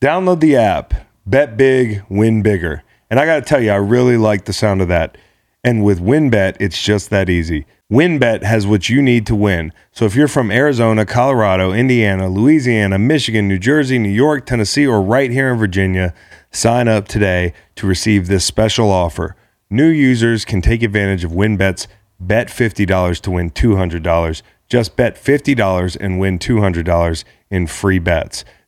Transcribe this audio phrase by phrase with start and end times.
[0.00, 0.94] Download the app,
[1.26, 2.82] bet big, win bigger.
[3.10, 5.18] And I got to tell you, I really like the sound of that.
[5.62, 7.66] And with WynnBET, it's just that easy.
[7.92, 9.74] WynnBET has what you need to win.
[9.92, 15.02] So if you're from Arizona, Colorado, Indiana, Louisiana, Michigan, New Jersey, New York, Tennessee, or
[15.02, 16.14] right here in Virginia,
[16.50, 19.36] sign up today to receive this special offer.
[19.68, 21.88] New users can take advantage of WynnBET's
[22.18, 24.42] bet $50 to win $200.
[24.66, 28.46] Just bet $50 and win $200 in free bets.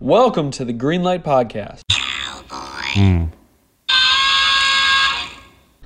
[0.00, 1.80] Welcome to the Greenlight Podcast.
[1.90, 3.30] Cowboy.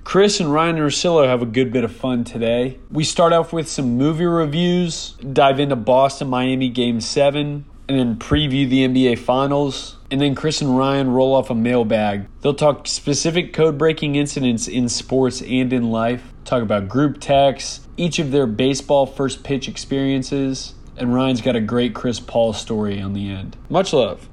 [0.05, 2.79] Chris and Ryen Russillo have a good bit of fun today.
[2.91, 8.17] We start off with some movie reviews, dive into Boston Miami Game 7, and then
[8.17, 9.97] preview the NBA Finals.
[10.11, 12.27] And then Chris and Ryen roll off a mailbag.
[12.43, 17.89] They'll talk specific code breaking incidents in sports and in life, talk about group texts,
[17.97, 23.01] each of their baseball first pitch experiences, and Ryen's got a great Chris Paul story
[23.01, 23.57] on the end.
[23.69, 24.29] Much love.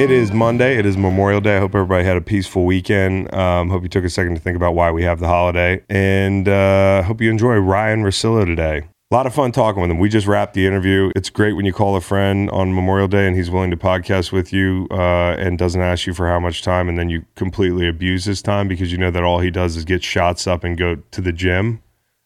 [0.00, 0.78] It is Monday.
[0.78, 1.58] It is Memorial Day.
[1.58, 3.34] I hope everybody had a peaceful weekend.
[3.34, 5.84] Um, hope you took a second to think about why we have the holiday.
[5.90, 8.88] And uh, hope you enjoy Ryen Russillo today.
[9.10, 9.98] A lot of fun talking with him.
[9.98, 11.12] We just wrapped the interview.
[11.14, 14.32] It's great when you call a friend on Memorial Day and he's willing to podcast
[14.32, 17.86] with you uh, and doesn't ask you for how much time, and then you completely
[17.86, 20.78] abuse his time because you know that all he does is get shots up and
[20.78, 21.82] go to the gym.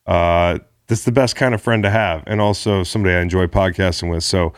[0.07, 4.11] Uh, that's the best kind of friend to have, and also somebody I enjoy podcasting
[4.11, 4.23] with.
[4.23, 4.53] So,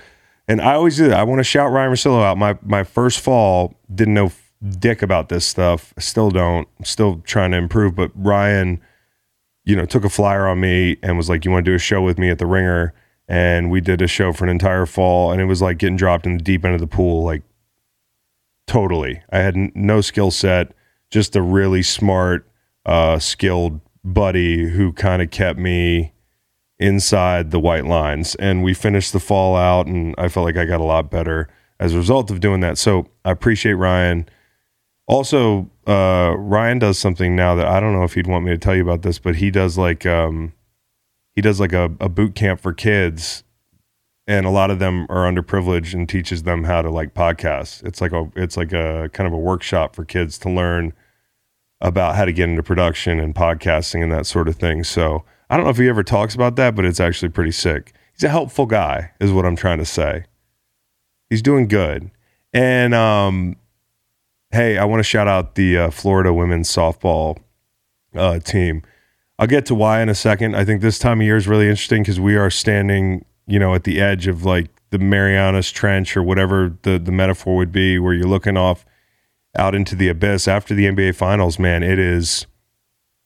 [0.48, 1.18] and I always do that.
[1.18, 2.38] I want to shout Ryen Russillo out.
[2.38, 4.32] My my first fall didn't know
[4.78, 5.92] dick about this stuff.
[5.98, 6.68] Still don't.
[6.84, 7.94] Still trying to improve.
[7.94, 8.80] But Ryen,
[9.64, 11.80] you know, took a flyer on me and was like, "You want to do a
[11.80, 12.94] show with me at the Ringer?"
[13.28, 16.26] And we did a show for an entire fall, and it was like getting dropped
[16.26, 17.42] in the deep end of the pool, like
[18.66, 19.22] totally.
[19.30, 20.72] I had n- no skill set,
[21.10, 22.48] just a really smart,
[22.84, 26.12] uh, skilled buddy who kind of kept me
[26.78, 28.34] inside the white lines.
[28.36, 31.48] And we finished the fallout, and I felt like I got a lot better
[31.78, 32.78] as a result of doing that.
[32.78, 34.28] So I appreciate Ryen.
[35.06, 38.58] Also, uh, Ryen does something now that I don't know if he'd want me to
[38.58, 40.52] tell you about this, but he does like um,
[41.34, 43.44] he does like a, a boot camp for kids,
[44.26, 47.84] and a lot of them are underprivileged and teaches them how to like podcast.
[47.84, 50.92] It's like a it's like a kind of a workshop for kids to learn
[51.80, 54.82] about how to get into production and podcasting and that sort of thing.
[54.82, 57.92] So I don't know if he ever talks about that, but it's actually pretty sick.
[58.12, 60.24] He's a helpful guy, is what I'm trying to say.
[61.30, 62.10] He's doing good.
[62.52, 63.56] And um,
[64.50, 67.38] hey, I want to shout out the uh, Florida women's softball
[68.14, 68.82] uh, team.
[69.38, 70.56] I'll get to why in a second.
[70.56, 73.74] I think this time of year is really interesting because we are standing, you know,
[73.74, 77.98] at the edge of like the Marianas Trench or whatever the the metaphor would be,
[77.98, 78.86] where you're looking off
[79.56, 81.58] out into the abyss after the NBA Finals.
[81.58, 82.46] Man, it is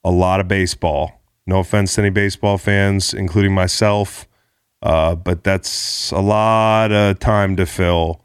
[0.03, 1.20] a lot of baseball.
[1.51, 4.25] No offense to any baseball fans, including myself,
[4.81, 8.23] uh, but that's a lot of time to fill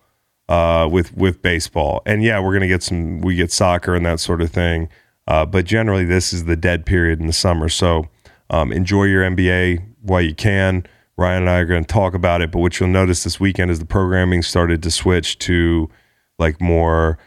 [0.48, 2.02] uh, with with baseball.
[2.06, 3.20] And yeah, we're gonna get some.
[3.20, 4.88] We get soccer and that sort of thing.
[5.26, 7.68] Uh, but generally, this is the dead period in the summer.
[7.68, 8.06] So
[8.48, 10.86] um, enjoy your NBA while you can.
[11.16, 12.52] Ryen and I are going to talk about it.
[12.52, 15.90] But what you'll notice this weekend is the programming started to switch to
[16.38, 17.18] like more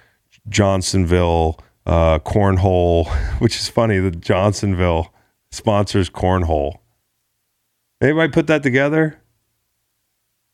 [0.47, 3.09] Johnsonville uh, cornhole,
[3.39, 5.13] which is funny that Johnsonville
[5.51, 6.79] sponsors cornhole.
[8.01, 9.21] Anybody put that together?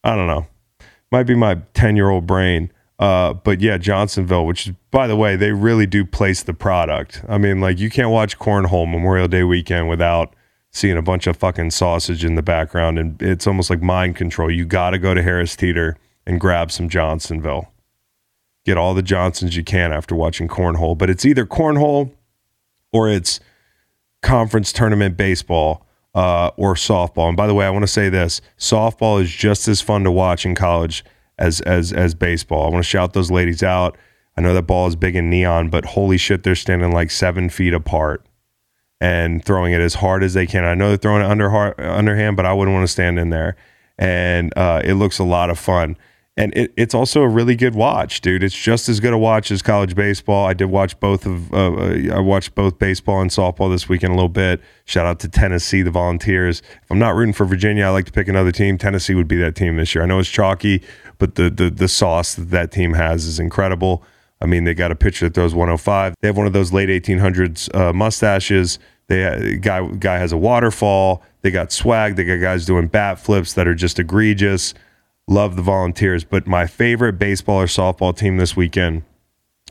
[0.04, 0.48] I don't know.
[1.12, 2.72] Might be my 10 year old brain.
[2.98, 7.24] Uh, but yeah, Johnsonville, which is, by the way, they really do place the product.
[7.28, 10.34] I mean, like, you can't watch Cornhole Memorial Day weekend without
[10.72, 12.98] seeing a bunch of fucking sausage in the background.
[12.98, 14.50] And it's almost like mind control.
[14.50, 17.72] You got to go to Harris Teeter and grab some Johnsonville.
[18.66, 20.98] Get all the Johnsons you can after watching Cornhole.
[20.98, 22.12] But it's either Cornhole
[22.92, 23.40] or it's
[24.26, 25.86] conference tournament baseball
[26.16, 27.28] uh, or softball.
[27.28, 30.12] And by the way, I want to say this: softball is just as fun to
[30.12, 31.06] watch in college
[31.38, 32.66] as as as baseball.
[32.66, 33.98] I want to shout those ladies out.
[34.38, 37.50] I know that ball is big and neon, but holy shit, they're standing like seven
[37.50, 38.26] feet apart
[39.00, 40.66] and throwing it as hard as they can.
[40.66, 43.30] I know they're throwing it under hard, underhand, but I wouldn't want to stand in
[43.30, 43.56] there.
[43.98, 45.96] And uh, it looks a lot of fun
[46.38, 48.44] and it, it's also a really good watch, dude.
[48.44, 50.46] It's just as good a watch as college baseball.
[50.46, 54.12] I did watch both of uh, uh, I watched both baseball and softball this weekend
[54.12, 54.60] a little bit.
[54.84, 56.62] Shout out to Tennessee, the Volunteers.
[56.84, 58.78] If I'm not rooting for Virginia, I like to pick another team.
[58.78, 60.04] Tennessee would be that team this year.
[60.04, 60.84] I know it's chalky,
[61.20, 64.04] but the the the sauce that that team has is incredible.
[64.42, 66.16] I mean, they got a pitcher that throws 105.
[66.22, 68.78] They have one of those late 1800s uh, mustaches.
[69.08, 71.24] They guy guy has a waterfall.
[71.44, 72.18] They got swag.
[72.18, 74.74] They got guys doing bat flips that are just egregious
[75.28, 79.04] love the Volunteers, but my favorite baseball or softball team this weekend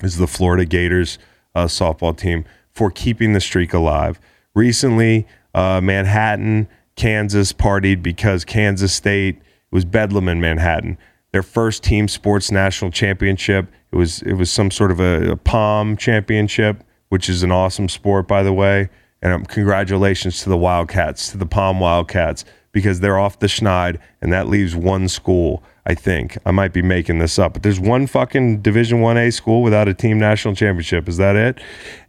[0.03, 1.19] is the Florida Gators
[1.55, 4.19] uh, softball team for keeping the streak alive.
[4.55, 9.41] Recently, uh, Manhattan, Kansas partied because Kansas State
[9.71, 10.99] was bedlam in Manhattan.
[11.33, 13.67] Their first team sports national championship.
[13.93, 17.89] It was it was some sort of a, a POM championship, which is an awesome
[17.89, 18.89] sport, by the way.
[19.23, 23.99] And um, congratulations to the Wildcats, to the POM Wildcats because they're off the schneid,
[24.21, 25.63] and that leaves one school.
[25.87, 29.31] I think I might be making this up, but there's one fucking Division One A
[29.31, 31.09] school without a team national championship.
[31.09, 31.61] Is that it?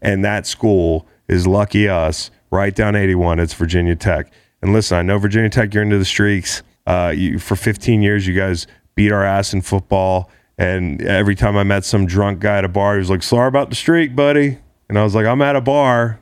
[0.01, 2.31] And that school is lucky us.
[2.51, 3.39] Right down 81.
[3.39, 4.31] It's Virginia Tech.
[4.61, 5.73] And listen, I know Virginia Tech.
[5.73, 6.63] You're into the streaks.
[6.87, 8.65] Uh, you, for 15 years, you guys
[8.95, 10.31] beat our ass in football.
[10.57, 13.47] And every time I met some drunk guy at a bar, he was like, "Sorry
[13.47, 14.57] about the streak, buddy."
[14.87, 16.19] And I was like, "I'm at a bar.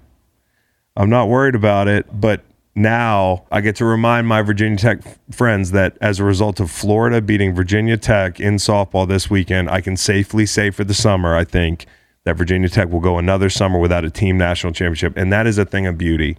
[0.98, 2.44] I'm not worried about it." But
[2.76, 7.22] now I get to remind my Virginia Tech friends that as a result of Florida
[7.22, 11.44] beating Virginia Tech in softball this weekend, I can safely say for the summer, I
[11.44, 11.86] think
[12.24, 15.16] that Virginia Tech will go another summer without a team national championship.
[15.16, 16.38] And that is a thing of beauty.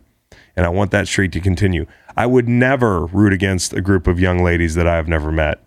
[0.56, 1.86] And I want that streak to continue.
[2.16, 5.62] I would never root against a group of young ladies that I have never met,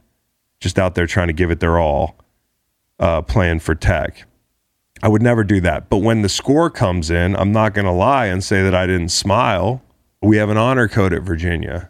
[0.60, 2.18] just out there trying to give it their all,
[3.00, 4.26] uh, playing for Tech.
[5.04, 5.90] I would never do that.
[5.90, 8.88] But when the score comes in, I'm not going to lie and say that I
[8.88, 9.84] didn't smile
[10.22, 11.90] we have an honor code at Virginia.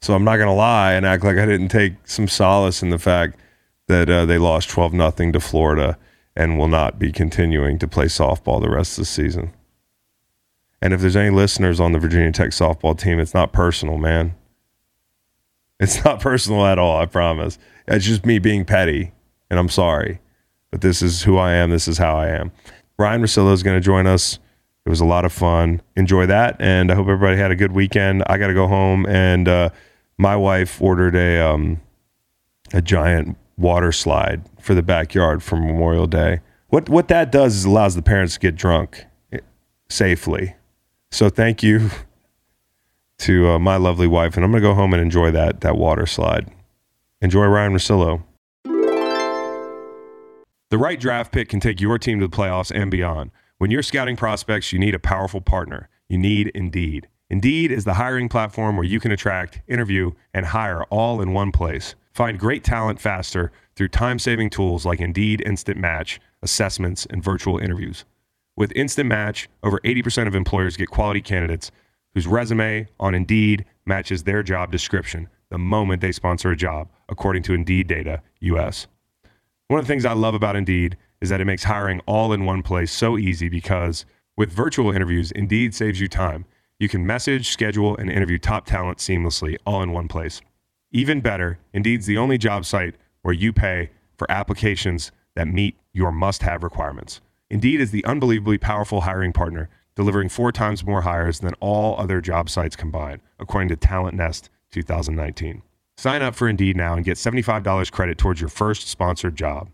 [0.00, 2.90] So I'm not going to lie and act like I didn't take some solace in
[2.90, 3.38] the fact
[3.86, 5.98] that uh, they lost 12 nothing to Florida
[6.34, 9.52] and will not be continuing to play softball the rest of the season.
[10.80, 14.34] And if there's any listeners on the Virginia Tech softball team, it's not personal, man.
[15.78, 17.58] It's not personal at all, I promise.
[17.86, 19.12] It's just me being petty,
[19.50, 20.20] and I'm sorry.
[20.70, 21.70] But this is who I am.
[21.70, 22.52] This is how I am.
[22.96, 24.38] Ryen Russillo is going to join us
[24.86, 25.82] it was a lot of fun.
[25.96, 28.22] Enjoy that, and I hope everybody had a good weekend.
[28.26, 29.70] I got to go home, and uh,
[30.18, 31.80] my wife ordered a um,
[32.72, 36.40] a giant water slide for the backyard for Memorial Day.
[36.68, 39.38] What what that does is allows the parents to get drunk eh,
[39.88, 40.56] safely.
[41.10, 41.90] So thank you
[43.18, 46.06] to uh, my lovely wife, and I'm gonna go home and enjoy that that water
[46.06, 46.50] slide.
[47.20, 48.22] Enjoy Ryen Russillo.
[50.70, 53.32] The right draft pick can take your team to the playoffs and beyond.
[53.60, 55.90] When you're scouting prospects, you need a powerful partner.
[56.08, 57.08] You need Indeed.
[57.28, 61.52] Indeed is the hiring platform where you can attract, interview, and hire all in one
[61.52, 61.94] place.
[62.14, 67.58] Find great talent faster through time saving tools like Indeed Instant Match, assessments, and virtual
[67.58, 68.06] interviews.
[68.56, 71.70] With Instant Match, over 80% of employers get quality candidates
[72.14, 77.42] whose resume on Indeed matches their job description the moment they sponsor a job, according
[77.42, 78.86] to Indeed Data US.
[79.68, 82.44] One of the things I love about Indeed is that it makes hiring all in
[82.44, 84.04] one place so easy because
[84.36, 86.46] with virtual interviews, Indeed saves you time.
[86.78, 90.40] You can message, schedule, and interview top talent seamlessly all in one place.
[90.92, 96.10] Even better, Indeed's the only job site where you pay for applications that meet your
[96.10, 97.20] must have requirements.
[97.50, 102.20] Indeed is the unbelievably powerful hiring partner, delivering four times more hires than all other
[102.20, 105.62] job sites combined, according to Talent Nest 2019.
[105.96, 109.68] Sign up for Indeed now and get $75 credit towards your first sponsored job.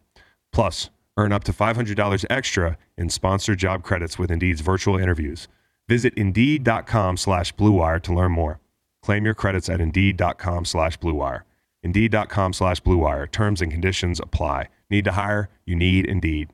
[0.52, 5.48] Plus, Earn up to $500 extra in sponsored job credits with Indeed's virtual interviews.
[5.88, 8.60] Visit Indeed.com slash BlueWire to learn more.
[9.02, 11.42] Claim your credits at Indeed.com slash BlueWire.
[11.82, 13.30] Indeed.com slash BlueWire.
[13.30, 14.68] Terms and conditions apply.
[14.90, 15.48] Need to hire?
[15.64, 16.52] You need Indeed.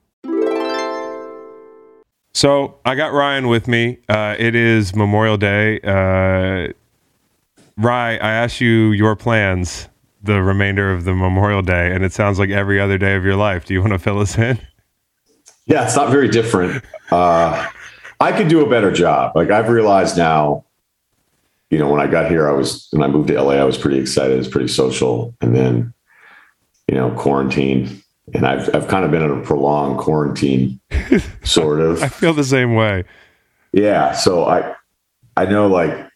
[2.35, 3.99] So I got Ryen with me.
[4.09, 5.81] Uh, it is Memorial Day.
[5.81, 6.73] Uh,
[7.77, 9.89] Rye, I asked you your plans
[10.23, 13.37] the remainder of the Memorial Day, and it sounds like every other day of your
[13.37, 13.65] life.
[13.65, 14.59] Do you want to fill us in?
[15.67, 16.85] Yeah, it's not very different.
[17.11, 17.69] Uh,
[18.21, 19.35] I could do a better job.
[19.35, 20.65] Like I've realized now,
[21.71, 23.79] you know, when I got here, I was when I moved to LA, I was
[23.79, 24.39] pretty excited.
[24.39, 25.93] It's pretty social, and then,
[26.89, 28.03] you know, quarantine,
[28.35, 30.81] and I've I've kind of been in a prolonged quarantine,
[31.43, 32.03] sort of.
[32.03, 33.05] I feel the same way.
[33.73, 34.75] Yeah, so I
[35.37, 36.12] I know like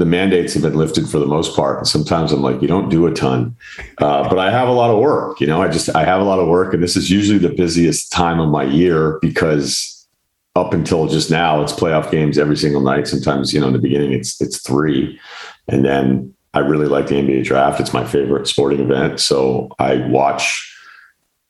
[0.00, 1.76] the mandates have been lifted for the most part.
[1.76, 3.54] And sometimes I'm like, you don't do a ton,
[3.98, 5.42] uh, but I have a lot of work.
[5.42, 7.50] You know, I just I have a lot of work, and this is usually the
[7.50, 10.08] busiest time of my year because
[10.56, 13.08] up until just now, it's playoff games every single night.
[13.08, 15.20] Sometimes, you know, in the beginning, it's it's three,
[15.68, 17.78] and then I really like the NBA draft.
[17.78, 20.66] It's my favorite sporting event, so I watch,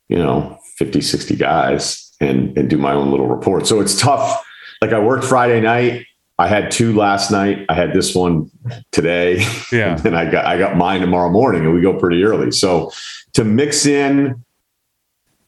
[0.08, 3.68] you know, 50, 60 guys and and do my own little report.
[3.68, 4.44] So it's tough.
[4.82, 6.06] Like I worked Friday night
[6.40, 7.66] I had two last night.
[7.68, 8.50] I had this one
[8.92, 9.44] today.
[9.70, 10.00] Yeah.
[10.06, 12.50] and I got I got mine tomorrow morning and we go pretty early.
[12.50, 12.90] So
[13.34, 14.42] to mix in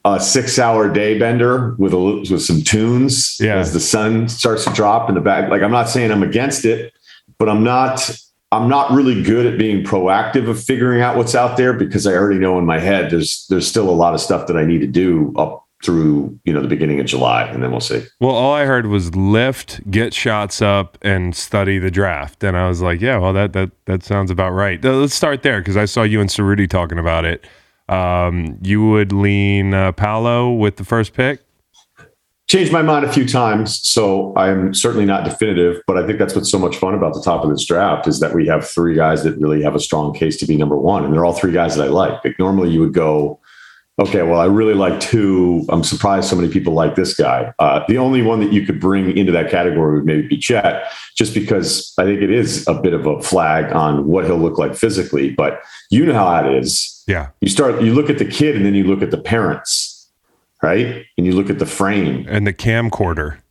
[0.05, 1.99] a six hour day bender with a
[2.31, 3.57] with some tunes yeah.
[3.57, 5.49] as the sun starts to drop in the back.
[5.51, 6.93] Like I'm not saying I'm against it,
[7.39, 8.11] but I'm not
[8.51, 12.13] I'm not really good at being proactive of figuring out what's out there because I
[12.13, 14.83] already know in my head there's there's still a lot of stuff that I need
[14.83, 18.05] to do up through you know the beginning of July, and then we'll see.
[18.21, 22.69] Well, all I heard was lift, get shots up, and study the draft, and I
[22.69, 24.83] was like, yeah, well that that that sounds about right.
[24.83, 27.45] Let's start there because I saw you and Cerruti talking about it.
[27.89, 31.43] Um, you would lean uh, Paolo with the first pick.
[32.49, 35.81] Changed my mind a few times, so I'm certainly not definitive.
[35.87, 38.21] But I think that's what's so much fun about the top of this draft is
[38.21, 41.05] that we have three guys that really have a strong case to be number one,
[41.05, 42.25] and they're all three guys that I like.
[42.25, 43.41] Like normally, you would go
[43.99, 45.67] Okay, well, I really like two.
[45.69, 47.53] I'm surprised so many people like this guy.
[47.59, 50.91] Uh, the only one that you could bring into that category would maybe be Chet,
[51.15, 54.57] just because I think it is a bit of a flag on what he'll look
[54.57, 55.31] like physically.
[55.31, 57.05] But you know how that is.
[57.07, 57.29] Yeah.
[57.43, 60.09] You start, you look at the kid and then you look at the parents,
[60.63, 61.05] right?
[61.19, 63.42] And you look at the frame and the camcorder.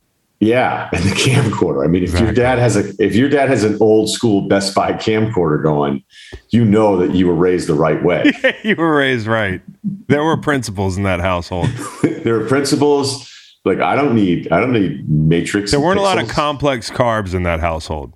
[0.42, 1.84] Yeah, and the camcorder.
[1.84, 2.26] I mean, if exactly.
[2.26, 6.02] your dad has a if your dad has an old school Best Buy camcorder going,
[6.50, 8.24] you know that you were raised the right way.
[8.64, 9.62] you were raised right.
[10.08, 11.68] There were principles in that household.
[12.02, 13.32] there were principles.
[13.64, 15.70] Like I don't need I don't need matrix.
[15.70, 18.12] There weren't a lot of complex carbs in that household.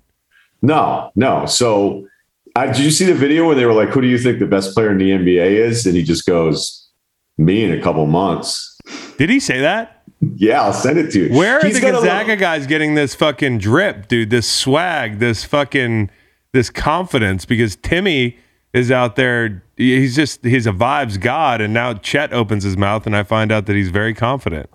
[0.61, 1.45] No, no.
[1.45, 2.09] So
[2.57, 4.47] I, did you see the video where they were like, "Who do you think the
[4.47, 6.89] best player in the NBA is?" And he just goes,
[7.37, 8.76] "Me in a couple months."
[9.17, 10.03] Did he say that?
[10.35, 11.37] Yeah, I'll send it to you.
[11.37, 14.29] Where are He's the Gonzaga guys getting this fucking drip, dude?
[14.29, 16.09] This swag, this fucking
[16.53, 17.45] this confidence?
[17.45, 18.37] Because Timmy
[18.73, 19.63] is out there.
[19.75, 23.51] He's just he's a vibes god, and now Chet opens his mouth, and I find
[23.51, 24.69] out that he's very confident.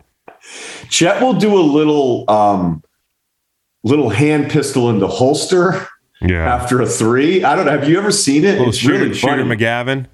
[0.88, 2.82] Chet will do a little um
[3.82, 5.88] little hand pistol into holster.
[6.20, 6.54] Yeah.
[6.54, 7.72] After a three, I don't know.
[7.72, 8.52] Have you ever seen it?
[8.52, 10.06] Little it's shooter, really shooter McGavin.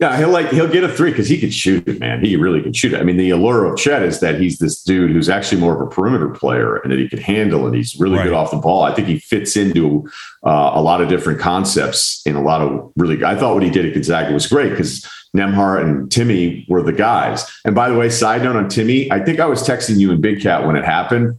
[0.00, 2.24] Yeah, he'll like he'll get a three because he can shoot it, man.
[2.24, 3.00] He really can shoot it.
[3.00, 5.80] I mean, the allure of Chet is that he's this dude who's actually more of
[5.80, 8.24] a perimeter player and that he can handle and he's really right.
[8.24, 8.82] good off the ball.
[8.82, 10.10] I think he fits into
[10.44, 13.22] uh, a lot of different concepts in a lot of really.
[13.22, 16.92] I thought what he did at Gonzaga was great because Nembhard and Timmy were the
[16.92, 17.48] guys.
[17.64, 20.20] And by the way, side note on Timmy, I think I was texting you in
[20.20, 21.38] Big Cat when it happened,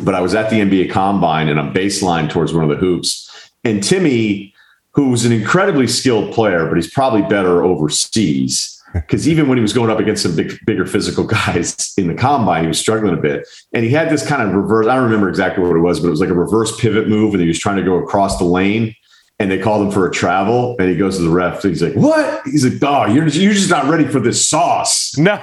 [0.00, 3.52] but I was at the NBA Combine and I'm baseline towards one of the hoops,
[3.62, 4.54] and Timmy
[4.96, 8.72] who's an incredibly skilled player, but he's probably better overseas.
[8.94, 12.14] Because even when he was going up against some big, bigger physical guys in the
[12.14, 13.46] combine, he was struggling a bit.
[13.74, 14.86] And he had this kind of reverse.
[14.86, 17.34] I don't remember exactly what it was, but it was like a reverse pivot move,
[17.34, 18.94] and he was trying to go across the lane.
[19.38, 21.62] And they called him for a travel, and he goes to the ref.
[21.62, 25.42] He's like, "What?" He's like, "Oh, you're you're just not ready for this sauce." No,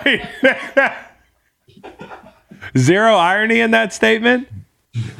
[2.75, 4.47] zero irony in that statement.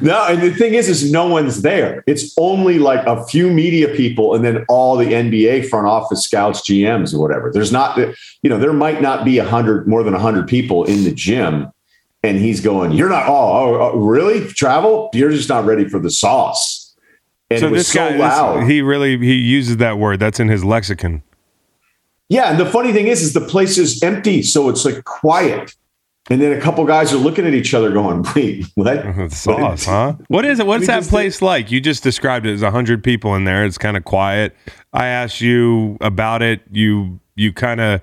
[0.00, 2.04] No, and the thing is, is no one's there.
[2.06, 6.60] It's only like a few media people, and then all the NBA front office scouts,
[6.60, 7.50] GMs, or whatever.
[7.52, 10.84] There's not, you know, there might not be a hundred, more than a hundred people
[10.84, 11.72] in the gym,
[12.22, 13.26] and he's going, "You're not.
[13.26, 14.46] Oh, oh, oh, really?
[14.46, 15.10] Travel?
[15.12, 16.94] You're just not ready for the sauce."
[17.50, 18.60] And so this guy, so loud.
[18.60, 20.20] This, he really he uses that word.
[20.20, 21.22] That's in his lexicon.
[22.28, 25.74] Yeah, and the funny thing is, is the place is empty, so it's like quiet.
[26.30, 29.02] And then a couple guys are looking at each other going, wait, what?
[29.30, 30.14] Sauce, huh?
[30.28, 30.66] What is it?
[30.66, 31.70] What's that place did- like?
[31.70, 33.64] You just described it as 100 people in there.
[33.64, 34.56] It's kind of quiet.
[34.92, 36.62] I asked you about it.
[36.70, 38.00] You you kind of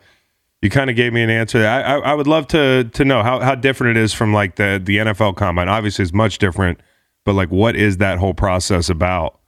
[0.61, 1.65] you kind of gave me an answer.
[1.65, 4.55] I, I, I would love to to know how, how different it is from like
[4.55, 5.67] the the NFL combine.
[5.69, 6.79] Obviously, it's much different,
[7.25, 9.39] but like, what is that whole process about?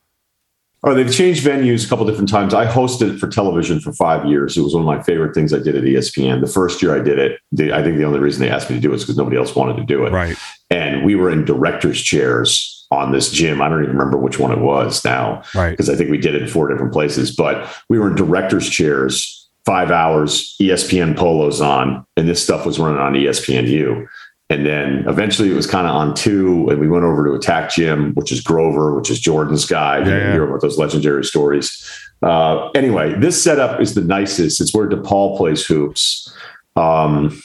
[0.85, 2.53] Oh, they've changed venues a couple different times.
[2.53, 4.57] I hosted it for television for five years.
[4.57, 6.41] It was one of my favorite things I did at ESPN.
[6.41, 8.75] The first year I did it, they, I think the only reason they asked me
[8.75, 10.11] to do it is because nobody else wanted to do it.
[10.11, 10.35] Right.
[10.69, 13.61] And we were in director's chairs on this gym.
[13.61, 15.43] I don't even remember which one it was now.
[15.55, 15.71] Right.
[15.71, 18.69] Because I think we did it in four different places, but we were in director's
[18.69, 24.05] chairs, five hours, ESPN polos on, and this stuff was running on ESPNU.
[24.49, 27.71] And then eventually it was kind of on two, and we went over to Attack
[27.71, 29.99] Gym, which is Grover, which is Jordan's guy.
[29.99, 30.31] Yeah, you yeah.
[30.33, 31.89] hear about those legendary stories.
[32.21, 34.61] Uh, anyway, this setup is the nicest.
[34.61, 36.31] It's where DePaul plays hoops.
[36.75, 37.41] Um,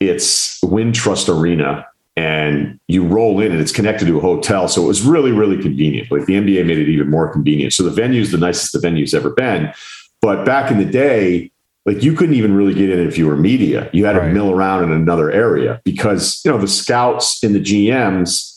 [0.00, 4.66] it's Wintrust Arena, and you roll in and it's connected to a hotel.
[4.66, 6.10] So it was really, really convenient.
[6.10, 7.72] Like the NBA made it even more convenient.
[7.72, 9.72] So the venue's the nicest the venue's ever been.
[10.20, 11.50] But back in the day,
[11.86, 13.88] like you couldn't even really get in if you were media.
[13.92, 14.28] You had right.
[14.28, 18.50] to mill around in another area because, you know, the scouts and the GMs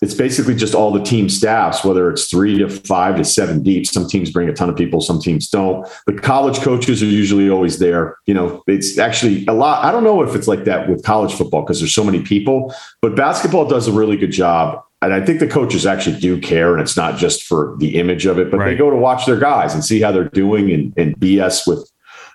[0.00, 3.86] it's basically just all the team staffs, whether it's three to five to seven deep.
[3.86, 5.88] Some teams bring a ton of people, some teams don't.
[6.06, 8.16] The college coaches are usually always there.
[8.26, 9.84] You know, it's actually a lot.
[9.84, 12.72] I don't know if it's like that with college football because there's so many people,
[13.02, 14.82] but basketball does a really good job.
[15.00, 18.26] And I think the coaches actually do care, and it's not just for the image
[18.26, 18.70] of it, but right.
[18.70, 21.88] they go to watch their guys and see how they're doing and, and BS with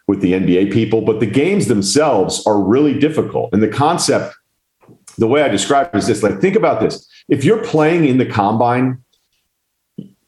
[0.08, 1.02] with the NBA people.
[1.02, 3.54] But the games themselves are really difficult.
[3.54, 4.36] And the concept,
[5.18, 8.18] the way I describe it is this: like, think about this if you're playing in
[8.18, 9.03] the combine,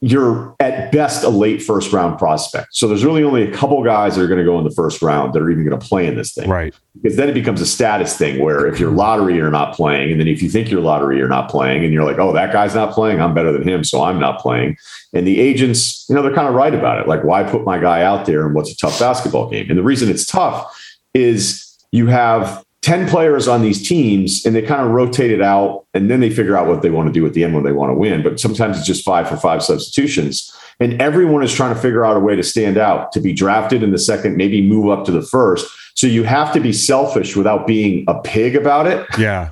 [0.01, 2.67] you're at best a late first round prospect.
[2.71, 5.01] So there's really only a couple guys that are going to go in the first
[5.01, 6.49] round that are even going to play in this thing.
[6.49, 6.73] Right.
[7.01, 10.11] Because then it becomes a status thing where if you're lottery, you're not playing.
[10.11, 11.83] And then if you think you're lottery, you're not playing.
[11.83, 13.21] And you're like, oh, that guy's not playing.
[13.21, 13.83] I'm better than him.
[13.83, 14.77] So I'm not playing.
[15.13, 17.07] And the agents, you know, they're kind of right about it.
[17.07, 19.69] Like, why put my guy out there and what's a tough basketball game?
[19.69, 20.77] And the reason it's tough
[21.13, 25.87] is you have 10 players on these teams and they kind of rotate it out
[25.95, 27.71] and then they figure out what they want to do at the end when they
[27.71, 28.21] want to win.
[28.21, 30.55] But sometimes it's just five for five substitutions.
[30.79, 33.81] And everyone is trying to figure out a way to stand out, to be drafted
[33.81, 35.67] in the second, maybe move up to the first.
[35.95, 39.07] So you have to be selfish without being a pig about it.
[39.17, 39.49] Yeah.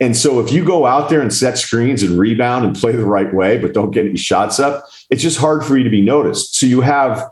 [0.00, 3.06] And so if you go out there and set screens and rebound and play the
[3.06, 6.02] right way, but don't get any shots up, it's just hard for you to be
[6.02, 6.56] noticed.
[6.56, 7.30] So you have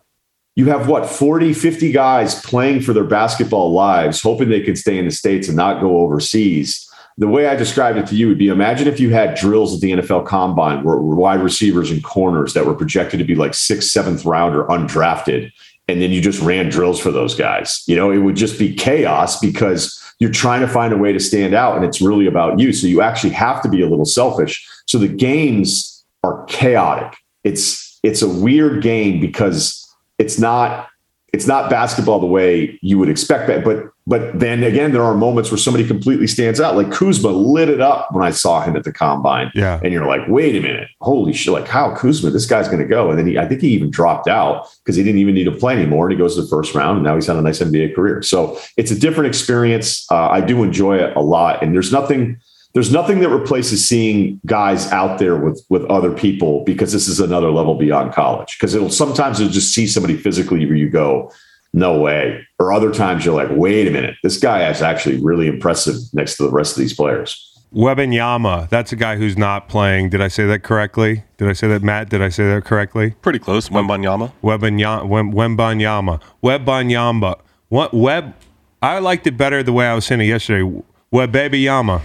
[0.60, 4.98] you have what 40 50 guys playing for their basketball lives hoping they can stay
[4.98, 6.86] in the states and not go overseas.
[7.16, 9.80] The way i described it to you would be imagine if you had drills at
[9.80, 13.90] the nfl combine where wide receivers and corners that were projected to be like sixth
[13.90, 15.50] seventh rounder undrafted
[15.90, 17.82] and then you just ran drills for those guys.
[17.86, 21.20] You know it would just be chaos because you're trying to find a way to
[21.20, 22.72] stand out and it's really about you.
[22.72, 24.66] So you actually have to be a little selfish.
[24.86, 27.16] So the games are chaotic.
[27.44, 29.79] It's it's a weird game because
[30.20, 30.88] it's not
[31.32, 33.64] it's not basketball the way you would expect that.
[33.64, 36.74] But but then again, there are moments where somebody completely stands out.
[36.76, 39.52] Like Kuzma lit it up when I saw him at the combine.
[39.54, 39.78] Yeah.
[39.84, 41.52] And you're like, wait a minute, holy shit!
[41.52, 43.10] Like how Kuzma, this guy's going to go.
[43.10, 45.52] And then he, I think he even dropped out because he didn't even need to
[45.52, 46.06] play anymore.
[46.06, 48.20] And he goes to the first round, and now he's had a nice NBA career.
[48.22, 50.10] So it's a different experience.
[50.10, 52.40] Uh, I do enjoy it a lot, and there's nothing
[52.72, 57.20] there's nothing that replaces seeing guys out there with with other people because this is
[57.20, 58.56] another level beyond college.
[58.58, 61.32] Because it'll sometimes you'll just see somebody physically where you go,
[61.72, 62.46] no way.
[62.58, 66.36] Or other times you're like, wait a minute, this guy is actually really impressive next
[66.36, 67.46] to the rest of these players.
[67.72, 70.10] Wembanyama, that's a guy who's not playing.
[70.10, 71.22] Did I say that correctly?
[71.36, 72.08] Did I say that, Matt?
[72.08, 73.12] Did I say that correctly?
[73.22, 73.68] Pretty close.
[73.68, 74.32] Wembanyama.
[74.42, 75.32] Wembanyama.
[75.32, 76.20] Wembanyama.
[76.42, 77.40] Wembanyama.
[77.68, 78.34] What Web?
[78.82, 80.82] I liked it better the way I was saying it yesterday.
[81.12, 82.02] Web Baby Yama.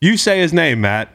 [0.00, 1.08] You say his name, Matt.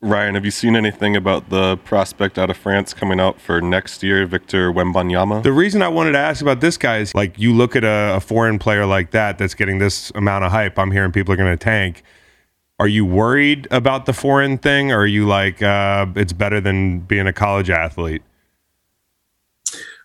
[0.00, 4.02] Ryen, have you seen anything about the prospect out of France coming out for next
[4.02, 5.42] year, Victor Wembanyama?
[5.42, 8.16] The reason I wanted to ask about this guy is like you look at a,
[8.16, 10.78] a foreign player like that that's getting this amount of hype.
[10.78, 12.02] I'm hearing people are going to tank.
[12.78, 17.00] Are you worried about the foreign thing, or are you like uh, it's better than
[17.00, 18.22] being a college athlete?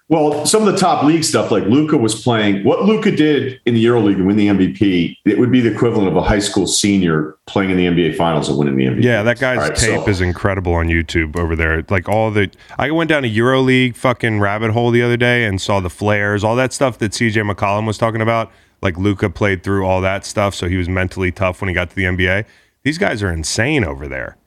[0.09, 3.73] Well, some of the top league stuff, like Luka was playing, what Luka did in
[3.73, 6.65] the EuroLeague and win the MVP, it would be the equivalent of a high school
[6.65, 9.03] senior playing in the NBA Finals and winning the MVP.
[9.03, 10.07] Yeah, that guy's right, tape so.
[10.07, 11.83] is incredible on YouTube over there.
[11.89, 15.59] Like all the, I went down a EuroLeague fucking rabbit hole the other day and
[15.59, 18.49] saw the flares, all that stuff that CJ McCollum was talking about.
[18.81, 21.89] Like Luka played through all that stuff, so he was mentally tough when he got
[21.89, 22.45] to the NBA.
[22.83, 24.37] These guys are insane over there.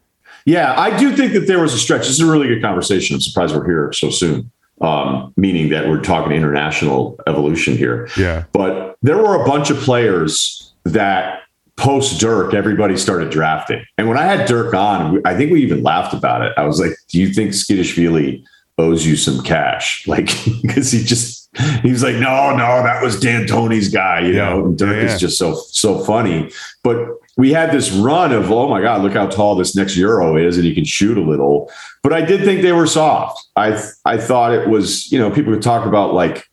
[0.47, 2.03] Yeah, I do think that there was a stretch.
[2.03, 3.15] This is a really good conversation.
[3.15, 8.09] I'm surprised we're here so soon um, meaning that we're talking international evolution here.
[8.17, 8.45] Yeah.
[8.53, 11.43] But there were a bunch of players that
[11.77, 13.85] post Dirk, everybody started drafting.
[13.97, 16.53] And when I had Dirk on, I think we even laughed about it.
[16.57, 18.45] I was like, do you think Tskitishvili
[18.79, 20.07] owes you some cash?
[20.07, 20.31] Like,
[20.63, 21.49] because he just,
[21.83, 25.15] he was like, no, no, that was D'Antoni's guy, you know, and Dirk yeah.
[25.15, 26.51] is just so, so funny.
[26.83, 26.99] But
[27.37, 30.57] we had this run of, oh my God, look how tall this next Euro is,
[30.57, 31.71] and he can shoot a little.
[32.03, 33.47] But I did think they were soft.
[33.57, 36.49] I I thought it was, you know, people would talk about like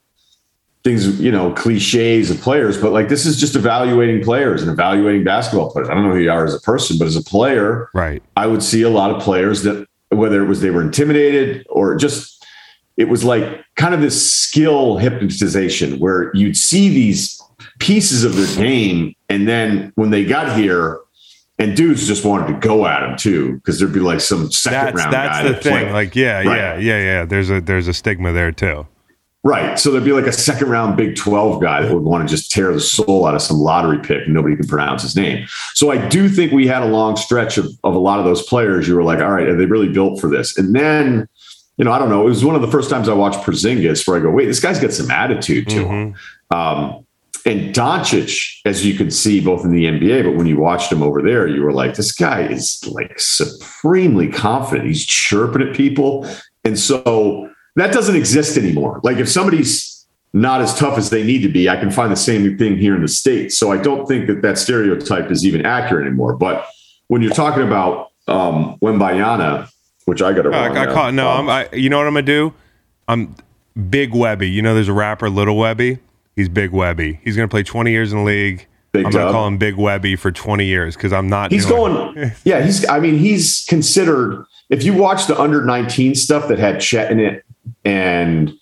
[0.83, 5.23] things, you know, cliches of players, but like this is just evaluating players and evaluating
[5.23, 5.89] basketball players.
[5.89, 8.23] I don't know who you are as a person, but as a player, right?
[8.37, 11.95] I would see a lot of players that whether it was they were intimidated or
[11.97, 12.45] just
[12.95, 17.36] it was like kind of this skill hypnotization where you'd see these
[17.79, 19.15] pieces of their game.
[19.29, 20.99] And then when they got here,
[21.59, 24.95] and dudes just wanted to go at him too, because there'd be like some second
[24.95, 25.47] that's, round that's guy.
[25.47, 25.91] the thing.
[25.91, 26.45] Like, yeah, right.
[26.45, 27.25] yeah, yeah, yeah.
[27.25, 28.85] There's a there's a stigma there too.
[29.47, 29.79] Right.
[29.79, 32.51] So there'd be like a second round Big 12 guy that would want to just
[32.51, 35.47] tear the soul out of some lottery pick and nobody can pronounce his name.
[35.73, 38.41] So I do think we had a long stretch of, of a lot of those
[38.41, 38.89] players.
[38.89, 40.57] You were like, all right, are they really built for this?
[40.57, 41.29] And then,
[41.77, 42.23] you know, I don't know.
[42.23, 44.59] It was one of the first times I watched Porzingis where I go, wait, this
[44.59, 46.15] guy's got some attitude to him.
[46.51, 47.06] Um,
[47.47, 51.01] and Doncic, as you could see both in the NBA, but when you watched him
[51.01, 54.85] over there, you were like, this guy is like supremely confident.
[54.85, 56.27] He's chirping at people.
[56.65, 58.99] And so that doesn't exist anymore.
[59.03, 62.17] Like if somebody's not as tough as they need to be, I can find the
[62.17, 63.57] same thing here in the States.
[63.57, 66.35] So I don't think that that stereotype is even accurate anymore.
[66.35, 66.67] But
[67.07, 69.69] when you're talking about um, Wembayana,
[70.03, 71.13] which I got to No, I, I caught.
[71.13, 71.49] No, I'm.
[71.49, 72.53] I, you know what I'm gonna do?
[73.07, 73.35] I'm
[73.89, 74.49] Big Webby.
[74.49, 75.99] You know, there's a rapper, Little Webby.
[76.37, 77.19] He's Big Webby.
[77.23, 78.67] He's gonna play 20 years in the league.
[78.91, 81.51] Big I'm gonna call him Big Webby for 20 years because I'm not.
[81.51, 86.47] He's going, yeah, he's, I mean, he's considered, if you watch the under 19 stuff
[86.47, 87.43] that had Chet in it
[87.83, 88.53] and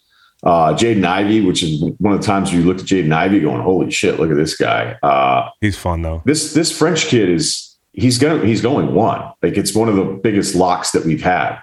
[0.44, 3.62] uh, Jaden Ivey, which is one of the times you looked at Jaden Ivey going,
[3.62, 4.98] holy shit, look at this guy.
[5.04, 6.22] Uh, He's fun though.
[6.26, 9.34] this, this French kid is, he's going to, he's going one.
[9.44, 11.60] Like it's one of the biggest locks that we've had.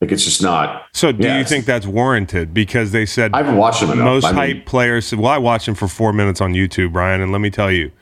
[0.00, 2.52] Like it's just not, So do Yeah, you think that's warranted?
[2.52, 4.04] Because they said I haven't watched him enough.
[4.04, 5.14] most I mean, hype players.
[5.14, 7.92] Well, I watched him for four minutes on YouTube, Brian, and let me tell you,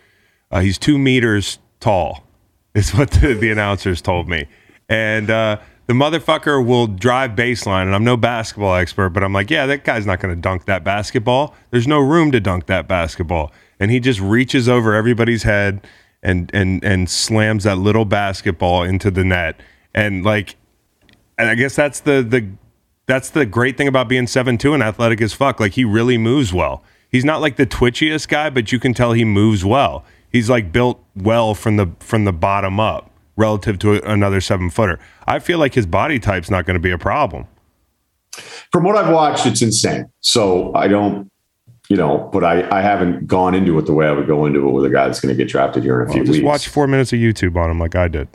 [0.50, 2.24] uh, he's two meters tall.
[2.74, 4.48] Is what the, the announcers told me,
[4.88, 7.82] and uh, the motherfucker will drive baseline.
[7.82, 10.64] And I'm no basketball expert, but I'm like, yeah, that guy's not going to dunk
[10.64, 11.54] that basketball.
[11.70, 15.86] There's no room to dunk that basketball, and he just reaches over everybody's head
[16.24, 19.60] and and and slams that little basketball into the net,
[19.94, 20.56] and like
[21.38, 22.48] and I guess that's the the
[23.06, 25.60] that's the great thing about being seven two and athletic as fuck.
[25.60, 26.82] Like he really moves well.
[27.10, 30.04] He's not like the twitchiest guy, but you can tell he moves well.
[30.30, 34.98] He's like built well from the from the bottom up relative to another seven footer.
[35.26, 37.46] I feel like his body type's not going to be a problem.
[38.72, 40.06] from what I've watched, it's insane.
[40.20, 41.28] So I don't,
[41.88, 44.66] you know, but I, I haven't gone into it the way I would go into
[44.68, 46.44] it with a guy that's going to get drafted here in a few Just weeks.
[46.44, 48.28] watch four minutes of YouTube on him, like I did.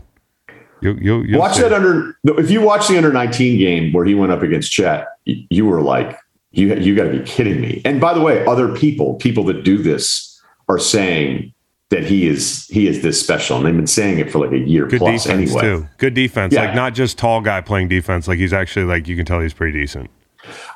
[0.82, 4.16] You you you watch that under if you watch the under 19 game where he
[4.16, 6.18] went up against Chet, you were like,
[6.52, 7.82] you you got to be kidding me.
[7.86, 11.54] And by the way, other people, people that do this, are saying
[11.90, 14.60] that he is he is this special, and they've been saying it for like a
[14.60, 15.62] year Good plus defense anyway.
[15.62, 15.90] too.
[15.98, 16.54] Good defense.
[16.54, 16.66] Yeah.
[16.66, 18.28] Like not just tall guy playing defense.
[18.28, 20.10] Like he's actually like you can tell he's pretty decent.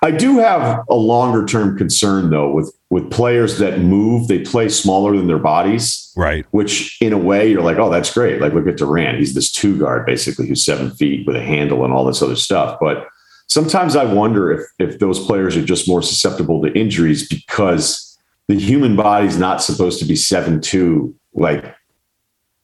[0.02, 4.70] I do have a longer term concern though with with players that move, they play
[4.70, 6.00] smaller than their bodies.
[6.16, 6.46] Right.
[6.52, 8.40] which in a way you're like, oh, that's great.
[8.40, 9.18] Like look at Durant.
[9.18, 12.36] He's this two guard basically who's seven feet with a handle and all this other
[12.36, 12.78] stuff.
[12.80, 13.08] But
[13.48, 18.16] sometimes I wonder if if those players are just more susceptible to injuries because
[18.48, 21.76] the human body's not supposed to be seven two, like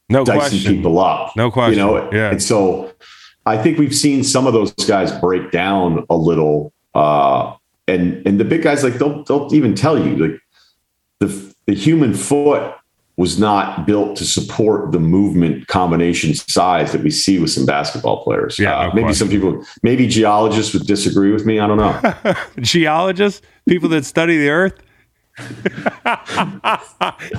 [0.10, 0.76] No dicing question.
[0.76, 1.36] people up.
[1.36, 1.80] No question.
[1.80, 2.30] You know, Yeah.
[2.32, 2.92] and so
[3.48, 6.72] I think we've seen some of those guys break down a little.
[6.94, 7.56] Uh
[7.88, 10.40] and and the big guys like they'll they'll even tell you like
[11.20, 12.74] the the human foot
[13.18, 18.24] was not built to support the movement combination size that we see with some basketball
[18.24, 18.58] players.
[18.58, 19.28] Yeah, Uh, no maybe question.
[19.28, 21.60] some people, maybe geologists would disagree with me.
[21.60, 22.34] I don't know.
[22.62, 24.74] Geologists, people that study the earth.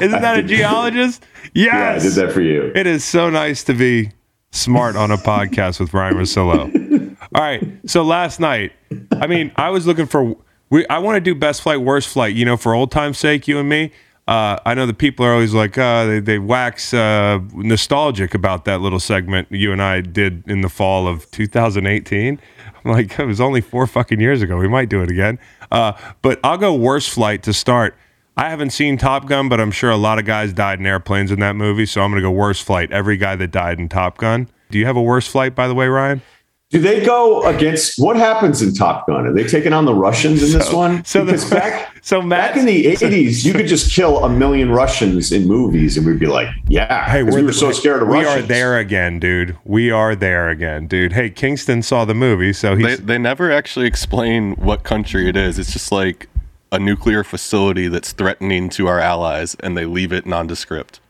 [0.01, 1.25] Isn't that a geologist?
[1.55, 2.73] yeah, I did that for you.
[2.75, 4.11] It is so nice to be
[4.53, 7.10] smart on a podcast with Ryen Russillo.
[7.35, 7.63] All right.
[7.87, 8.73] So last night,
[9.13, 10.37] I mean, I was looking for
[10.69, 13.47] we I want to do best flight, worst flight, you know, for old time's sake,
[13.47, 13.93] you and me.
[14.29, 18.65] Uh, I know the people are always like, uh, they, they wax uh, nostalgic about
[18.65, 22.41] that little segment you and I did in the fall of 2018.
[22.85, 24.57] I'm like, it was only four fucking years ago.
[24.57, 25.41] We might do it again.
[25.73, 27.97] Uh, but I'll go worst flight to start.
[28.37, 31.33] I haven't seen Top Gun, but I'm sure a lot of guys died in airplanes
[31.33, 31.85] in that movie.
[31.85, 32.93] So I'm going to go worst flight.
[32.93, 34.49] Every guy that died in Top Gun.
[34.71, 36.23] Do you have a worst flight, by the way, Ryen?
[36.71, 39.27] Do they go against what happens in Top Gun?
[39.27, 41.05] Are they taking on the Russians in this one?
[41.05, 44.71] So the back so Matt back in the eighties, you could just kill a million
[44.71, 48.03] Russians in movies, and we'd be like, "Yeah," Hey, because we we're were so scared
[48.03, 48.45] of we Russians.
[48.45, 49.57] are there again, dude.
[49.65, 51.13] We are there again, dude.
[51.13, 55.59] Hey, Kingston saw the movie, so They, they never actually explain what country it is.
[55.59, 56.29] It's just like
[56.71, 61.01] a nuclear facility that's threatening to our allies, and they leave it nondescript.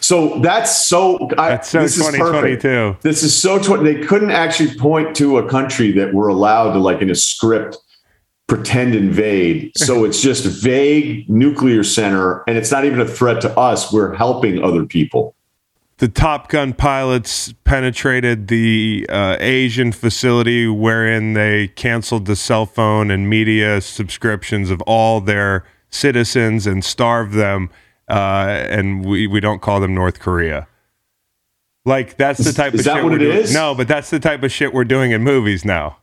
[0.00, 1.28] So that's so.
[1.38, 2.62] I, That's so this is perfect.
[3.02, 3.58] This is so.
[3.58, 7.14] Tw- they couldn't actually point to a country that we're allowed to, like in a
[7.14, 7.76] script,
[8.48, 9.72] pretend invade.
[9.76, 13.92] So it's just vague nuclear center, and it's not even a threat to us.
[13.92, 15.34] We're helping other people.
[15.98, 23.10] the Top Gun pilots penetrated the uh, Asian facility wherein they canceled the cell phone
[23.10, 27.70] and media subscriptions of all their citizens and starved them.
[28.12, 30.66] Uh, and we, we don't call them North Korea.
[31.84, 33.38] Like that's the type is of that shit what we're it doing.
[33.38, 33.54] is?
[33.54, 35.96] No, but that's the type of shit we're doing in movies now.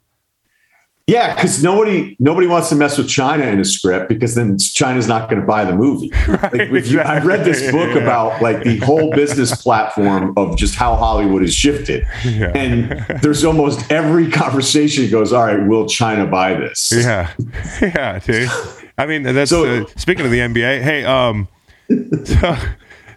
[1.08, 5.08] Yeah, because nobody nobody wants to mess with China in a script because then China's
[5.08, 6.12] not going to buy the movie.
[6.28, 8.02] Right, like, you, I read this book Yeah.
[8.04, 12.52] about like the whole business platform of just how Hollywood has shifted, Yeah.
[12.56, 12.92] and
[13.24, 17.32] there's almost every conversation goes, "All right, will China buy this?" Yeah,
[17.82, 18.50] yeah, dude.
[18.98, 20.82] I mean, that's So- uh, speaking of the NBA.
[20.82, 21.48] Hey, um,
[22.26, 22.56] so,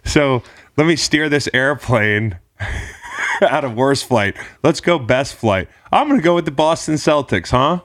[0.03, 0.43] so
[0.77, 2.37] let me steer this airplane
[3.41, 4.35] out of worst flight.
[4.63, 5.67] Let's go best flight.
[5.91, 7.81] I'm gonna go with the Boston Celtics, huh?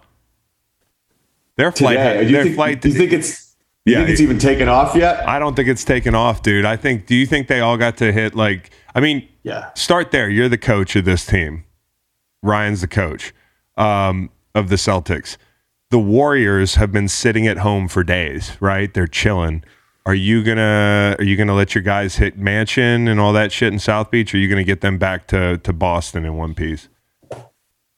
[1.56, 2.80] Their flight, Today, you their think, flight.
[2.80, 5.26] do you think it's you Yeah, think it's even taken off yet?
[5.28, 6.64] I don't think it's taken off, dude.
[6.64, 7.06] I think.
[7.06, 8.70] Do you think they all got to hit like?
[8.94, 9.70] I mean, Yeah.
[9.74, 10.28] Start there.
[10.30, 11.64] You're the coach of this team.
[12.44, 13.34] Ryen's the coach
[13.76, 15.36] um, of the Celtics.
[15.90, 18.92] The Warriors have been sitting at home for days, right?
[18.92, 19.64] They're chilling.
[20.08, 23.74] Are you gonna Are you gonna let your guys hit Mansion and all that shit
[23.74, 24.32] in South Beach?
[24.32, 26.88] Or are you gonna get them back to to Boston in one piece?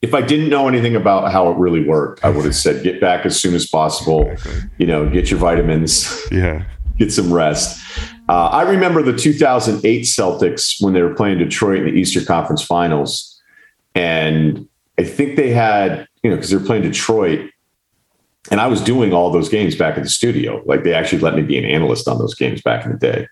[0.03, 3.01] if I didn't know anything about how it really worked, I would have said get
[3.03, 4.35] back as soon as possible.
[4.79, 6.65] You know, get your vitamins, Yeah.
[6.99, 7.79] get some rest.
[8.29, 12.63] Uh, I remember the 2008 Celtics when they were playing Detroit in the Eastern Conference
[12.63, 13.41] Finals,
[13.95, 14.67] and
[14.99, 17.51] I think they had you know because they were playing Detroit,
[18.51, 20.63] and I was doing all those games back at the studio.
[20.67, 23.27] Like they actually let me be an analyst on those games back in the day,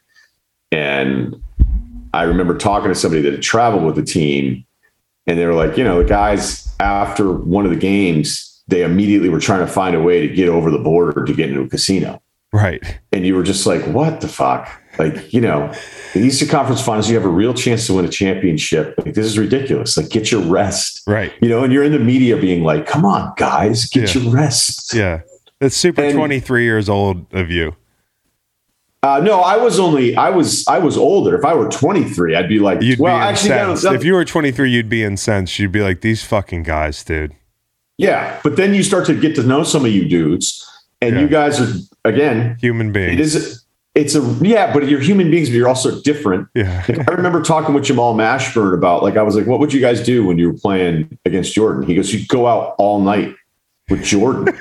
[0.73, 1.35] and
[2.14, 4.64] I remember talking to somebody that had traveled with the team
[5.29, 9.29] and they were like, you know, the guys after one of the games, they immediately
[9.29, 11.68] were trying to find a way to get over the border to get into a
[11.68, 12.23] casino.
[12.53, 12.99] Right.
[13.12, 14.71] And you were just like, what the fuck?
[14.99, 15.73] Like, you know,
[16.15, 18.95] the Eastern Conference Finals, you have a real chance to win a championship.
[19.05, 19.97] Like, this is ridiculous.
[19.97, 21.03] Like, get your rest.
[21.07, 21.33] Right.
[21.41, 24.23] You know, and you're in the media being like, come on, guys, get Yeah.
[24.23, 24.95] your rest.
[24.95, 25.21] Yeah.
[25.61, 27.77] It's super And- 23 years old of you.
[29.03, 31.39] Uh, no, I was only, I was, I was older.
[31.39, 34.15] If I were 23, I'd be like, You'd well, be actually, that was- if you
[34.15, 35.57] were 23, you'd be incensed.
[35.61, 37.33] You'd be like, these fucking guys, dude.
[37.97, 38.39] yeah.
[38.43, 40.65] But then you start to get to know some of you dudes,
[41.01, 41.21] and Yeah.
[41.23, 41.73] you guys are,
[42.05, 43.13] again, Human beings.
[43.13, 43.65] It is.
[43.99, 46.47] It's a yeah, but you're human beings, but you're also different.
[46.55, 46.85] Yeah.
[46.89, 50.03] I remember talking with Jamal Mashburn about like I was like, what would you guys
[50.03, 51.83] do when you were playing against Jordan?
[51.83, 53.35] He goes, you go out all night
[53.91, 54.57] with Jordan.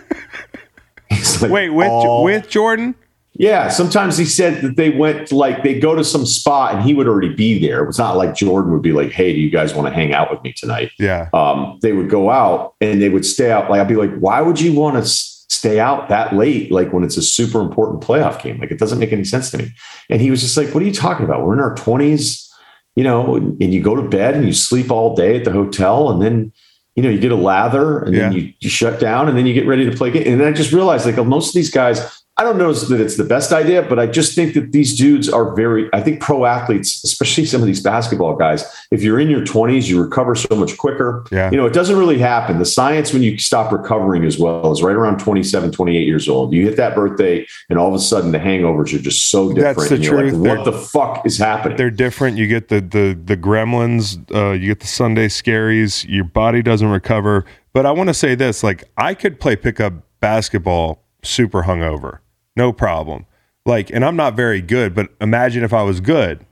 [1.09, 2.95] He's like, Wait, with all- with Jordan?
[3.33, 3.67] yeah.
[3.69, 6.95] Sometimes he said that they went to, like they go to some spot and he
[6.95, 7.83] would already be there.
[7.83, 10.11] It was not like Jordan would be like, hey, do you guys want to hang
[10.13, 10.91] out with me tonight?
[10.97, 11.29] Yeah.
[11.33, 13.69] um, they would go out and they would stay out.
[13.69, 15.09] Like I'd be like, why would you want to
[15.57, 16.71] stay out that late?
[16.71, 19.57] Like when it's a super important playoff game, like it doesn't make any sense to
[19.57, 19.71] me.
[20.09, 21.45] And he was just like, what are you talking about?
[21.45, 22.49] We're in our twenties,
[22.95, 26.09] you know, and you go to bed and you sleep all day at the hotel
[26.09, 26.51] and then,
[26.95, 29.53] you know, you get a lather and then you, you shut down and then you
[29.53, 30.11] get ready to play.
[30.11, 30.23] game.
[30.25, 33.17] And then I just realized like most of these guys, I don't know that it's
[33.17, 36.45] the best idea, but I just think that these dudes are very, I think pro
[36.45, 40.55] athletes, especially some of these basketball guys, if you're in your 20s, you recover so
[40.55, 41.25] much quicker.
[41.31, 41.49] Yeah.
[41.49, 42.59] You know, it doesn't really happen.
[42.59, 46.53] The science when you stop recovering as well is right around 27, 28 years old.
[46.53, 49.77] You hit that birthday and all of a sudden the hangovers are just so different.
[49.77, 50.33] That's the And you're truth.
[50.33, 51.75] Like, what the fuck is happening?
[51.77, 52.37] They're different.
[52.37, 56.89] You get the the the gremlins, uh, you get the Sunday scaries, your body doesn't
[56.89, 57.45] recover.
[57.73, 62.19] But I want to say this, like I could play pickup basketball super hungover.
[62.57, 63.25] No problem.
[63.65, 66.45] Like, and I'm not very good, but imagine if I was good.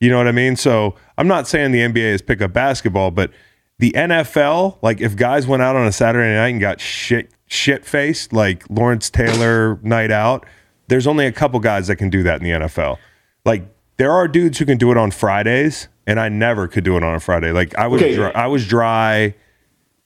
[0.00, 0.54] You know what I mean?
[0.56, 3.30] So I'm not saying the NBA is pickup basketball, but
[3.78, 7.84] the NFL, like if guys went out on a Saturday night and got shit shit
[7.86, 10.44] faced, like Lawrence Taylor night out,
[10.88, 12.98] there's only a couple guys that can do that in the NFL.
[13.44, 13.62] Like
[13.96, 17.02] there are dudes who can do it on Fridays, and I never could do it
[17.02, 17.52] on a Friday.
[17.52, 18.14] Like I was Okay.
[18.14, 19.34] dry, I was dry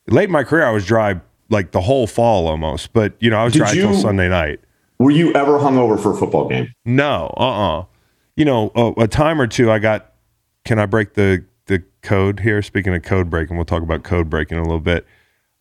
[0.08, 0.64] late in my career.
[0.64, 3.74] I was dry like the whole fall almost, but you know I was Did dry
[3.74, 4.60] till Sunday night.
[5.00, 6.74] Were you ever hungover for a football game?
[6.84, 7.84] No, uh, uh
[8.36, 10.12] You know, a, a time or two, I got.
[10.66, 12.60] Can I break the the code here?
[12.60, 15.06] Speaking of code breaking, we'll talk about code breaking in a little bit.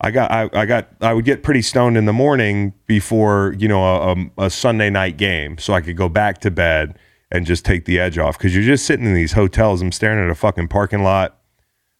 [0.02, 3.66] I got, I, I got, I would get pretty stoned in the morning before you
[3.66, 6.98] know a, a, a Sunday night game, so I could go back to bed
[7.30, 8.36] and just take the edge off.
[8.36, 9.80] Because you're just sitting in these hotels.
[9.80, 11.38] I'm staring at a fucking parking lot.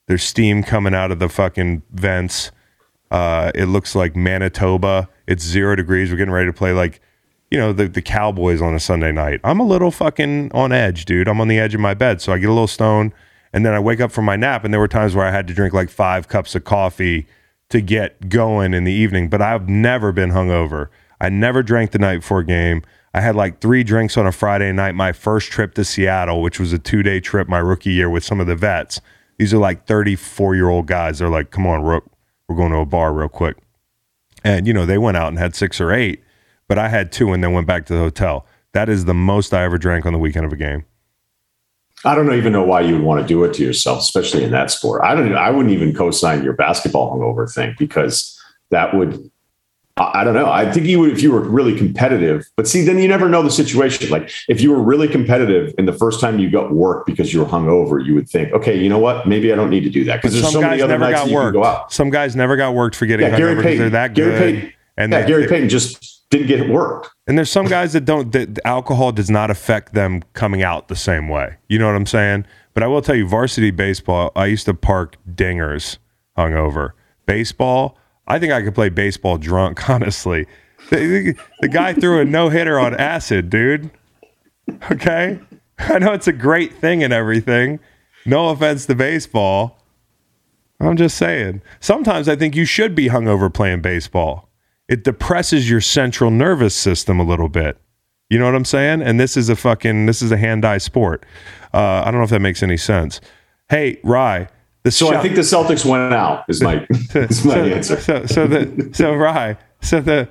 [0.09, 2.53] There's steam coming out of the fucking vents.
[3.11, 5.09] Uh, it looks like Manitoba.
[5.26, 6.11] It's zero degrees.
[6.11, 7.00] We're getting ready to play like,
[7.50, 9.40] you know, the, the Cowboys on a Sunday night.
[9.42, 11.28] I'm a little fucking on edge, dude.
[11.28, 12.20] I'm on the edge of my bed.
[12.20, 13.12] So I get a little stone
[13.52, 14.64] and then I wake up from my nap.
[14.64, 17.26] And there were times where I had to drink like five cups of coffee
[17.70, 19.28] to get going in the evening.
[19.28, 20.88] But I've never been hungover.
[21.20, 22.82] I never drank the night before game.
[23.12, 26.60] I had like three drinks on a Friday night, my first trip to Seattle, which
[26.60, 29.00] was a two day trip my rookie year with some of the vets.
[29.38, 31.18] These are like 34 year old guys.
[31.18, 32.04] They're like, come on, Rook,
[32.46, 33.56] we're going to a bar real quick.
[34.44, 36.22] And, you know, they went out and had six or eight,
[36.70, 38.46] but I had two and then went back to the hotel.
[38.74, 40.85] That is the most I ever drank on the weekend of a game.
[42.04, 44.52] I don't even know why you would want to do it to yourself, especially in
[44.52, 45.02] that sport.
[45.02, 45.35] I don't.
[45.35, 49.33] I wouldn't even co-sign your basketball hungover thing because that would
[49.96, 50.48] I I don't know.
[50.48, 52.48] I think you would if you were really competitive.
[52.54, 54.09] But see, then you never know the situation.
[54.09, 57.40] Like if you were really competitive and the first time you got work because you
[57.40, 59.26] were hungover, you would think, okay, you know what?
[59.26, 61.11] Maybe I don't need to do that because there's Some so guys many other never
[61.11, 61.92] nights you can go out.
[61.92, 64.38] Some guys never got worked for getting Yeah, hungover because they're that Gary good.
[64.38, 64.72] Payton.
[64.96, 67.10] And yeah, Gary Payton just didn't get work.
[67.26, 70.96] And there's some guys that don't that alcohol does not affect them coming out the
[70.96, 71.56] same way.
[71.68, 72.46] You know what I'm saying?
[72.72, 75.98] But I will tell you, varsity baseball, I used to park dingers
[76.38, 76.90] hungover.
[77.26, 80.46] Baseball, I think I could play baseball drunk, honestly.
[80.90, 83.90] The, the guy threw a no hitter on acid, dude.
[84.90, 85.38] Okay?
[85.78, 87.80] I know it's a great thing and everything.
[88.24, 89.78] No offense to baseball.
[90.78, 91.62] I'm just saying.
[91.80, 94.49] Sometimes I think you should be hungover playing baseball.
[94.90, 97.79] It depresses your central nervous system a little bit.
[98.29, 99.00] You know what I'm saying?
[99.03, 101.24] And this is a fucking this is a hand-eye sport.
[101.72, 103.20] Uh, I don't know if that makes any sense.
[103.68, 104.48] Hey, Rye,
[104.88, 106.44] So I think the Celtics went out.
[106.48, 108.00] Is my is my so, answer.
[108.00, 110.29] So so the so Rye, so the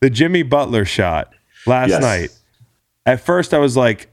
[0.00, 1.32] the Jimmy Butler shot
[1.66, 2.00] last Yes.
[2.02, 2.30] night.
[3.06, 4.08] At first I was like,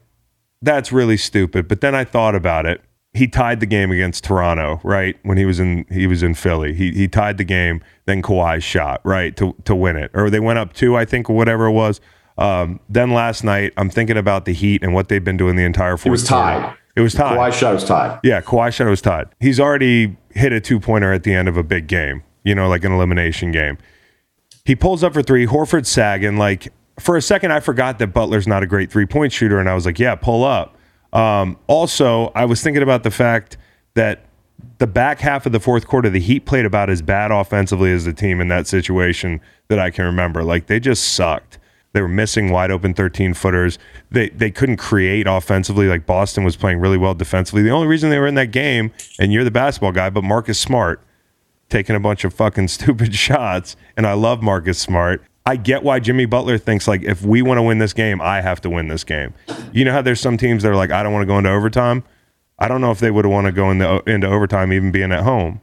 [0.62, 1.66] that's really stupid.
[1.66, 2.82] But then I thought about it.
[3.14, 5.16] He tied the game against Toronto, right?
[5.22, 6.74] When he was in he was in Philly.
[6.74, 10.10] He he tied the game, then Kawhi shot, right, to to win it.
[10.14, 12.00] Or they went up two, I think, or whatever it was.
[12.36, 15.64] Um, then last night, I'm thinking about the Heat and what they've been doing the
[15.64, 16.06] entire fourth.
[16.06, 16.60] It was quarter.
[16.60, 16.76] tied.
[16.94, 17.36] It was tied.
[17.36, 18.20] Kawhi shot was tied.
[18.22, 19.28] Yeah, Kawhi shot was tied.
[19.40, 22.68] He's already hit a two pointer at the end of a big game, you know,
[22.68, 23.78] like an elimination game.
[24.64, 25.46] He pulls up for three.
[25.46, 26.36] Horford sagging.
[26.36, 29.68] Like for a second, I forgot that Butler's not a great three point shooter, and
[29.68, 30.76] I was like, yeah, pull up.
[31.12, 33.56] Um, also, I was thinking about the fact
[33.94, 34.24] that
[34.78, 38.04] the back half of the fourth quarter, the Heat played about as bad offensively as
[38.04, 40.42] the team in that situation that I can remember.
[40.44, 41.58] Like they just sucked.
[41.92, 43.78] They were missing wide open 13 footers.
[44.10, 45.86] They they couldn't create offensively.
[45.86, 47.62] Like Boston was playing really well defensively.
[47.62, 50.58] The only reason they were in that game, and you're the basketball guy, but Marcus
[50.58, 51.02] Smart
[51.68, 53.76] taking a bunch of fucking stupid shots.
[53.96, 55.22] And I love Marcus Smart.
[55.48, 58.42] I get why Jimmy Butler thinks like if we want to win this game, I
[58.42, 59.32] have to win this game.
[59.72, 61.50] You know how there's some teams that are like, I don't want to go into
[61.50, 62.04] overtime.
[62.58, 65.22] I don't know if they would want to go into into overtime even being at
[65.22, 65.62] home.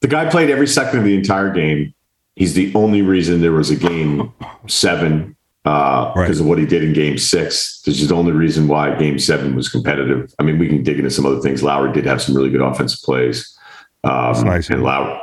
[0.00, 1.92] The guy played every second of the entire game.
[2.36, 4.32] He's the only reason there was a game
[4.66, 5.36] seven
[5.66, 6.24] uh, Right.
[6.24, 7.82] because of what he did in game six.
[7.82, 10.32] This is the only reason why game seven was competitive.
[10.38, 11.62] I mean, we can dig into some other things.
[11.62, 13.58] Lowry did have some really good offensive plays.
[14.04, 14.70] Um, nice.
[14.70, 15.20] And Lowry,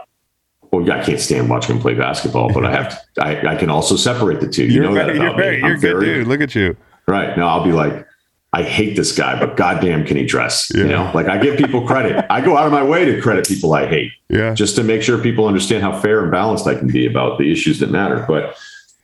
[0.71, 3.55] well, yeah, I can't stand watching him play basketball, but I have to, I, I
[3.55, 4.65] can also separate the two.
[4.65, 5.43] You You're know that very, you're about me.
[5.43, 6.27] very, you're a good very- dude.
[6.27, 6.75] Look at you.
[7.07, 7.37] Right.
[7.37, 8.05] Now I'll be like,
[8.53, 10.69] I hate this guy, but goddamn can he dress?
[10.73, 12.25] You know, like I give people credit.
[12.29, 14.53] I go out of my way to credit people I hate Yeah.
[14.53, 17.51] just to make sure people understand how fair and balanced I can be about the
[17.51, 18.25] issues that matter.
[18.27, 18.55] But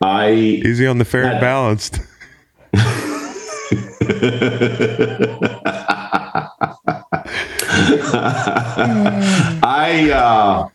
[0.02, 2.00] I Easy on the fair and balanced.
[9.64, 10.70] I uh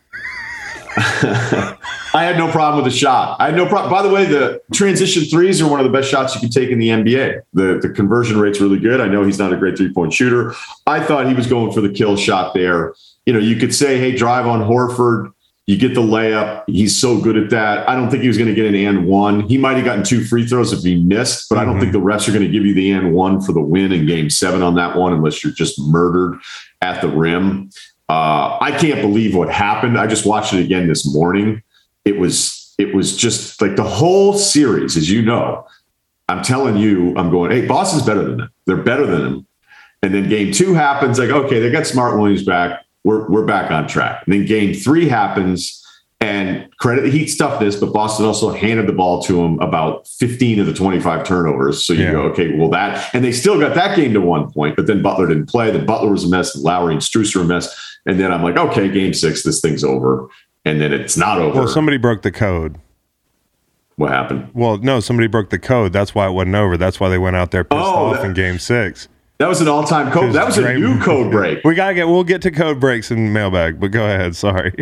[2.14, 3.40] I had no problem with the shot.
[3.40, 3.90] I had no problem.
[3.92, 6.70] By the way, the transition threes are one of the best shots you can take
[6.70, 7.42] in the NBA.
[7.52, 9.00] The the conversion rate's really good.
[9.00, 10.54] I know he's not a great three point shooter.
[10.86, 12.94] I thought he was going for the kill shot there.
[13.26, 15.32] You know, you could say, hey, drive on Horford.
[15.66, 16.64] You get the layup.
[16.66, 17.88] He's so good at that.
[17.88, 19.40] I don't think he was going to get an and one.
[19.40, 22.04] He might have gotten two free throws if he missed, but I don't think mm-hmm.
[22.04, 24.30] the refs are going to give you the and one for the win in game
[24.30, 26.40] seven on that one unless you're just murdered
[26.80, 27.70] at the rim.
[28.08, 29.98] Uh, I can't believe what happened.
[29.98, 31.62] I just watched it again this morning.
[32.04, 35.66] It was it was just like the whole series, as you know.
[36.28, 38.50] I'm telling you, I'm going, hey, Boston's better than them.
[38.66, 39.46] They're better than them.
[40.02, 42.84] And then game two happens, like, okay, they got Smart Williams back.
[43.04, 44.22] We're we're back on track.
[44.24, 45.84] And then game three happens,
[46.20, 50.58] and credit the Heat's this, but Boston also handed the ball to him about 15
[50.60, 51.84] of the 25 turnovers.
[51.84, 52.12] So you Yeah.
[52.12, 55.00] go, okay, well, that, and they still got that game to one point, but then
[55.00, 55.70] Butler didn't play.
[55.70, 57.72] Then Butler was a mess, Lowry and Strus were a mess.
[58.06, 60.28] And then I'm like, okay, game six, this thing's over.
[60.64, 61.60] And then it's not over.
[61.60, 62.76] Well, somebody broke the code.
[63.96, 64.48] what happened?
[64.54, 65.92] Well, no, somebody broke the code.
[65.92, 66.76] That's why it wasn't over.
[66.76, 69.08] That's why they went out there pissed Oh, off that- in game six.
[69.38, 70.34] That was an all-time code.
[70.34, 71.60] That was a new code break.
[71.64, 72.08] We gotta get.
[72.08, 74.34] We'll get to code breaks in mailbag, but go ahead.
[74.36, 74.72] Sorry,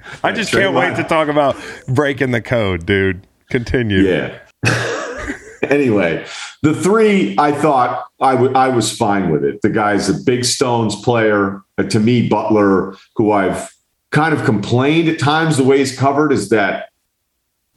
[0.22, 1.56] I just can't wait to talk about
[1.86, 3.26] breaking the code, dude.
[3.50, 4.00] Continue.
[4.00, 4.38] Yeah.
[5.62, 6.26] anyway,
[6.62, 9.62] the three, I thought I I was fine with it.
[9.62, 11.62] The guy's a big Stones player.
[11.78, 13.72] Uh, to me, Butler, who I've
[14.10, 16.90] kind of complained at times the way he's covered, is that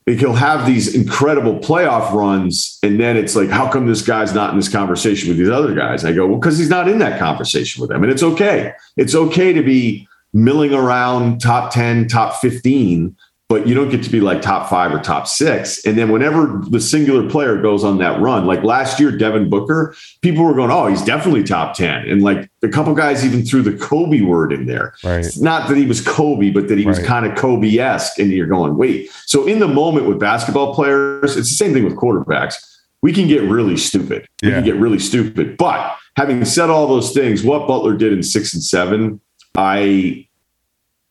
[0.05, 4.49] he'll have these incredible playoff runs, and then it's like, how come this guy's not
[4.51, 6.03] in this conversation with these other guys?
[6.03, 8.73] I go, well, because he's not in that conversation with them, and it's okay.
[8.97, 13.15] It's okay to be milling around top ten, top fifteen,
[13.51, 15.85] but you don't get to be like top five or top six.
[15.85, 19.93] And then whenever the singular player goes on that run, like last year, Devin Booker,
[20.21, 22.07] people were going, oh, he's definitely top 10.
[22.07, 24.93] And like a couple guys even threw the Kobe word in there.
[25.03, 25.19] Right.
[25.19, 28.19] It's not that he was Kobe, but that he was kind of Kobe esque.
[28.19, 29.11] And you're going, wait.
[29.25, 32.55] So in the moment with basketball players, it's the same thing with quarterbacks.
[33.01, 34.25] We can get really stupid.
[34.41, 35.57] We can get really stupid.
[35.57, 39.19] But having said all those things, what Butler did in six and seven,
[39.55, 40.27] I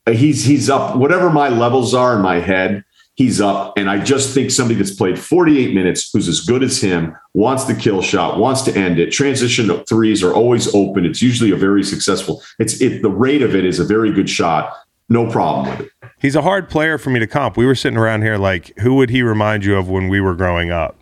[0.09, 2.83] he's he's up whatever my levels are in my head
[3.15, 3.77] he's up.
[3.77, 7.65] And i just think somebody that's played 48 minutes who's as good as him wants
[7.65, 9.11] the kill shot wants to end it.
[9.11, 11.05] Transition threes are always open.
[11.05, 14.29] It's usually a very successful it's it the rate of it is a very good
[14.29, 14.73] shot.
[15.09, 15.91] No problem with it.
[16.19, 17.57] He's a hard player for me to comp.
[17.57, 20.35] We were sitting around here like, who would he remind you of when we were
[20.35, 20.97] growing up?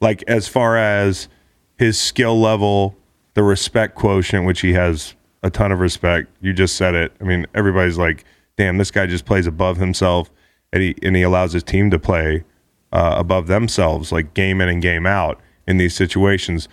[0.00, 1.28] Like, as far as
[1.76, 2.96] his skill level,
[3.34, 6.28] the respect quotient, which he has a ton of respect.
[6.40, 7.12] You just said it.
[7.20, 8.24] I mean, everybody's like,
[8.56, 10.30] damn, this guy just plays above himself,
[10.72, 12.44] and he and he allows his team to play
[12.92, 16.68] uh, above themselves, like game in and game out in these situations.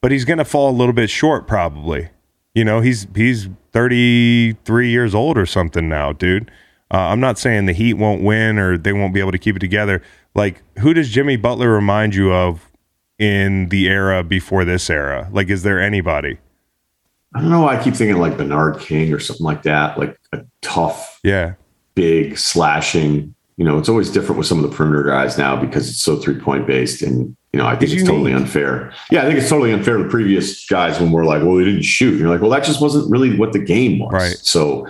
[0.00, 2.10] But he's going to fall a little bit short, probably.
[2.54, 6.50] You know, he's he's 33 years old or something now, dude.
[6.90, 9.56] Uh, I'm not saying the Heat won't win or they won't be able to keep
[9.56, 10.02] it together.
[10.34, 12.70] Like, who does Jimmy Butler remind you of
[13.18, 15.28] in the era before this era?
[15.30, 16.38] Like, is there anybody?
[17.34, 20.18] I don't know why i keep thinking like bernard king or something like that like
[20.32, 21.54] a tough Yeah,
[21.94, 25.88] big slashing you know it's always different with some of the perimeter guys now because
[25.88, 29.22] it's so three point based and you know i think It's it's, totally unfair yeah
[29.22, 32.10] i think it's totally unfair to previous guys when we're like well they didn't shoot
[32.12, 34.36] and you're like well that just wasn't really what the game was Right.
[34.38, 34.86] so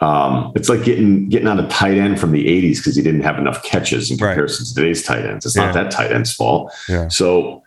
[0.00, 3.22] um, it's like getting getting on a tight end from the 80s because he didn't
[3.22, 4.30] have enough catches in Right.
[4.30, 5.64] comparison to today's tight ends it's Yeah.
[5.66, 7.08] not that tight end's fault yeah.
[7.08, 7.62] so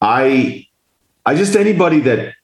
[0.00, 0.66] I
[1.24, 2.34] I just anybody that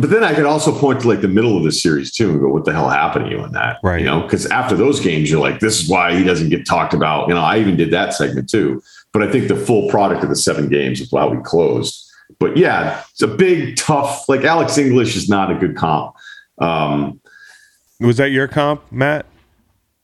[0.00, 2.40] but then I could also point to like the middle of the series too and
[2.40, 3.78] go, what the hell happened to you in that?
[3.82, 4.00] Right.
[4.00, 6.94] You know, because after those games, you're like, this is why he doesn't get talked
[6.94, 7.28] about.
[7.28, 8.82] You know, I even did that segment too.
[9.12, 12.10] But I think the full product of the seven games is how we closed.
[12.38, 16.14] But yeah, it's a big, tough, like Alex English is not a good comp.
[16.58, 17.20] Um,
[18.00, 19.26] Was that your comp, Matt?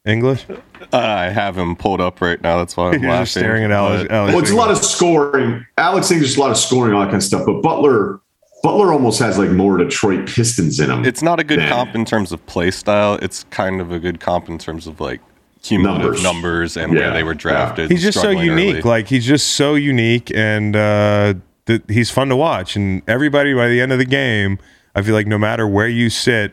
[0.04, 0.46] English?
[0.92, 2.58] I have him pulled up right now.
[2.58, 3.22] That's why I'm laughing.
[3.22, 4.10] just staring at Alex.
[4.10, 5.66] Alex well, it's a lot of scoring.
[5.76, 7.44] Alex English, is a lot of scoring, all that kind of stuff.
[7.46, 8.20] But Butler,
[8.62, 11.04] Butler almost has like more Detroit Pistons in him.
[11.04, 13.14] It's not a good Then- comp in terms of play style.
[13.22, 15.20] It's kind of a good comp in terms of like
[15.62, 16.22] cumulative Numbers.
[16.22, 17.90] numbers, and Yeah, where they were drafted.
[17.90, 18.74] He's just so unique.
[18.76, 18.82] early.
[18.82, 21.34] Like he's just so unique, and uh,
[21.66, 22.74] th- he's fun to watch.
[22.76, 24.58] And everybody by the end of the game,
[24.94, 26.52] I feel like no matter where you sit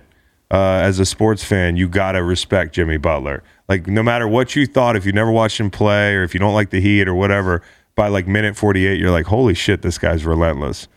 [0.51, 3.41] uh, as a sports fan, you gotta respect Jimmy Butler.
[3.67, 6.39] Like no matter what you thought, if you never watched him play, or if you
[6.39, 7.63] don't like the Heat or whatever,
[7.95, 10.87] by like minute forty eight, you're like, holy shit, this guy's relentless.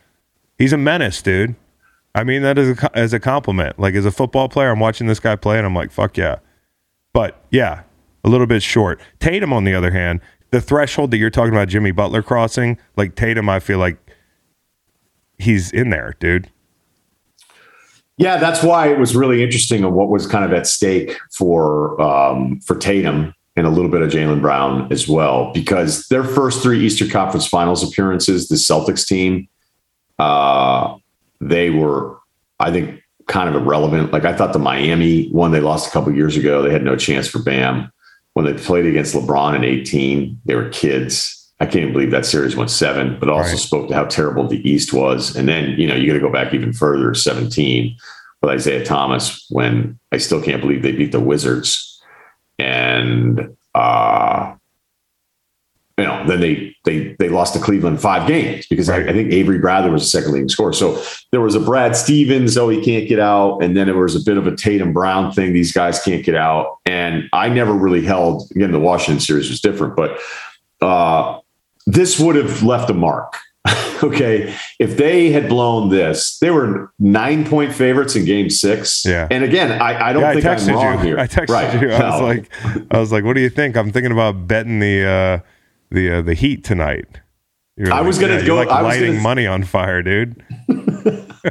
[0.58, 1.54] He's a menace, dude.
[2.14, 3.78] I mean that as a as a compliment.
[3.78, 6.36] Like as a football player, I'm watching this guy play, and I'm like, fuck yeah.
[7.12, 7.82] But yeah,
[8.24, 9.00] a little bit short.
[9.20, 13.14] Tatum, on the other hand, the threshold that you're talking about, Jimmy Butler crossing, like
[13.14, 13.98] Tatum, I feel like
[15.38, 16.50] he's in there, dude.
[18.16, 22.00] Yeah, that's why it was really interesting of what was kind of at stake for
[22.00, 26.62] um, for Tatum and a little bit of Jaylen Brown as well, because their first
[26.62, 29.48] three Eastern Conference Finals appearances, the Celtics team,
[30.18, 30.96] uh,
[31.40, 32.18] they were,
[32.58, 34.12] I think, kind of irrelevant.
[34.12, 36.96] Like I thought the Miami one they lost a couple years ago, they had no
[36.96, 37.92] chance for Bam.
[38.34, 41.34] When they played against LeBron in 18, they were kids.
[41.60, 43.58] I can't even believe that series went seven, but also Right.
[43.58, 45.34] spoke to how terrible the East was.
[45.34, 47.96] And then, you know, you got to go back even further, 17
[48.40, 52.00] with Isaiah Thomas when I still can't believe they beat the Wizards.
[52.58, 54.54] And uh
[55.98, 59.06] you know, then they they they lost to Cleveland five games because Right.
[59.06, 60.72] I, I think Avery Bradley was the second leading scorer.
[60.72, 64.16] So there was a Brad Stevens, oh, he can't get out, and then there was
[64.16, 65.52] a bit of a Tatum Brown thing.
[65.52, 68.50] These guys can't get out, and I never really held.
[68.52, 70.18] Again, the Washington series was different, but
[70.80, 71.40] uh,
[71.86, 73.34] this would have left a mark.
[74.02, 79.04] okay, if they had blown this, they were nine point favorites in Game Six.
[79.04, 79.26] Yeah.
[79.30, 81.04] and again, I, I don't Yeah, think I'm texted wrong you.
[81.04, 81.18] here.
[81.24, 81.82] I texted Right.
[81.82, 81.90] you.
[81.90, 82.50] I was like,
[82.92, 83.76] I was like, what do you think?
[83.76, 85.38] I'm thinking about betting the uh,
[85.90, 87.20] the uh, the Heat tonight.
[87.76, 90.42] You're I was gonna you're go- like I lighting gonna- money on fire, dude.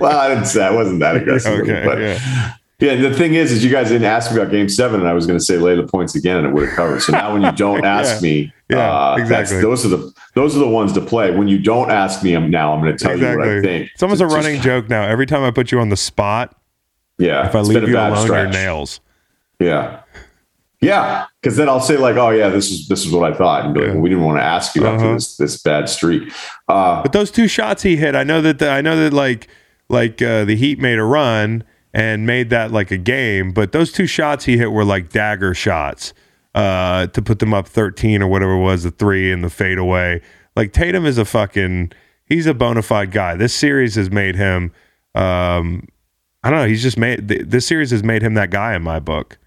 [0.02, 1.62] well, I didn't say I wasn't that aggressive.
[1.62, 2.54] Okay, but yeah.
[2.80, 5.14] Yeah, the thing is, is you guys didn't ask me about Game Seven, and I
[5.14, 7.02] was going to say lay the points again, and it would have covered.
[7.02, 8.30] So now, when you don't ask Yeah.
[8.30, 9.62] me, Yeah, uh, exactly.
[9.62, 11.32] those are the those are the ones to play.
[11.32, 13.90] When you don't ask me, I'm now I'm going to tell you what I think.
[13.96, 15.02] It's almost a Just- running joke now.
[15.08, 16.56] Every time I put you on the spot,
[17.18, 18.44] Yeah, if I leave you alone, stretch.
[18.44, 19.00] your nails.
[19.60, 20.02] Yeah,
[20.80, 23.66] yeah, because then I'll say like, oh yeah, this is this is what I thought,
[23.66, 25.14] and be like, well, we didn't want to ask you after Uh-huh.
[25.16, 26.32] this this bad streak.
[26.68, 29.48] Uh, But those two shots he hit, I know that the, I know that like
[29.90, 33.92] like uh, the Heat made a run and made that like a game, but those
[33.92, 36.14] two shots he hit were like dagger shots.
[36.56, 40.20] uh, to put them up 13 or whatever it was, the three and the fadeaway.
[40.56, 41.92] Like Tatum is a fucking,
[42.26, 43.36] he's a bona fide guy.
[43.36, 44.72] This series has made him,
[45.14, 45.88] um,
[46.44, 48.82] I don't know, he's just made, th- this series has made him that guy in
[48.82, 49.38] my book.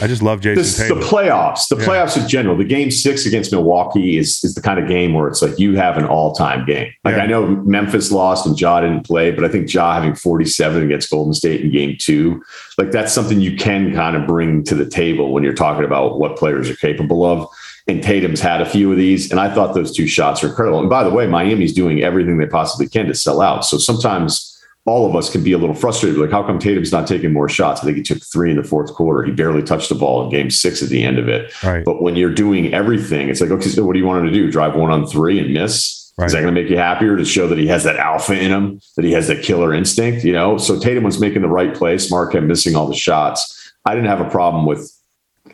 [0.00, 1.84] I just love Jason This, the playoffs, the Yeah.
[1.86, 5.28] playoffs in general, the game six against Milwaukee is, is the kind of game where
[5.28, 6.92] it's like you have an all time game.
[7.04, 7.22] Like Yeah.
[7.22, 11.10] I know Memphis lost and Ja didn't play, but I think Ja having 47 against
[11.10, 12.42] Golden State in game two,
[12.76, 16.18] like that's something you can kind of bring to the table when you're talking about
[16.18, 17.46] what players are capable of.
[17.86, 20.80] And Tatum's had a few of these, and I thought those two shots were incredible.
[20.80, 23.64] And by the way, Miami's doing everything they possibly can to sell out.
[23.66, 24.53] So sometimes
[24.86, 26.18] all of us can be a little frustrated.
[26.18, 27.80] Like, how come Tatum's not taking more shots?
[27.80, 29.22] I think he took three in the fourth quarter.
[29.22, 31.52] He barely touched the ball in game six at the end of it.
[31.62, 31.84] Right.
[31.84, 34.32] But when you're doing everything, it's like, okay, so what do you want him to
[34.32, 34.50] do?
[34.50, 36.12] Drive one on three and miss?
[36.18, 36.26] Right.
[36.26, 38.50] Is that going to make you happier to show that he has that alpha in
[38.50, 40.22] him, that he has that killer instinct?
[40.22, 41.96] You know, so Tatum was making the right play.
[41.98, 43.72] Smart kept missing all the shots.
[43.86, 44.92] I didn't have a problem with.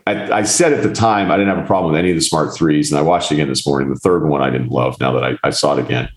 [0.06, 2.22] I, I said at the time I didn't have a problem with any of the
[2.22, 3.88] smart threes, and I watched it again this morning.
[3.90, 4.98] The third one I didn't love.
[4.98, 6.08] Now that I, I saw it again,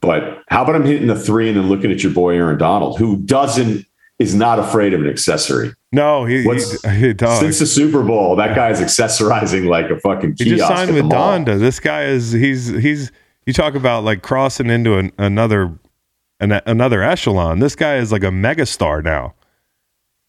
[0.00, 2.98] but how about him hitting the three and then looking at your boy Aaron Donald,
[2.98, 3.86] who doesn't
[4.18, 5.72] is not afraid of an accessory.
[5.92, 7.14] no, he, he, he.
[7.18, 11.04] Since the Super Bowl, that guy is accessorizing like a fucking He just signed with.
[11.06, 11.58] Donda.
[11.58, 13.10] This guy is he's he's
[13.46, 15.72] you talk about like crossing into an, another
[16.38, 17.58] an, another echelon.
[17.60, 19.34] This guy is like a megastar now.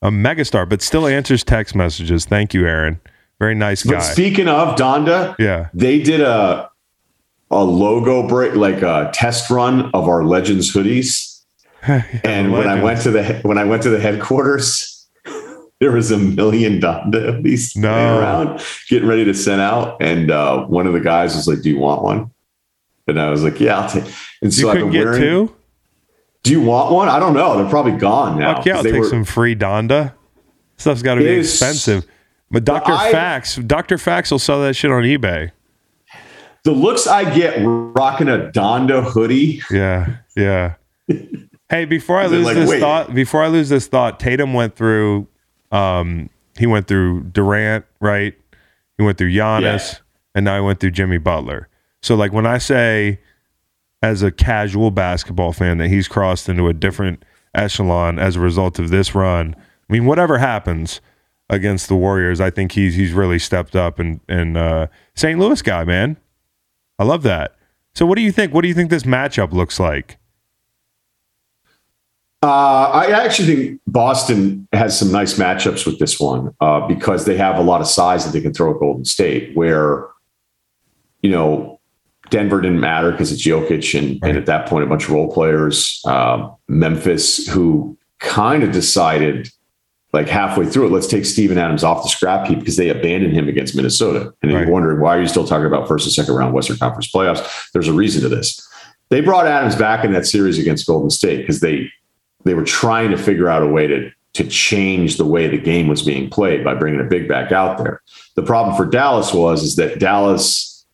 [0.01, 2.25] A megastar, but still answers text messages.
[2.25, 2.99] Thank you, Aaron.
[3.39, 3.99] Very nice But guy.
[3.99, 5.67] speaking of Donda, Yeah.
[5.75, 6.70] they did a
[7.51, 11.27] a logo break, like a test run of our Legends hoodies.
[12.23, 15.07] and when I went to the when I went to the headquarters,
[15.79, 18.19] there was a million Donda hoodies No.
[18.19, 19.97] around, getting ready to send out.
[20.01, 22.31] And uh, one of the guys was like, "Do you want one?"
[23.07, 24.05] And I was like, "Yeah, I'll take."
[24.41, 25.21] And so you I've couldn't been get wearing.
[25.21, 25.55] two?
[26.43, 27.07] Do you want one?
[27.09, 27.57] I don't know.
[27.57, 28.55] They're probably gone now.
[28.55, 30.13] Fuck yeah, I'll take were- some free Donda.
[30.77, 32.05] Stuff's got to be expensive.
[32.49, 32.91] But Dr.
[32.91, 33.97] I- Fax, Dr.
[33.97, 35.51] Fax will sell that shit on eBay.
[36.63, 39.61] The looks I get rocking a Donda hoodie.
[39.71, 40.75] Yeah, yeah.
[41.69, 42.79] hey, before I lose like, this wait.
[42.79, 45.27] thought, before I lose this thought, Tatum went through.
[45.71, 48.33] Um, he went through Durant, right?
[48.97, 49.99] He went through Giannis, Yeah.
[50.35, 51.67] and now he went through Jimmy Butler.
[52.01, 53.19] So, like when I say,
[54.03, 57.23] as a casual basketball fan, that he's crossed into a different
[57.55, 59.55] echelon as a result of this run.
[59.57, 61.01] I mean, whatever happens
[61.49, 65.39] against the Warriors, I think he's he's really stepped up and and uh, St.
[65.39, 66.17] Louis guy, man.
[67.01, 67.55] I love that.
[67.95, 68.53] So, what do you think?
[68.53, 70.19] What do you think this matchup looks like?
[72.43, 77.35] Uh, I actually think Boston has some nice matchups with this one uh, because they
[77.37, 79.55] have a lot of size that they can throw at Golden State.
[79.57, 80.05] Where,
[81.23, 81.79] you know,
[82.29, 84.29] Denver didn't matter because it's Jokic and, Right.
[84.29, 86.03] and at that point a bunch of role players.
[86.05, 89.49] Um, Memphis, who kind of decided
[90.13, 93.33] like halfway through it, let's take Steven Adams off the scrap heap because they abandoned
[93.33, 94.33] him against Minnesota.
[94.41, 94.61] And Right.
[94.61, 97.71] you're wondering why are you still talking about first and second round Western Conference playoffs?
[97.71, 98.67] There's a reason to this.
[99.09, 101.89] They brought Adams back in that series against Golden State because they
[102.43, 105.87] they were trying to figure out a way to to change the way the game
[105.89, 108.01] was being played by bringing a big back out there.
[108.35, 110.85] The problem for Dallas was is that Dallas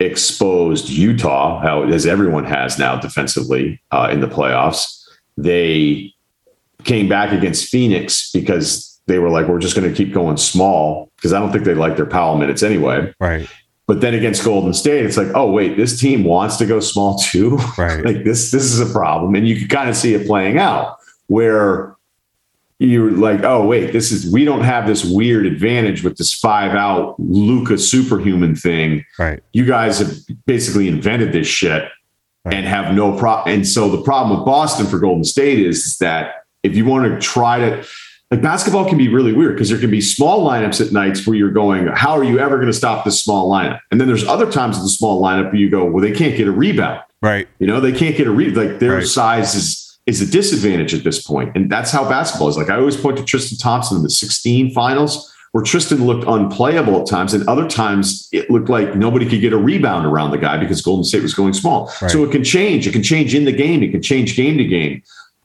[0.00, 5.00] exposed Utah, how as everyone has now defensively uh, in the playoffs.
[5.36, 6.13] They
[6.82, 11.10] came back against Phoenix because they were like, we're just going to keep going small
[11.16, 13.14] because I don't think they like their Powell minutes anyway.
[13.20, 13.48] Right,
[13.86, 17.18] But then against Golden State, it's like, oh wait, this team wants to go small
[17.30, 17.56] too.
[17.78, 18.04] right.
[18.04, 20.96] like this this is a problem and you can kind of see it playing out
[21.28, 21.96] where
[22.80, 26.72] you're like oh wait this is we don't have this weird advantage with this five
[26.72, 29.42] out Luka superhuman thing Right.
[29.52, 30.12] you guys have
[30.44, 31.84] basically invented this shit
[32.44, 35.98] and have no problem and so the problem with boston for golden state is, is
[35.98, 37.84] that if you want to try to
[38.30, 41.36] like basketball can be really weird because there can be small lineups at nights where
[41.36, 44.24] you're going how are you ever going to stop this small lineup and then there's
[44.24, 47.00] other times in the small lineup where you go well they can't get a rebound
[47.22, 47.48] Right.
[47.58, 48.56] you know, they can't get a rebound.
[48.70, 49.06] Like their Right.
[49.06, 52.58] size is is a disadvantage at this point, and that's how basketball is.
[52.58, 57.00] Like I always point to Tristan Thompson in the 16 finals, where Tristan looked unplayable
[57.00, 60.36] at times, and other times it looked like nobody could get a rebound around the
[60.36, 61.90] guy because Golden State was going small.
[62.02, 62.10] Right.
[62.10, 62.86] So it can change.
[62.86, 63.82] It can change in the game.
[63.82, 65.02] It can change game to game.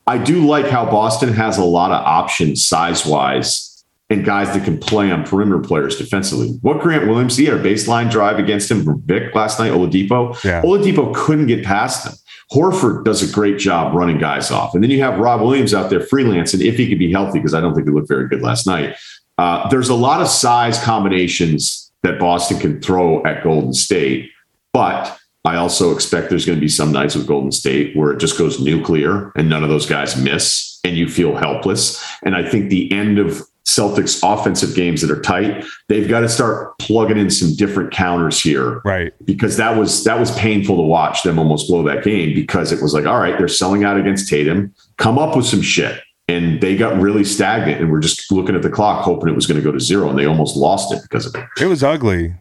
[0.10, 4.64] I do like how Boston has a lot of options size wise and guys that
[4.66, 6.58] can play on perimeter players defensively.
[6.64, 10.44] What Grant Williams, he had a baseline drive against him from Vic last night, Oladipo.
[10.44, 10.64] Yeah.
[10.64, 12.14] Oladipo couldn't get past him.
[12.52, 14.74] Horford does a great job running guys off.
[14.74, 17.54] And then you have Rob Williams out there freelancing if he could be healthy, because
[17.54, 18.96] I don't think he looked very good last night.
[19.38, 24.32] Uh, there's a lot of size combinations that Boston can throw at Golden State,
[24.74, 28.20] but I also expect there's going to be some nights with Golden State where it
[28.20, 32.04] just goes nuclear and none of those guys miss and you feel helpless.
[32.24, 35.64] And I think the end of Celtics offensive games that are tight.
[35.88, 38.82] They've got to start plugging in some different counters here.
[38.84, 39.14] Right.
[39.26, 42.82] Because that was that was painful to watch them almost blow that game because it
[42.82, 44.74] was like, all right, they're selling out against Tatum.
[44.98, 46.02] Come up with some shit.
[46.28, 49.48] And they got really stagnant and we're just looking at the clock, hoping it was
[49.48, 51.46] going to go to zero, and they almost lost it because of it.
[51.60, 52.36] It was ugly.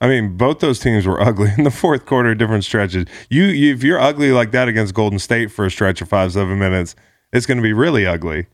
[0.00, 3.06] I mean, both those teams were ugly in the fourth quarter, different stretches.
[3.30, 6.32] You, you if you're ugly like that against Golden State for a stretch of five,
[6.32, 6.94] seven minutes,
[7.32, 8.46] it's going to be really ugly.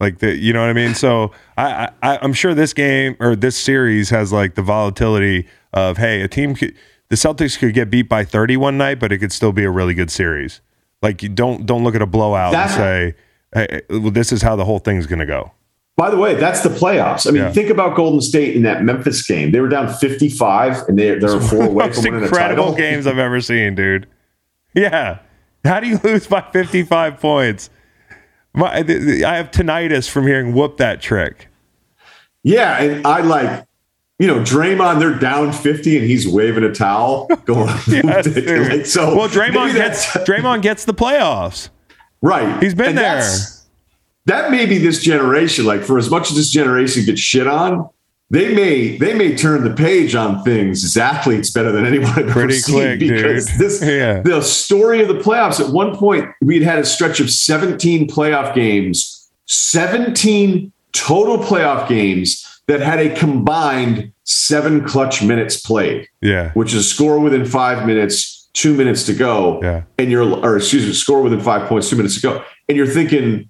[0.00, 0.94] Like the, you know what I mean?
[0.94, 5.96] So I, I, I'm sure this game or this series has like the volatility of
[5.96, 6.74] hey, a team could,
[7.08, 9.70] the Celtics could get beat by 30 one night, but it could still be a
[9.70, 10.60] really good series.
[11.02, 13.16] Like you don't don't look at a blowout That's- and say,
[13.54, 15.52] hey, well, this is how the whole thing's going to go.
[15.98, 17.26] By the way, that's the playoffs.
[17.26, 17.50] I mean, Yeah.
[17.52, 19.50] think about Golden State in that Memphis game.
[19.50, 23.18] They were down 55 and they, they're four away from winning a incredible games I've
[23.18, 24.06] ever seen, dude.
[24.74, 25.18] Yeah.
[25.64, 27.68] How do you lose by 55 points?
[28.54, 31.48] My, I have tinnitus from hearing whoop that trick.
[32.44, 33.66] Yeah, and I like,
[34.20, 38.26] you know, Draymond, they're down 50 and he's waving a towel going Yes,
[38.68, 41.70] like, so well, Draymond gets Draymond gets the playoffs.
[42.22, 42.62] right.
[42.62, 43.22] He's been And there.
[44.28, 45.64] That may be this generation.
[45.64, 47.88] Like for as much as this generation gets shit on,
[48.30, 52.18] they may they may turn the page on things as athletes better than anyone I've
[52.18, 53.58] ever Pretty seen quick, because dude.
[53.58, 54.20] this Yeah.
[54.20, 55.60] the story of the playoffs.
[55.66, 62.44] At one point, we'd had a stretch of 17 playoff games, 17 total playoff games
[62.68, 66.50] that had a combined seven clutch minutes played Yeah.
[66.52, 69.58] which is score within five minutes, two minutes to go.
[69.62, 69.82] Yeah.
[69.98, 72.44] And you're, or excuse me, score within five points, two minutes to go.
[72.68, 73.48] And you're thinking,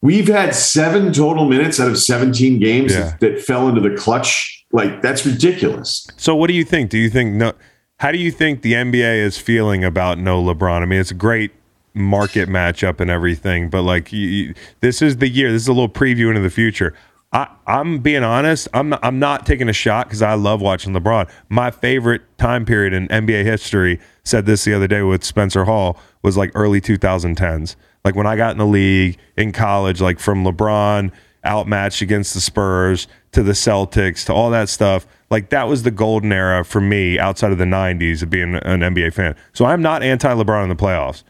[0.00, 3.00] we've had seven total minutes out of 17 games Yeah.
[3.00, 4.64] that, that fell into the clutch.
[4.72, 6.06] Like, that's ridiculous.
[6.16, 6.90] So what do you think?
[6.90, 7.52] Do you think no
[7.98, 10.82] how do you think the NBA is feeling about no LeBron?
[10.82, 11.50] I mean, it's a great
[11.94, 15.50] market matchup and everything, but like you, you- this is the year.
[15.50, 16.94] This is a little preview into the future.
[17.32, 18.68] I, I'm being honest.
[18.72, 21.28] I'm not, I'm not taking a shot because I love watching LeBron.
[21.48, 25.98] My favorite time period in NBA history said this the other day with Spencer Hall
[26.22, 27.74] was like early 2010s.
[28.04, 31.12] Like when I got in the league in college, like from LeBron
[31.44, 35.06] outmatched against the Spurs to the Celtics to all that stuff.
[35.30, 38.80] Like that was the golden era for me outside of the 90s of being an
[38.80, 39.36] NBA fan.
[39.52, 41.22] So I'm not anti LeBron in the playoffs,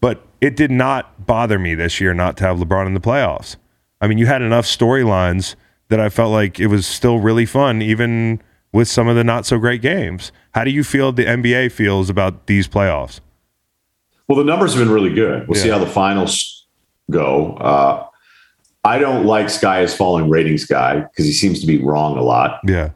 [0.00, 3.56] but it did not bother me this year not to have LeBron in the playoffs.
[4.00, 5.54] I mean, you had enough storylines
[5.88, 8.42] that I felt like it was still really fun, even
[8.72, 10.32] with some of the not so great games.
[10.52, 13.20] How do you feel the NBA feels about these playoffs?
[14.28, 15.46] Well, the numbers have been really good.
[15.46, 16.66] We'll see how the finals
[17.10, 17.54] go.
[17.56, 18.06] Uh,
[18.84, 22.22] I don't like Sky is falling ratings guy because he seems to be wrong a
[22.22, 22.60] lot.
[22.66, 22.90] Yeah.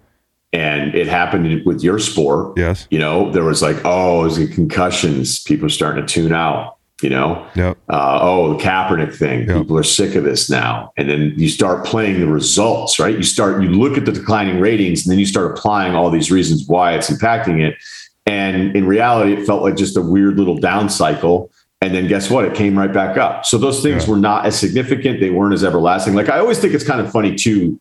[0.53, 2.57] And it happened with your sport.
[2.59, 2.89] Yes.
[2.91, 5.41] You know, there was like, oh, is it concussions?
[5.43, 6.77] People are starting to tune out.
[7.03, 7.79] You know, Yep.
[7.89, 9.49] uh, oh, the Kaepernick thing.
[9.49, 9.59] Yeah.
[9.59, 10.93] People are sick of this now.
[10.99, 13.17] And then you start playing the results, right?
[13.17, 16.31] You start, you look at the declining ratings, and then you start applying all these
[16.31, 17.77] reasons why it's impacting it.
[18.31, 21.51] And in reality, it felt like just a weird little down cycle.
[21.81, 22.45] And then guess what?
[22.45, 23.45] It came right back up.
[23.45, 24.11] So those things Yeah.
[24.13, 25.19] were not as significant.
[25.21, 26.15] They weren't as everlasting.
[26.15, 27.81] Like I always think it's kind of funny too.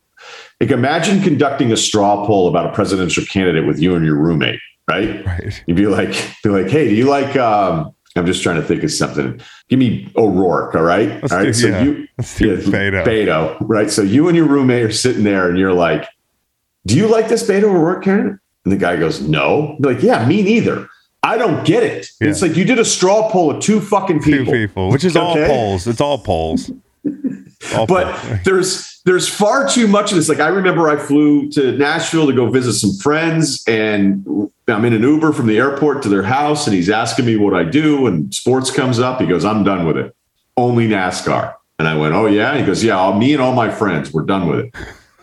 [0.60, 4.58] Like imagine conducting a straw poll about a presidential candidate with you and your roommate,
[4.88, 5.24] right?
[5.24, 5.62] Right.
[5.66, 7.36] You'd be like, be like, hey, do you like?
[7.36, 9.40] Um, I'm just trying to think of something.
[9.68, 11.08] Give me O'Rourke, all right?
[11.22, 11.44] Let's all right.
[11.44, 11.82] do- so yeah.
[11.84, 13.04] you, Let's do Beto.
[13.04, 13.88] Beto, right?
[13.90, 16.08] So you and your roommate are sitting there, and you're like,
[16.86, 20.26] "Do you like this Beto O'Rourke candidate?" And the guy goes, "No." You're like, "Yeah,
[20.26, 20.88] me neither.
[21.22, 22.28] I don't get it." Yeah.
[22.28, 25.16] It's like you did a straw poll of two fucking Two people, people, which is
[25.16, 25.86] all polls.
[25.86, 26.70] It's all polls.
[27.74, 28.38] All but polls.
[28.44, 30.28] there's there's far too much of this.
[30.28, 34.26] Like I remember I flew to Nashville to go visit some friends, and
[34.68, 37.54] I'm in an Uber from the airport to their house, and he's asking me what
[37.54, 39.20] I do, and sports comes up.
[39.20, 40.14] He goes, "I'm done with it.
[40.56, 43.70] Only NASCAR." And I went, "Oh yeah." He goes, "Yeah, all- me and all my
[43.70, 44.74] friends, we're done with it.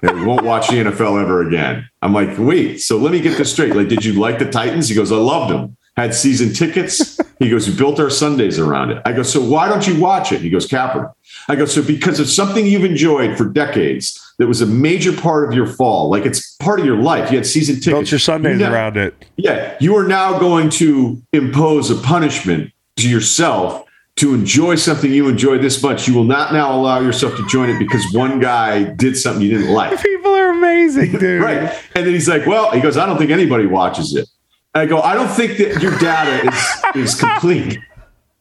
[0.01, 3.51] We won't watch the NFL ever again." I'm like, "Wait, so let me get this
[3.51, 3.75] straight.
[3.75, 7.19] Like, did you like the Titans?" He goes, "I loved them." Had season tickets.
[7.39, 10.31] He goes, "We built our Sundays around it." I go, "So why don't you watch
[10.31, 11.11] it?" He goes, "Kaepernick."
[11.49, 15.49] I go, "So because it's something you've enjoyed for decades." That was a major part
[15.49, 17.31] of your fall, like it's part of your life.
[17.31, 17.87] You had season tickets.
[17.91, 19.25] Built your Sundays You ne- around it.
[19.35, 23.83] yeah, you are now going to impose a punishment to yourself
[24.17, 26.07] to enjoy something you enjoy this much.
[26.07, 29.57] You will not now allow yourself to join it because one guy did something you
[29.57, 30.01] didn't like.
[30.03, 31.41] People are amazing, dude.
[31.41, 31.71] Right.
[31.95, 34.27] And then he's like, well, he goes, I don't think anybody watches it.
[34.75, 36.47] I go, I don't think that your data
[36.95, 37.79] is, is complete.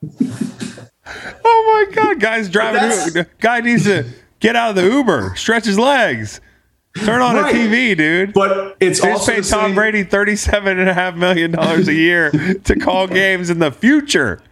[1.49, 3.25] Oh my god, guys driving.
[3.41, 4.05] Guy needs to
[4.41, 6.41] get out of the Uber, stretch his legs,
[7.05, 7.55] turn on Right.
[7.55, 8.33] a TV, dude.
[8.33, 11.95] But it's They also paid Tom same- Brady thirty-seven and a half million dollars a
[11.95, 12.31] year
[12.65, 14.43] to call games in the future.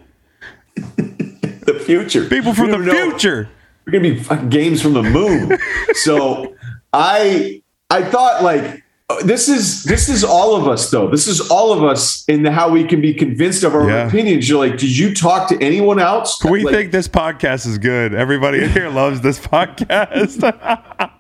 [1.67, 2.25] The future.
[2.29, 3.49] People from the know- future.
[3.87, 5.59] We're gonna be fucking games from the moon.
[5.93, 6.55] so
[6.93, 11.11] I I thought like uh, this is this is all of us though.
[11.11, 14.09] This is all of us in the, how we can be convinced of our Yeah.
[14.09, 14.49] opinions.
[14.49, 16.43] You're like, did you talk to anyone else?
[16.43, 18.15] We Like, think this podcast is good.
[18.15, 20.41] Everybody in here loves this podcast.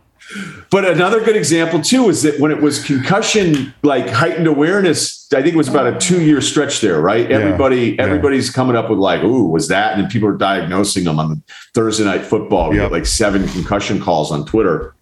[0.70, 5.42] But another good example too is that when it was concussion, like heightened awareness, I
[5.42, 7.30] think it was about a two year stretch there, right?
[7.30, 8.02] Everybody, yeah.
[8.04, 11.42] everybody's coming up with like, "Ooh, was that?" And then people are diagnosing them on
[11.74, 12.70] Thursday night football.
[12.70, 12.86] We Yep.
[12.86, 14.94] get like seven concussion calls on Twitter.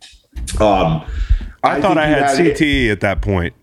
[0.60, 1.04] Um,
[1.62, 3.54] I, thought I had it- CTE at that point.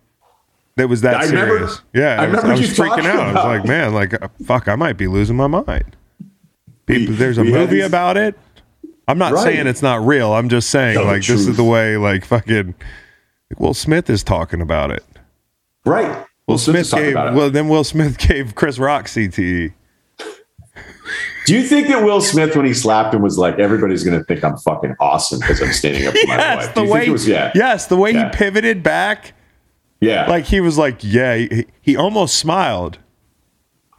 [0.78, 1.82] That was that I remember- serious.
[1.93, 3.20] yeah, I I, was, remember I was freaking out.
[3.20, 5.95] I was like, man, like, uh, fuck, I might be losing my mind.
[6.86, 8.36] People, there's a movie these- about it.
[9.10, 9.43] I'm not Right.
[9.43, 10.34] saying it's not real.
[10.34, 12.76] I'm just saying, Tell like, this is the way, like, fucking
[13.57, 15.03] Will Smith is talking about it.
[15.86, 16.26] Right.
[16.47, 19.05] Will Smith Smith gave, well, then Will Smith gave Chris Rock.
[19.05, 19.74] CTE.
[21.45, 24.24] Do you think that Will Smith, when he slapped him, was like, everybody's going to
[24.26, 26.76] think I'm fucking awesome because I'm standing up for my Yes, wife?
[26.76, 27.51] the Do way, was, yeah.
[27.55, 28.30] yes, the way Yeah.
[28.32, 29.34] he pivoted back,
[29.99, 30.30] Yeah.
[30.30, 32.99] like he was like, yeah, he, he almost smiled.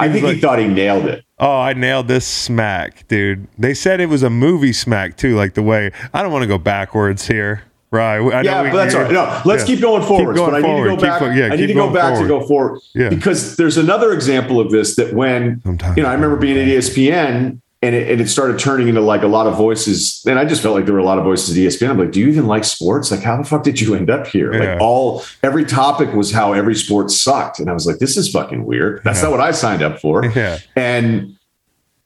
[0.00, 1.24] I think like- he thought he nailed it.
[1.38, 3.46] Oh, I nailed this smack, dude.
[3.58, 6.46] They said it was a movie smack too, like the way I don't want to
[6.48, 7.62] go backwards here.
[7.92, 8.18] Right.
[8.18, 9.12] I Yeah, we- but that's all right.
[9.12, 9.66] No, let's yeah.
[9.74, 10.36] keep going forward.
[10.36, 10.90] but I forward.
[10.90, 11.36] need to go back.
[11.36, 12.22] yeah, I need to go back forward.
[12.22, 12.80] to go forward.
[12.94, 13.08] Yeah.
[13.08, 15.96] Because there's another example of this that when Sometimes.
[15.96, 19.22] you know, I remember being at ESPN and it, and it started turning into like
[19.22, 20.22] a lot of voices.
[20.26, 21.88] And I just felt like there were a lot of voices at ESPN.
[21.90, 23.10] I'm like, do you even like sports?
[23.10, 24.52] Like, how the fuck did you end up here?
[24.52, 24.72] Yeah.
[24.74, 27.58] Like all every topic was how every sport sucked.
[27.58, 29.00] And I was like, this is fucking weird.
[29.04, 29.24] That's Yeah.
[29.28, 30.24] not what I signed up for.
[30.36, 30.58] Yeah.
[30.76, 31.36] And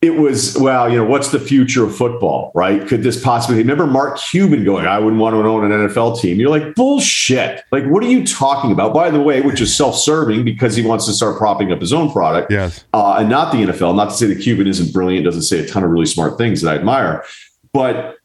[0.05, 2.87] it was, well, you know, what's the future of football, right?
[2.87, 6.39] Could this possibly remember Mark Cuban going, I wouldn't want to own an NFL team?
[6.39, 7.63] You're like, bullshit.
[7.73, 8.93] Like, what are you talking about?
[8.93, 11.93] By the way, which is self serving because he wants to start propping up his
[11.95, 12.85] own product Yes.
[12.93, 13.97] uh, and not the NFL.
[13.97, 16.61] Not to say that Cuban isn't brilliant, doesn't say a ton of really smart things
[16.61, 17.25] that I admire.
[17.73, 18.17] But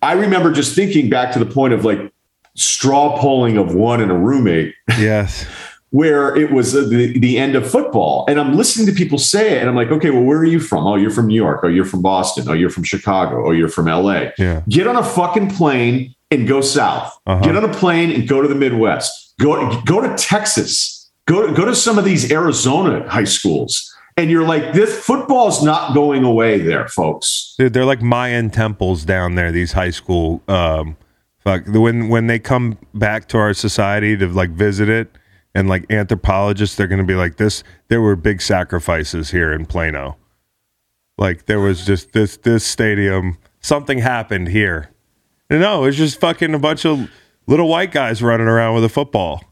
[0.00, 2.12] I remember just thinking back to the point of like
[2.54, 5.44] straw polling of one and a roommate Yes.
[5.96, 8.26] where it was the, the end of football.
[8.28, 10.60] And I'm listening to people say it, and I'm like, okay, well, where are you
[10.60, 10.86] from?
[10.86, 11.60] Oh, you're from New York.
[11.62, 12.46] Oh, you're from Boston.
[12.50, 13.48] Oh, you're from Chicago.
[13.48, 14.26] Oh, you're from LA.
[14.36, 14.60] Yeah.
[14.68, 17.18] Get on a fucking plane and go south.
[17.26, 17.42] Uh-huh.
[17.42, 19.34] Get on a plane and go to the Midwest.
[19.40, 21.10] Go go to Texas.
[21.24, 23.90] Go go to some of these Arizona high schools.
[24.18, 27.54] And you're like, this football's not going away there, folks.
[27.58, 29.50] Dude, they're like Mayan temples down there.
[29.50, 30.98] These high school, um,
[31.38, 31.66] fuck.
[31.66, 35.16] When when they come back to our society to like visit it,
[35.56, 37.64] and like anthropologists, they're gonna be like this.
[37.88, 40.18] There were big sacrifices here in Plano.
[41.16, 43.38] Like there was just this this stadium.
[43.60, 44.90] Something happened here.
[45.48, 47.10] No, it's just fucking a bunch of
[47.46, 49.42] little white guys running around with a football.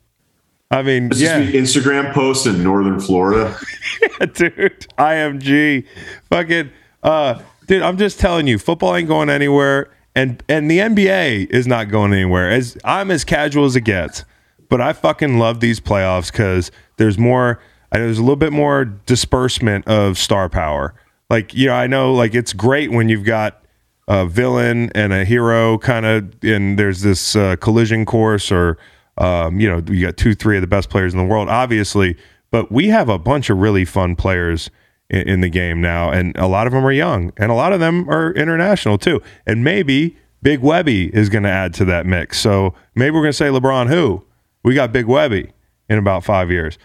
[0.70, 1.40] I mean, It's yeah.
[1.40, 3.56] just Instagram posts in northern Florida.
[4.02, 4.86] yeah, dude.
[4.98, 5.86] IMG,
[6.28, 6.70] fucking,
[7.02, 7.82] uh, dude.
[7.82, 12.12] I'm just telling you, football ain't going anywhere, and and the NBA is not going
[12.12, 12.50] anywhere.
[12.50, 14.24] As I'm as casual as it gets,
[14.68, 17.60] but I fucking love these playoffs because there's more.
[17.92, 20.94] There's a little bit more disbursement of star power.
[21.30, 23.64] Like you know, I know like it's great when you've got
[24.08, 28.78] a villain and a hero kind of, and there's this uh, collision course, or
[29.18, 32.16] um, you know, you got two, three of the best players in the world, obviously.
[32.50, 34.70] But we have a bunch of really fun players
[35.10, 37.72] in, in the game now, and a lot of them are young, and a lot
[37.72, 39.22] of them are international too.
[39.46, 42.38] And maybe Big Webby is going to add to that mix.
[42.38, 44.24] So maybe we're going to say LeBron who?
[44.64, 45.52] We got Big Webby
[45.90, 46.78] in about five years.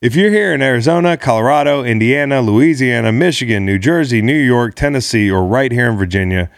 [0.00, 5.44] If you're here in Arizona, Colorado, Indiana, Louisiana, Michigan, New Jersey, New York, Tennessee, or
[5.44, 6.50] right here in Virginia,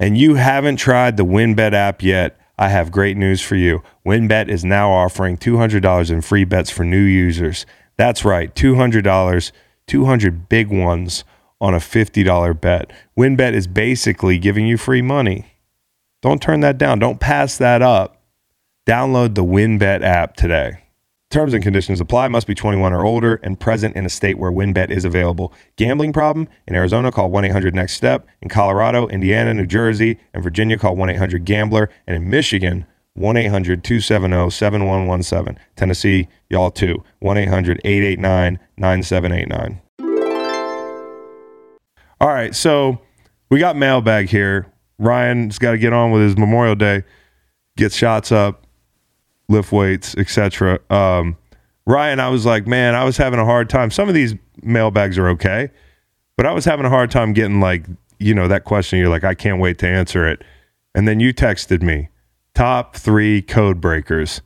[0.00, 3.84] and you haven't tried the WynnBET app yet, I have great news for you.
[4.04, 7.64] WynnBET is now offering $200 in free bets for new users.
[7.96, 9.52] That's right, $200,
[9.86, 11.22] 200 big ones
[11.60, 12.90] on a $50 bet.
[13.16, 15.54] WynnBET is basically giving you free money.
[16.20, 16.98] Don't turn that down.
[16.98, 18.19] Don't pass that up.
[18.90, 20.82] Download the WynnBET app today.
[21.30, 22.26] Terms and conditions apply.
[22.26, 25.52] Must be 21 or older and present in a state where WynnBET is available.
[25.76, 26.48] Gambling problem?
[26.66, 28.26] In Arizona, call 1 800 NEXT STEP.
[28.42, 31.88] In Colorado, Indiana, New Jersey, and Virginia, call 1 800 GAMBLER.
[32.08, 32.84] And in Michigan,
[33.14, 35.56] 1 800 270 7117.
[35.76, 37.04] Tennessee, y'all too.
[37.20, 39.80] 1 800 889 9789.
[42.20, 43.00] All right, so
[43.50, 44.66] we got mailbag here.
[44.98, 47.04] Ryen's got to get on with his Memorial Day,
[47.76, 48.59] get shots up,
[49.50, 50.78] lift weights, etc.
[50.88, 51.36] Um,
[51.86, 53.90] Ryen, I was like, man, I was having a hard time.
[53.90, 55.70] Some of these mailbags are okay,
[56.36, 57.84] but I was having a hard time getting like,
[58.18, 58.98] you know, that question.
[58.98, 60.42] You're like, I can't wait to answer it.
[60.94, 62.08] And then you texted me,
[62.54, 64.40] top three code breakers.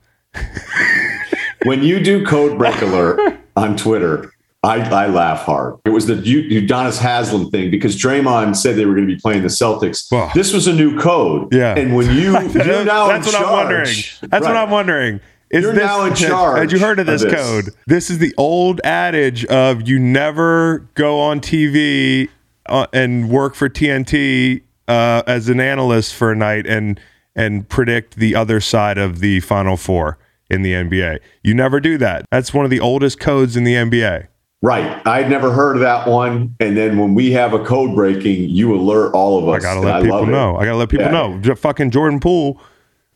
[1.63, 4.33] when you do code break alert on Twitter,
[4.65, 5.75] I, I laugh hard.
[5.85, 9.43] It was the Udonis Haslem thing because Draymond said they were going to be playing
[9.43, 10.11] the Celtics.
[10.11, 11.53] Well, this was a new code.
[11.53, 11.77] Yeah.
[11.77, 13.45] And when you, you're now That's in what charge.
[13.45, 13.87] I'm wondering.
[14.21, 15.19] That's what I'm wondering.
[15.51, 17.33] Is You're this, now in charge Had you heard of of this, this.
[17.33, 17.65] code?
[17.85, 22.29] This is the old adage of you never go on TV
[22.65, 26.99] uh, and work for TNT uh, as an analyst for a night and
[27.35, 30.17] and predict the other side of the Final Four
[30.49, 31.19] in the NBA.
[31.43, 32.25] You never do that.
[32.31, 34.27] That's one of the oldest codes in the NBA.
[34.61, 35.05] Right.
[35.05, 36.55] I'd never heard of that one.
[36.59, 39.63] And then when we have a code breaking, you alert all of us.
[39.63, 40.31] I gotta let people love it.
[40.31, 40.55] know.
[40.57, 41.11] I gotta let people Yeah.
[41.11, 41.37] know.
[41.39, 42.59] J- fucking Jordan Poole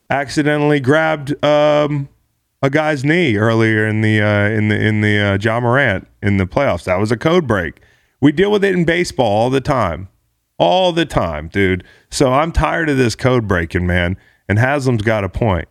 [0.09, 2.07] accidentally grabbed um,
[2.61, 6.37] a guy's knee earlier in the uh, in the in the uh, Ja Morant in
[6.37, 6.83] the playoffs.
[6.83, 7.79] That was a code break.
[8.21, 10.09] We deal with it in baseball all the time,
[10.57, 11.83] all the time, dude.
[12.11, 14.17] So I'm tired of this code breaking, man.
[14.49, 15.67] And Haslem's got a point.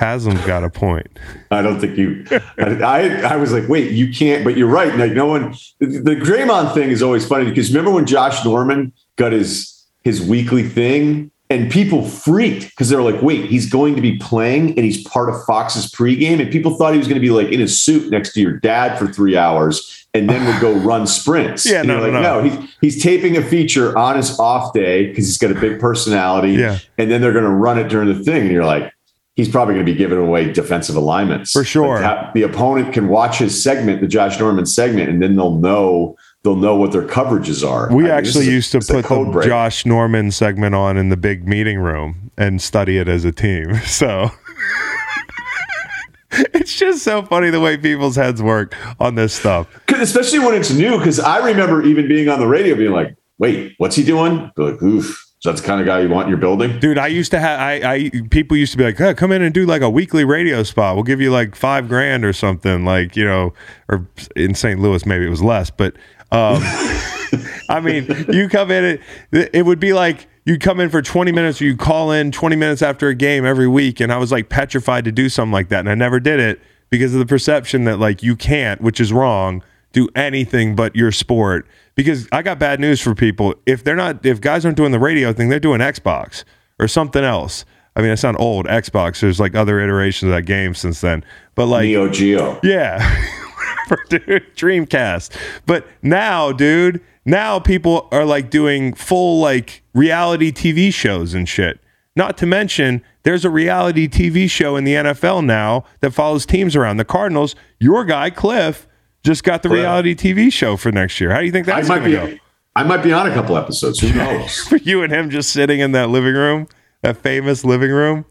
[0.00, 1.06] Haslem's got a point.
[1.52, 2.24] I don't think you.
[2.58, 3.00] I, I
[3.34, 4.42] I was like, wait, you can't.
[4.44, 4.94] But you're right.
[4.96, 5.54] Like no one.
[5.78, 10.20] The, the Draymond thing is always funny because remember when Josh Norman got his his
[10.20, 14.80] weekly thing and people freaked because they're like, wait, he's going to be playing and
[14.80, 17.60] he's part of Fox's pregame and people thought he was going to be like in
[17.60, 21.64] a suit next to your dad for three hours and then would go run sprints.
[21.70, 22.42] Yeah, And no, you're no, no.
[22.42, 26.52] He's he's taping a feature on his off day because he's got a big personality.
[26.52, 26.78] Yeah.
[26.98, 28.92] and then they're going to run it during the thing, and you're like
[29.36, 32.00] he's probably going to be giving away defensive alignments For sure.
[32.00, 36.16] Like, the opponent can watch his segment, the Josh Norman segment, and then they'll know
[36.44, 37.88] they'll know what their coverages are.
[37.88, 39.48] We I mean, actually is a- used to put the break.
[39.48, 43.74] Josh Norman segment on in the big meeting room and study it as a team.
[43.86, 44.30] So
[46.52, 49.68] it's just so funny the way people's heads work on this stuff.
[49.88, 50.98] especially when it's new.
[50.98, 54.62] Because I remember even being on the radio, being like, "Wait, what's he doing?" Be
[54.62, 56.80] like, "Oof." So that's the kind of guy you want in your building.
[56.80, 59.42] Dude, I used to have I, I people used to be like, "Huh, come in
[59.42, 60.94] and do like a weekly radio spot.
[60.94, 63.52] We'll give you like five grand or something, like, you know,
[63.90, 64.80] or in St.
[64.80, 65.96] Louis maybe it was less, but
[66.32, 66.62] um
[67.68, 68.98] I mean, you come in
[69.32, 72.32] it it would be like you'd come in for 20 minutes or you call in
[72.32, 75.52] 20 minutes after a game every week and I was like petrified to do something
[75.52, 78.80] like that and I never did it because of the perception that like you can't,
[78.80, 79.62] which is wrong,
[79.94, 83.54] do anything but your sport because I got bad news for people.
[83.64, 86.44] If they're not if guys aren't doing the radio thing, they're doing Xbox
[86.78, 87.64] or something else.
[87.96, 89.20] I mean, it's not old Xbox.
[89.20, 91.24] There's like other iterations of that game since then.
[91.54, 92.60] But like Neo Geo.
[92.62, 92.98] yeah.
[94.08, 94.54] Dude.
[94.56, 95.36] Dreamcast.
[95.66, 101.78] But now, dude, now people are like doing full like reality TV shows and shit.
[102.16, 106.74] Not to mention, there's a reality TV show in the NFL now that follows teams
[106.74, 106.96] around.
[106.96, 108.86] The Cardinals, your guy Cliff
[109.24, 111.30] just got the reality TV show for next year.
[111.32, 112.16] How do you think I that's might going be.
[112.32, 112.42] to go?
[112.76, 114.00] I might be on a couple episodes.
[114.00, 114.58] Who knows?
[114.68, 116.68] For you and him just sitting in that living room,
[117.02, 118.24] that famous living room.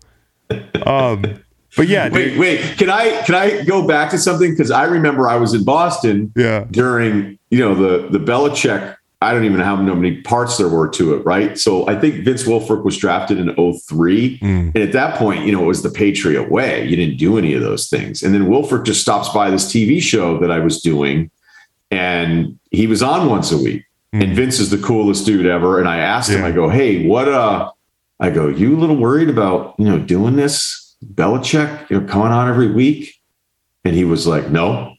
[0.85, 1.41] Um,
[1.75, 2.37] but yeah, dude.
[2.37, 2.77] wait, wait.
[2.77, 4.51] Can I can I go back to something?
[4.51, 6.65] Because I remember I was in Boston Yeah.
[6.69, 8.95] during you know the the Belichick.
[9.23, 11.57] I don't even know how many parts there were to it, right?
[11.57, 14.39] So I think Vince Wilfork was drafted in 03.
[14.39, 14.75] Mm.
[14.75, 16.85] And at that point, you know, it was the Patriot way.
[16.85, 18.21] You didn't do any of those things.
[18.23, 21.31] And then Wilfork just stops by this TV show that I was doing,
[21.89, 23.85] and he was on once a week.
[24.13, 25.79] And Vince is the coolest dude ever.
[25.79, 26.43] And I asked him, Mm.
[26.43, 27.71] I go, hey, what uh
[28.19, 32.31] I go, you a little worried about, you know, doing this Belichick, you know, coming
[32.31, 33.19] on every week?
[33.83, 34.92] And he was like, no.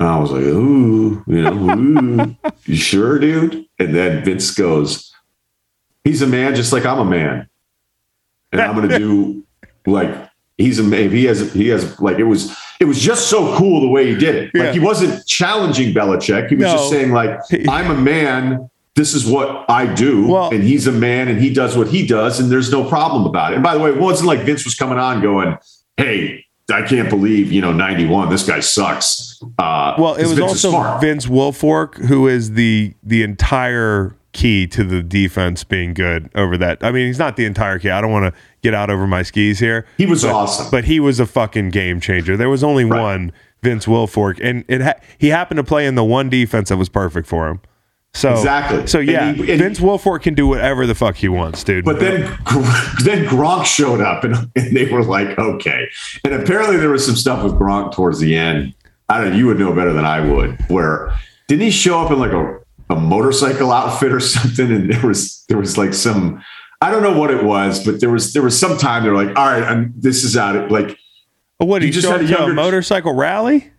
[0.00, 3.66] And I was like, ooh, you know, ooh, you sure, dude?
[3.78, 5.12] And then Vince goes,
[6.04, 7.48] he's a man just like I'm a man.
[8.50, 9.44] And I'm gonna do
[9.86, 10.12] like
[10.56, 11.10] he's a man.
[11.10, 14.18] He has he has like it was it was just so cool the way he
[14.18, 14.50] did it.
[14.54, 14.64] Yeah.
[14.64, 16.48] Like he wasn't challenging Belichick.
[16.48, 16.72] He was No.
[16.72, 17.38] just saying, like,
[17.68, 18.70] I'm a man.
[18.96, 20.28] This is what I do.
[20.28, 23.26] Well- and he's a man and he does what he does, and there's no problem
[23.26, 23.56] about it.
[23.56, 25.58] And by the way, it wasn't like Vince was coming on going,
[25.98, 29.42] Hey, I can't believe, you know, 91, this guy sucks.
[29.58, 30.98] Uh Well, it was Vince also.
[30.98, 36.78] Vince Wilfork who is the the entire key to the defense being good over that.
[36.82, 37.90] I mean, he's not the entire key.
[37.90, 39.86] I don't want to get out over my skis here.
[39.98, 40.66] He was but, awesome.
[40.70, 42.36] but he was a fucking game changer.
[42.36, 43.00] There was only Right.
[43.00, 46.76] one Vince Wilfork, and it ha- he happened to play in the one defense that
[46.76, 47.60] was perfect for him.
[48.12, 48.86] So Exactly.
[48.88, 51.84] So And yeah, he- and- Vince Wilfork can do whatever the fuck he wants, dude.
[51.84, 52.22] But then,
[53.04, 55.86] then Gronk showed up, and, and they were like, "Okay."
[56.24, 58.74] And apparently, there was some stuff with Gronk towards the end.
[59.08, 59.30] I don't.
[59.30, 60.60] know, You would know better than I would.
[60.68, 61.12] Where
[61.48, 62.58] didn't he show up in like a,
[62.90, 64.70] a motorcycle outfit or something?
[64.72, 66.42] And there was there was like some.
[66.82, 69.24] I don't know what it was, but there was there was some time they were
[69.24, 70.98] like, "All right, I'm, this is out." of Like,
[71.58, 73.70] what he he just had a to a motorcycle rally?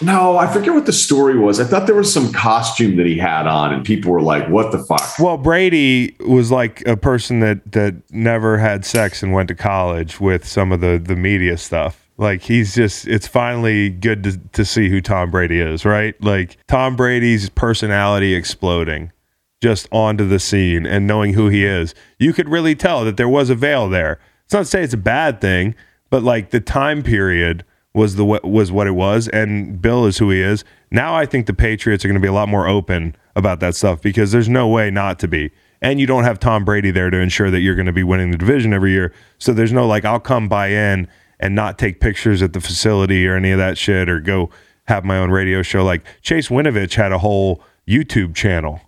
[0.00, 1.58] No, I forget what the story was.
[1.58, 4.72] I thought there was some costume that he had on, and people were like, "What
[4.72, 9.48] the fuck?" Well, Brady was like a person that that never had sex and went
[9.48, 12.08] to college with some of the the media stuff.
[12.16, 16.20] Like he's just it's finally good to, to see who Tom Brady is, right?
[16.22, 19.12] Like Tom Brady's personality exploding
[19.60, 21.94] just onto the scene and knowing who he is.
[22.18, 24.20] You could really tell that there was a veil there.
[24.44, 25.74] It's not to say it's a bad thing,
[26.10, 27.64] but like the time period
[27.98, 30.64] was the was what it was and Bill is who he is.
[30.90, 33.74] Now I think the Patriots are going to be a lot more open about that
[33.74, 35.50] stuff because there's no way not to be.
[35.82, 38.30] And you don't have Tom Brady there to ensure that you're going to be winning
[38.30, 39.12] the division every year.
[39.38, 41.08] So there's no like I'll come buy in
[41.40, 44.50] and not take pictures at the facility or any of that shit or go
[44.86, 45.84] have my own radio show.
[45.84, 48.80] Like Chase Winovich had a whole YouTube channel.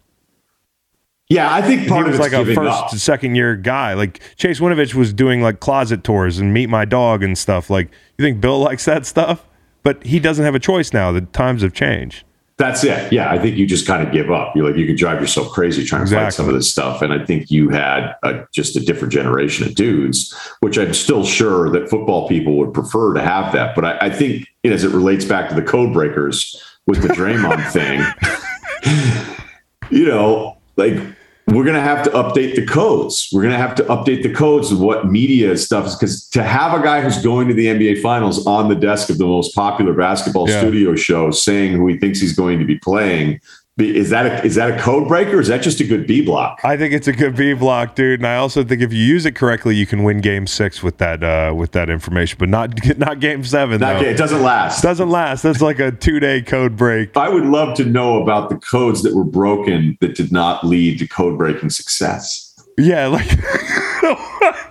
[1.31, 2.91] Yeah, I think part he of was it's like a first, up.
[2.91, 3.95] second year guy.
[3.95, 7.71] Like Chase Winovich was doing like closet tours and meet my dog and stuff.
[7.71, 9.47] Like you think Bill likes that stuff,
[9.85, 11.13] but he doesn't have a choice now.
[11.13, 12.25] The times have changed.
[12.57, 13.11] That's it.
[13.11, 14.55] Yeah, I think you just kind of give up.
[14.55, 17.11] You're like you can drive yourself crazy trying to fight some of this stuff, and
[17.11, 21.71] I think you had a, just a different generation of dudes, which I'm still sure
[21.71, 23.75] that football people would prefer to have that.
[23.75, 27.01] But I, I think you know, as it relates back to the code breakers with
[27.01, 28.05] the Draymond thing,
[29.91, 30.99] you know, like
[31.51, 33.29] we're going to have to update the codes.
[33.33, 36.43] We're going to have to update the codes of what media stuff is because to
[36.43, 39.55] have a guy who's going to the NBA finals on the desk of the most
[39.55, 40.61] popular basketball Yeah.
[40.61, 43.41] studio show saying who he thinks he's going to be playing.
[43.81, 45.39] Is that a, is that a code breaker?
[45.39, 46.61] Or is that just a good B block?
[46.65, 49.27] I think it's a good B block, dude, and I also think if you use
[49.27, 52.75] it correctly, you can win Game Six with that uh, with that information, but not
[52.99, 53.81] not Game Seven.
[53.81, 54.07] Not, though.
[54.07, 54.83] it doesn't last.
[54.83, 55.43] Doesn't last.
[55.43, 57.17] That's like a two day code break.
[57.17, 60.99] I would love to know about the codes that were broken that did not lead
[60.99, 62.47] to code breaking success.
[62.79, 63.27] Yeah, like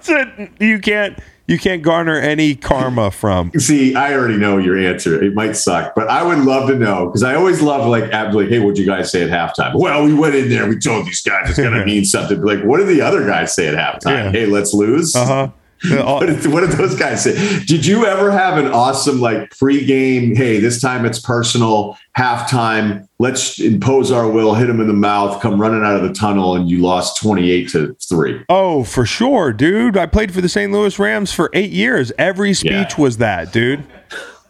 [0.10, 0.51] it?
[0.60, 3.51] you can't you can't garner any karma from.
[3.57, 5.21] See, I already know your answer.
[5.21, 8.33] It might suck, but I would love to know because I always love like ab-
[8.33, 9.73] like, hey, what'd you guys say at halftime?
[9.75, 12.41] Well, we went in there, we told these guys it's gonna mean something.
[12.41, 14.25] Like, what did the other guys say at halftime?
[14.25, 14.31] Yeah.
[14.31, 15.15] Hey, let's lose.
[15.15, 15.47] Uh huh.
[15.84, 17.34] What did, what did those guys say?
[17.65, 20.36] Did you ever have an awesome like pregame?
[20.36, 21.97] Hey, this time it's personal.
[22.17, 24.53] Halftime, let's impose our will.
[24.55, 25.41] Hit him in the mouth.
[25.41, 28.43] Come running out of the tunnel, and you lost twenty eight to three.
[28.49, 29.95] Oh, for sure, dude.
[29.95, 30.71] I played for the St.
[30.71, 32.11] Louis Rams for eight years.
[32.17, 33.01] Every speech Yeah.
[33.01, 33.84] was that, dude.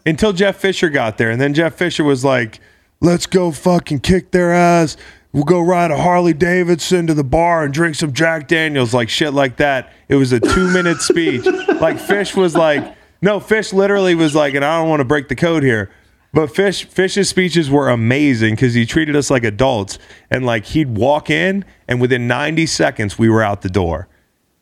[0.04, 1.30] Until Jeff Fisher got there.
[1.30, 2.58] And then Jeff Fisher was like,
[3.00, 4.96] let's go fucking kick their ass.
[5.32, 9.08] We'll go ride a Harley Davidson to the bar and drink some Jack Daniels, like
[9.08, 9.92] shit like that.
[10.08, 11.46] It was a two minute speech.
[11.80, 15.28] Like Fish was like, no, Fish literally was like, and I don't want to break
[15.28, 15.90] the code here.
[16.32, 19.98] But Fish Fish's speeches were amazing because he treated us like adults.
[20.30, 24.08] And like he'd walk in and within 90 seconds we were out the door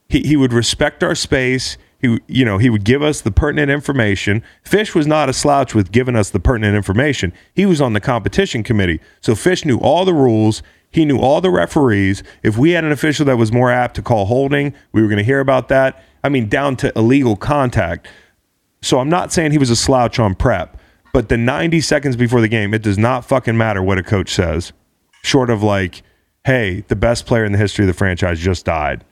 [0.09, 1.77] he, he would respect our space.
[2.01, 4.43] He, you know, he would give us the pertinent information.
[4.63, 7.33] Fish was not a slouch with giving us the pertinent information.
[7.55, 10.63] He was on the competition committee, so Fish knew all the rules.
[10.91, 12.23] He knew all the referees.
[12.43, 15.19] If we had an official that was more apt to call holding, we were going
[15.19, 16.03] to hear about that.
[16.25, 18.09] I mean, down to illegal contact.
[18.81, 20.81] So I'm not saying he was a slouch on prep,
[21.13, 24.33] but the 90 seconds before the game, it does not fucking matter what a coach
[24.33, 24.73] says,
[25.23, 26.03] short of like,
[26.45, 29.05] hey, the best player in the history of the franchise just died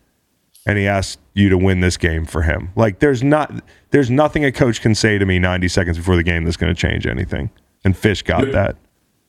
[0.66, 2.70] and he asked you to win this game for him.
[2.76, 3.52] Like there's not
[3.90, 6.74] there's nothing a coach can say to me 90 seconds before the game that's going
[6.74, 7.50] to change anything.
[7.84, 8.76] And Fish got that.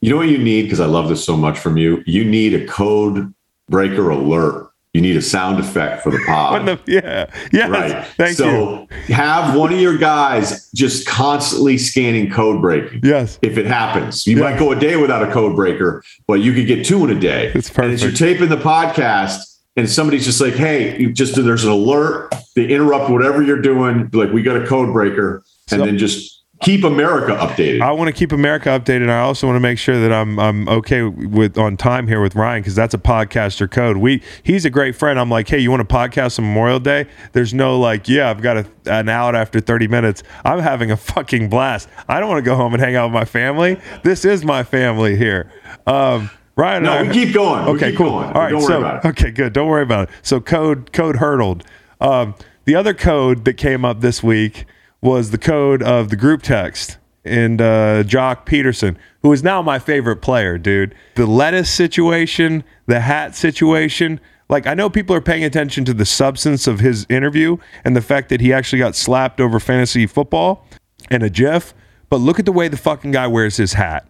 [0.02, 0.64] You know what you need?
[0.64, 2.04] Because I love this so much from you.
[2.06, 3.34] You need a code
[3.70, 4.72] breaker alert.
[4.94, 6.66] You need a sound effect for the pod.
[6.66, 7.30] The- yeah.
[7.52, 7.70] Yes.
[7.70, 8.06] right.
[8.16, 8.46] Thank you.
[8.46, 13.02] so have one of your guys just constantly scanning code breaking.
[13.04, 13.38] Yes.
[13.44, 14.44] If it happens, you Yeah.
[14.52, 17.20] might go a day without a code breaker, but you could get two in a
[17.20, 17.52] day.
[17.54, 17.86] It's perfect.
[17.86, 21.72] And as you're taping the podcast and somebody's just like, hey, you just there's an
[21.72, 25.98] alert, they interrupt whatever you're doing, like, we got a code breaker, and So- then
[25.98, 27.82] just keep America updated.
[27.82, 29.10] I want to keep America updated.
[29.12, 32.34] I also want to make sure that I'm I'm okay with on time here with
[32.36, 33.98] Ryen because that's a podcaster code.
[33.98, 35.20] We he's a great friend.
[35.20, 37.06] I'm like, hey, you want to podcast on Memorial Day?
[37.34, 40.24] There's no like, yeah, I've got a, an out after 30 minutes.
[40.46, 41.90] I'm having a fucking blast.
[42.10, 43.80] I don't want to go home and hang out with my family.
[44.04, 45.52] This is my family here.
[45.86, 47.68] Um, Ryen, no, I- we keep going.
[47.68, 48.10] Okay, keep cool.
[48.10, 48.26] going.
[48.34, 49.08] All right, Don't worry so about it.
[49.10, 49.54] okay, good.
[49.54, 50.16] Don't worry about it.
[50.24, 51.64] So code code hurdled.
[52.02, 52.36] Um,
[52.66, 54.66] the other code that came up this week
[55.00, 59.80] was the code of the group text and uh, Joc Pederson, who is now my
[59.80, 60.96] favorite player, dude.
[61.16, 64.20] The lettuce situation, the hat situation.
[64.50, 68.02] Like I know people are paying attention to the substance of his interview and the
[68.02, 70.66] fact that he actually got slapped over fantasy football
[71.12, 71.74] and a GIF,
[72.10, 74.08] but look at the way the fucking guy wears his hat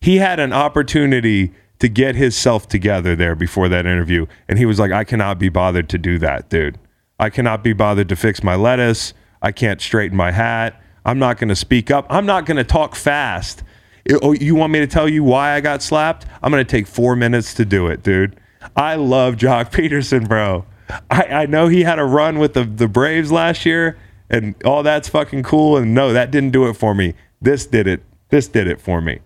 [0.00, 1.52] he had an opportunity
[1.82, 5.48] to get himself together there before that interview and he was like i cannot be
[5.48, 6.78] bothered to do that dude
[7.18, 9.12] i cannot be bothered to fix my lettuce
[9.42, 12.64] i can't straighten my hat i'm not going to speak up i'm not going to
[12.64, 13.64] talk fast
[14.08, 16.70] I- oh, you want me to tell you why i got slapped i'm going to
[16.70, 18.38] take four minutes to do it dude
[18.76, 20.64] i love joc pederson bro
[21.10, 23.98] I, I know he had a run with the, the braves last year
[24.30, 25.76] and all that's fucking cool.
[25.76, 27.14] And no, that didn't do it for me.
[27.40, 28.02] This did it.
[28.30, 29.20] This did it for me.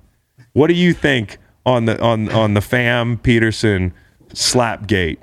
[0.52, 3.92] What do you think on the on on the Fam Pederson
[4.28, 5.18] slapgate?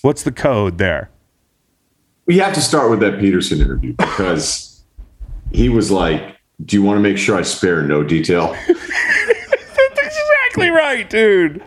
[0.00, 1.10] What's the code there?
[2.26, 4.82] We have to start with that Pederson interview because
[5.52, 10.70] he was like, "Do you want to make sure I spare no detail?" That's exactly
[10.70, 11.62] right, dude.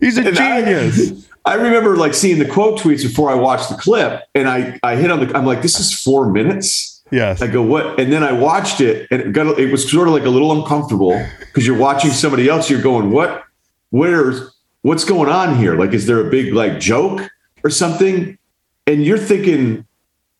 [0.00, 1.22] He's a And I- genius.
[1.44, 4.96] I remember like seeing the quote tweets before I watched the clip, and I I
[4.96, 5.36] hit on the.
[5.36, 7.42] I'm like, "This is four minutes." Yes.
[7.42, 7.98] I go, what?
[8.00, 10.60] And then I watched it, and it got it was sort of like a little
[10.60, 12.70] uncomfortable because you're watching somebody else.
[12.70, 13.44] You're going, what?
[13.90, 15.76] Where's what's going on here?
[15.76, 17.28] Like, is there a big like joke
[17.64, 18.38] or something?
[18.86, 19.84] And you're thinking,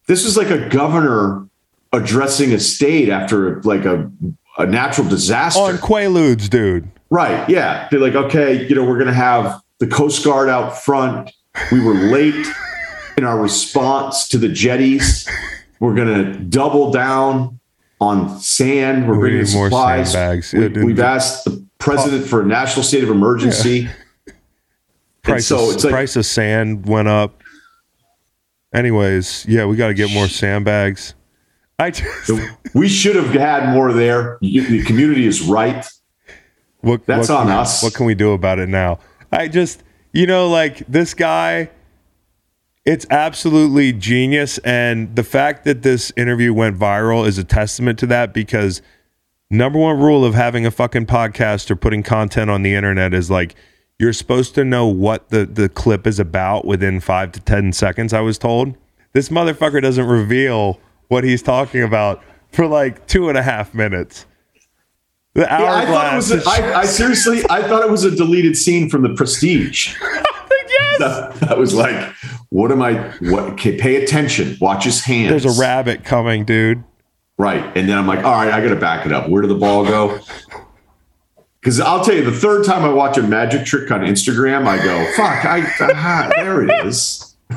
[0.07, 1.47] this is like a governor
[1.93, 4.11] addressing a state after like a
[4.59, 5.61] a natural disaster.
[5.61, 6.89] on Quaaludes, dude.
[7.11, 7.49] Right.
[7.49, 7.89] Yeah.
[7.91, 11.31] They're like, okay, you know, we're going to have the Coast Guard out front.
[11.71, 12.47] We were late
[13.17, 15.29] in our response to the jetties.
[15.81, 17.61] We're going to double down
[18.01, 19.07] on sand.
[19.09, 20.13] We're We bringing more supplies.
[20.13, 20.53] sandbags.
[20.53, 23.87] We, yeah, we've asked the president for a national state of emergency.
[23.87, 23.95] And
[25.23, 27.43] Price, so of, like, price of sand went up.
[28.73, 31.15] Anyways, yeah, we got to get more sandbags.
[31.79, 32.31] I just
[32.75, 34.39] we should have had more there.
[34.41, 35.85] The community is right.
[36.81, 37.83] what, That's what on we- us.
[37.83, 38.99] What can we do about it now?
[39.33, 41.71] I just, you know, like this guy,
[42.87, 44.59] it's absolutely genius.
[44.59, 48.81] And the fact that this interview went viral is a testament to that because
[49.51, 53.29] number one rule of having a fucking podcast or putting content on the internet is
[53.29, 53.57] like
[53.99, 58.13] you're supposed to know what the, the clip is about within five to 10 seconds,
[58.13, 58.77] I was told.
[59.13, 60.79] This motherfucker doesn't reveal
[61.09, 62.23] what he's talking about
[62.53, 64.27] for like two and a half minutes.
[65.35, 66.31] The Yeah, I thought it hourglass.
[66.31, 66.47] was.
[66.47, 69.97] A, I, I seriously, I thought it was a deleted scene from The Prestige.
[70.81, 70.99] yes.
[70.99, 72.15] that, that was like,
[72.51, 72.95] what am I?
[73.21, 73.45] What?
[73.53, 74.57] Okay, pay attention.
[74.61, 75.31] Watch his hands.
[75.31, 76.83] There's a rabbit coming, dude.
[77.39, 79.29] Right, and then I'm like, all right, I got to back it up.
[79.29, 80.19] Where did the ball go?
[81.61, 84.77] Because I'll tell you, the third time I watch a magic trick on Instagram, I
[84.83, 87.35] go, fuck, I aha, there it is.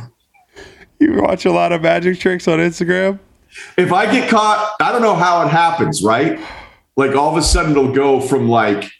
[1.01, 3.20] You watch a lot of magic tricks on Instagram.
[3.78, 6.38] If I get caught, I don't know how it happens, right?
[6.97, 8.91] Like all of a sudden it'll go from like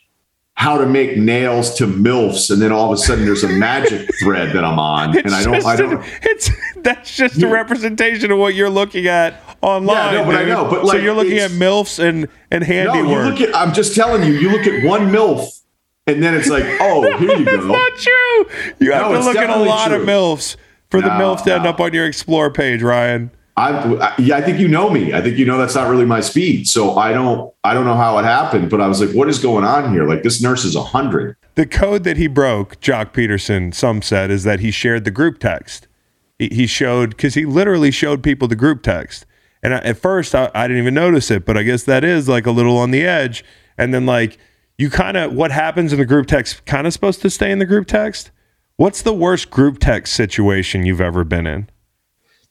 [0.60, 4.10] how to make nails to milfs, and then all of a sudden there's a magic
[4.20, 6.03] thread that I'm on, and I don't, I don't.
[6.03, 6.51] an- it's
[6.84, 10.14] that's just a representation of what you're looking at online.
[10.14, 12.93] Yeah, no, but I know, but, so like, you're looking at milfs and and No,
[12.93, 13.55] you look at.
[13.55, 14.34] I'm just telling you.
[14.34, 15.62] You look at one milf,
[16.07, 17.68] and then it's like, oh, here you That's go.
[17.68, 18.45] not true.
[18.80, 20.57] You have to look at a lot of milfs
[20.89, 23.32] for the No, milfs to end up on your explore page, Ryen.
[23.60, 25.14] I, yeah, I think you know me.
[25.14, 26.68] I think you know that's not really my speed.
[26.68, 29.39] So I don't I don't know how it happened, but I was like, what is
[29.39, 30.07] going on here?
[30.07, 31.36] Like this nurse is a hundred.
[31.55, 35.39] The code that he broke, Joc Pederson, some said, is that he shared the group
[35.39, 35.88] text.
[36.38, 39.26] He, showed because he literally showed people the group text.
[39.62, 42.45] And at first, I, I didn't even notice it, but I guess that is like
[42.45, 43.43] a little on the edge.
[43.78, 44.38] And then, like,
[44.78, 47.60] you kind of what happens in the group text kind of supposed to stay in
[47.60, 48.32] the group text.
[48.78, 51.70] What's the worst group text situation you've ever been in?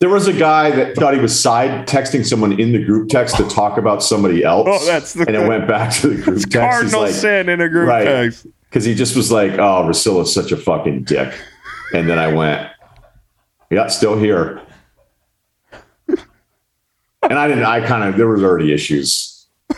[0.00, 3.36] There was a guy that thought he was side texting someone in the group text
[3.38, 4.82] to talk about somebody oh, else.
[4.82, 6.52] Oh, that's the- and it went back to the group text.
[6.52, 8.04] Cardinal like- sin in a group Right.
[8.04, 8.46] text.
[8.70, 11.32] because he just was like, "Oh, Russillo's such a fucking dick,"
[11.94, 12.70] and then I went,
[13.70, 14.60] "Yeah, still here."
[16.08, 17.64] and I didn't.
[17.64, 19.46] I kind of there was already issues.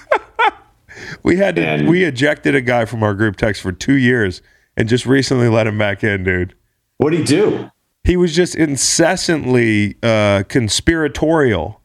[1.23, 4.41] We had to And- we ejected a guy from our group text for two years
[4.77, 6.55] and just recently let him back in, dude.
[6.99, 7.71] What would he do?
[8.05, 11.81] He was just incessantly uh, conspiratorial.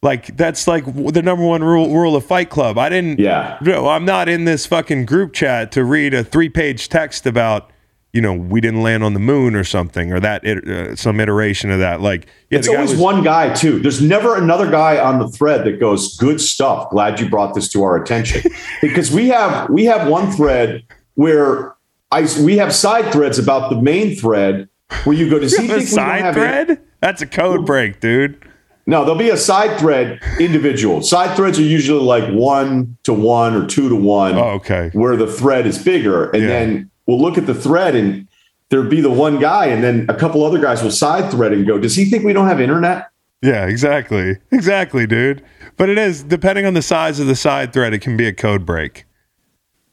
[0.00, 2.78] Like that's like the number one rule rule of Fight Club.
[2.78, 3.18] I didn't.
[3.18, 3.58] Yeah.
[3.60, 7.70] No, I'm not in this fucking group chat to read a three page text about
[8.12, 11.18] you know we didn't land on the moon or something or that it, uh, some
[11.18, 12.00] iteration of that.
[12.00, 13.80] Like yeah, It's always was- one guy too.
[13.80, 16.90] There's never another guy on the thread that goes, "Good stuff.
[16.90, 18.48] Glad you brought this to our attention."
[18.80, 21.74] because we have we have one thread where
[22.10, 24.68] I we have side threads about the main thread
[25.04, 26.80] where you go, "Does he a think we don't side have it?" thread.
[27.00, 28.42] That's a code break, dude.
[28.86, 31.02] No, there'll be a side thread individual.
[31.02, 34.34] Side threads are usually like one to one or two to one.
[34.36, 34.88] Oh, okay.
[34.94, 36.30] Where the thread is bigger.
[36.30, 36.48] And Yeah.
[36.48, 38.26] then we'll look at the thread and
[38.70, 41.66] there'll be the one guy, and then a couple other guys will side thread and
[41.66, 43.08] go, Does he think we don't have internet?
[43.42, 44.36] Yeah, exactly.
[44.50, 45.42] Exactly, dude.
[45.76, 48.32] But it is, depending on the size of the side thread, it can be a
[48.32, 49.04] code break.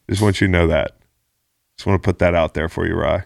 [0.10, 0.94] Just want you to know that.
[1.77, 3.26] Just want to put that out there for you, Rye.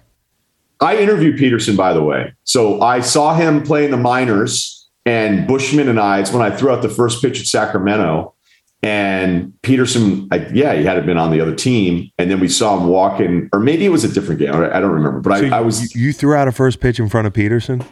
[0.81, 2.33] I interviewed Pederson, by the way.
[2.45, 6.71] So I saw him playing the minors and Bushman and I, it's when I threw
[6.71, 8.33] out the first pitch at Sacramento.
[8.81, 12.09] And Pederson, I, yeah, he hadn't been on the other team.
[12.17, 14.53] And then we saw him walking, or maybe it was a different game.
[14.53, 15.19] I don't remember.
[15.19, 17.33] But So I, I was, you, you threw out a first pitch in front of
[17.33, 17.85] Pederson?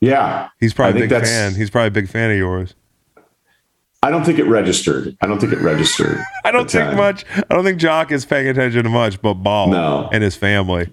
[0.00, 1.54] Yeah, He's probably I a big fan.
[1.54, 2.74] He's probably a big fan of yours.
[4.02, 5.16] I don't think it registered.
[5.20, 6.18] I don't think it registered.
[6.44, 6.96] I don't think time.
[6.96, 7.24] much.
[7.36, 10.08] I don't think Joc is paying attention to much, but Ball No.
[10.12, 10.88] and his family.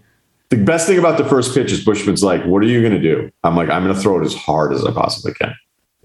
[0.49, 3.01] The best thing about the first pitch is Bushman's like, "What are you going to
[3.01, 5.53] do?" I'm like, "I'm going to throw it as hard as I possibly can."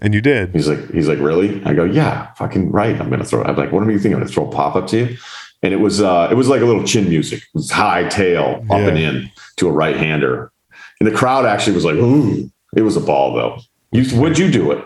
[0.01, 0.51] And you did.
[0.53, 2.99] He's like, "He's like, really?" I go, "Yeah, fucking right.
[2.99, 4.13] I'm going to throw it." I'm like, "What do you think?
[4.13, 5.17] I'm going to throw a pop up to you?"
[5.61, 7.39] And it was, uh, it was like a little chin music.
[7.39, 8.87] It was high tail up Yeah.
[8.89, 10.51] and in to a right hander,
[10.99, 13.59] and the crowd actually was like, "Ooh!" It was a ball though.
[13.93, 14.85] You, would you do it?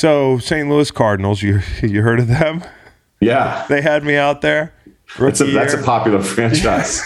[0.00, 0.66] So St.
[0.66, 2.64] Louis Cardinals, you you heard of them?
[3.20, 4.72] Yeah, They had me out there.
[5.18, 7.02] that's a that's a popular franchise.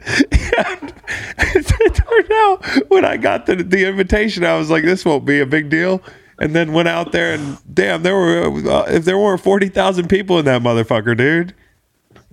[0.00, 5.40] it turned out when I got the the invitation, I was like, this won't be
[5.40, 6.02] a big deal.
[6.38, 10.08] And then went out there and damn, there were uh, if there were forty thousand
[10.08, 11.54] people in that motherfucker, dude.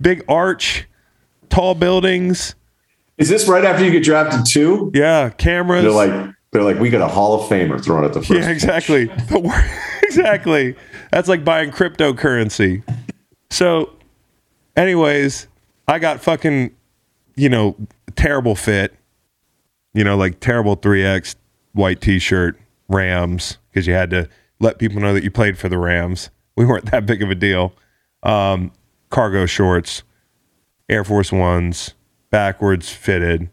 [0.00, 0.88] Big arch,
[1.50, 2.54] tall buildings,
[3.18, 4.90] Is this right after you get drafted too?
[4.94, 5.82] yeah, cameras.
[5.82, 8.30] They're like, they're like, we got a Hall of Famer throwing at the first.
[8.30, 9.10] Yeah, exactly.
[10.04, 10.76] Exactly.
[11.10, 12.84] That's like buying cryptocurrency.
[13.50, 13.90] So,
[14.76, 15.48] anyways,
[15.88, 16.72] I got fucking,
[17.34, 17.74] you know,
[18.14, 18.94] terrible fit.
[19.92, 21.34] You know, like terrible 3X
[21.72, 22.56] white t shirt,
[22.88, 24.28] Rams, because you had to
[24.60, 26.30] let people know that you played for the Rams.
[26.54, 27.74] We weren't that big of a deal.
[28.22, 28.70] Um,
[29.10, 30.04] cargo shorts,
[30.88, 31.94] Air Force Ones,
[32.30, 33.50] backwards fitted.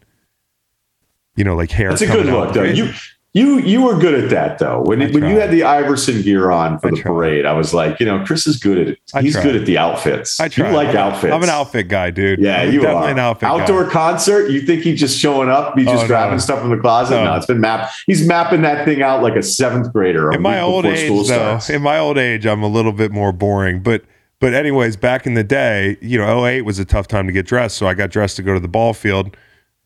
[1.35, 1.89] You know, like hair.
[1.89, 2.63] That's a good look, though.
[2.63, 2.91] You
[3.33, 4.81] you you were good at that, though.
[4.81, 7.11] When when you had the Iverson gear on for I the tried.
[7.11, 8.99] parade, I was like, you know, Chris is good at it.
[9.21, 10.37] He's good at the outfits.
[10.41, 10.67] I try.
[10.69, 11.33] You like I'm, outfits.
[11.33, 12.39] I'm an outfit guy, dude.
[12.41, 13.11] Yeah, I'm you definitely are.
[13.11, 13.89] an outfit Outdoor guy.
[13.91, 14.49] concert.
[14.49, 15.77] You think he's just showing up?
[15.77, 16.07] He's Oh, just no.
[16.09, 17.15] grabbing stuff from the closet?
[17.15, 17.23] No.
[17.23, 17.35] No.
[17.35, 17.93] it's been mapped.
[18.05, 20.29] He's mapping that thing out like a seventh grader.
[20.33, 21.69] In my old age, though, starts.
[21.69, 23.81] in my old age, I'm a little bit more boring.
[23.81, 24.03] But
[24.41, 27.45] but anyways, back in the day, you know, 08 was a tough time to get
[27.45, 27.77] dressed.
[27.77, 29.37] So I got dressed to go to the ball field,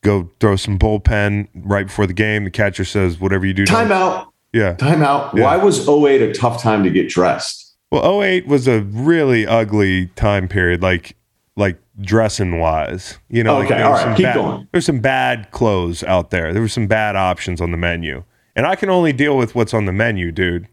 [0.05, 2.45] go throw some bullpen right before the game.
[2.45, 4.31] The catcher says, "Whatever you do, don't-" Time out.
[4.53, 4.75] Yeah.
[4.75, 5.35] Time out.
[5.35, 5.43] Yeah.
[5.43, 7.75] Why was 08 a tough time to get dressed?
[7.91, 11.15] Well, 08 was a really ugly time period, like
[11.57, 13.17] like dressing wise.
[13.29, 14.67] You know, like Okay, there all right, keep bad, going.
[14.71, 16.53] There's some bad clothes out there.
[16.53, 18.23] There were some bad options on the menu,
[18.55, 20.67] and I can only deal with what's on the menu, dude.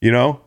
[0.00, 0.40] You know?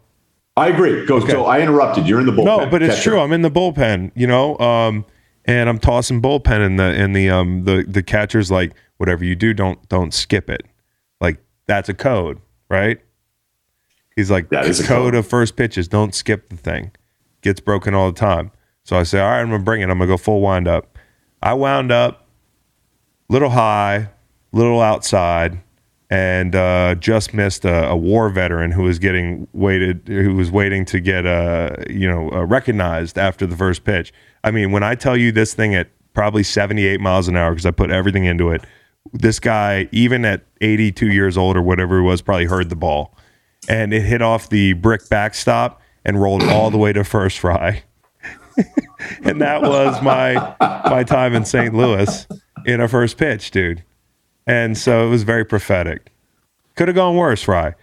[0.58, 1.06] I agree.
[1.06, 1.20] Go.
[1.26, 2.08] So I interrupted.
[2.08, 2.46] You're in the bullpen.
[2.46, 3.12] No, but it's Catcher.
[3.12, 3.20] true.
[3.20, 5.06] I'm in the bullpen, you know, um,
[5.46, 9.36] and I'm tossing bullpen, and the and the um the the catcher's like, whatever you
[9.36, 10.66] do, don't don't skip it.
[11.20, 11.38] Like
[11.68, 12.40] that's a code,
[12.70, 13.00] right?
[14.16, 15.16] He's like, That is a code code.
[15.16, 15.88] of first pitches.
[15.88, 16.92] Don't skip the thing.
[17.42, 18.52] Gets broken all the time.
[18.84, 19.90] So I say, all right, I'm gonna bring it.
[19.90, 20.98] I'm gonna go full wind up.
[21.42, 22.28] I wound up,
[23.30, 24.10] little high,
[24.52, 25.62] little outside,
[26.12, 30.84] and uh, just missed a, a war veteran who was getting waited, who was waiting
[30.86, 34.14] to get uh, you know uh, recognized after the first pitch.
[34.44, 37.66] I mean, when I tell you this thing at probably 78 miles an hour because
[37.66, 38.66] I put everything into it,
[39.14, 43.16] this guy, even at 82 years old or whatever he was, probably heard the ball,
[43.70, 47.84] and it hit off the brick backstop and rolled all the way to first fry.
[49.24, 51.74] and that was my my time in St.
[51.74, 52.28] Louis
[52.66, 53.86] in a first pitch, dude.
[54.48, 56.12] And so it was very prophetic.
[56.76, 57.76] Could have gone worse, Fry.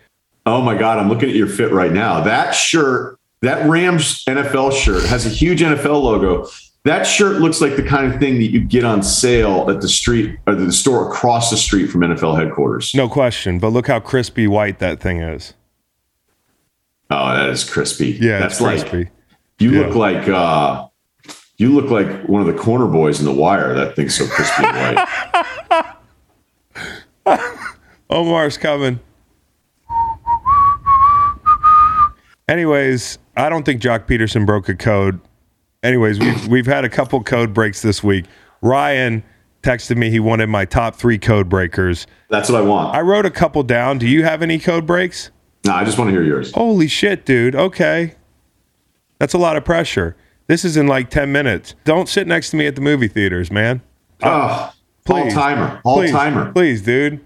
[0.47, 2.21] Oh my God, I'm looking at your fit right now.
[2.21, 6.47] That shirt, that Rams NFL shirt has a huge NFL logo.
[6.85, 9.89] That shirt looks like the kind of thing that you get on sale at the
[9.89, 12.95] street or the store across the street from NFL headquarters.
[12.95, 13.59] No question.
[13.59, 15.53] But look how crispy white that thing is.
[17.11, 18.19] Oh, that is crispy.
[18.21, 18.99] Yeah, that's it's crispy.
[18.99, 19.11] like
[19.59, 19.87] you Yeah.
[19.87, 20.87] look like uh
[21.57, 23.75] you look like one of the corner boys in the wire.
[23.75, 25.95] That thing's so crispy white.
[28.11, 29.01] Omar's coming.
[32.49, 35.21] Anyways, I don't think Joc Pederson broke a code.
[35.83, 38.25] Anyways, we've, we've had a couple code breaks this week.
[38.63, 39.23] Ryen
[39.63, 42.07] texted me he wanted my top three code breakers.
[42.31, 42.95] That's what I want.
[42.95, 43.99] I wrote a couple down.
[43.99, 45.31] Do you have any code breaks?
[45.65, 46.53] no, I just want to hear yours.
[46.53, 47.55] Holy shit, dude.
[47.55, 48.15] Okay.
[49.19, 50.17] That's a lot of pressure.
[50.47, 51.75] This is in like 10 minutes.
[51.85, 53.83] Don't sit next to me at the movie theaters, man.
[54.23, 54.71] Oh, uh,
[55.05, 55.37] Please.
[55.37, 55.81] all timer.
[55.85, 56.53] All please, timer.
[56.53, 57.21] Please, dude.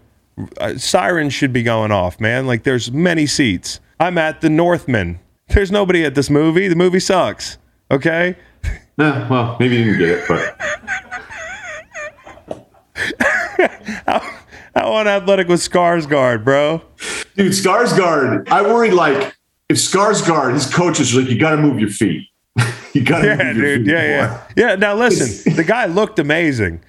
[0.61, 2.47] Uh, sirens should be going off, man.
[2.47, 3.81] Like there's many seats.
[4.01, 5.21] I'm at the Northman.
[5.49, 6.69] There's nobody at this movie.
[6.69, 7.59] The movie sucks.
[7.91, 8.37] Okay?
[8.99, 10.55] Eh, well, maybe you didn't get it, but
[14.07, 14.39] I
[14.75, 16.83] How unathletic was Skarsgård, bro?
[17.37, 18.49] dude, Skarsgård.
[18.51, 19.35] I worry like
[19.69, 22.29] if Skarsgård, his coaches are like, you got to move your feet.
[22.93, 23.87] you got to Yeah, move your dude.
[23.87, 23.93] feet.
[23.93, 24.69] Yeah, more." yeah.
[24.69, 25.55] Yeah, now listen.
[25.57, 26.81] The guy looked amazing.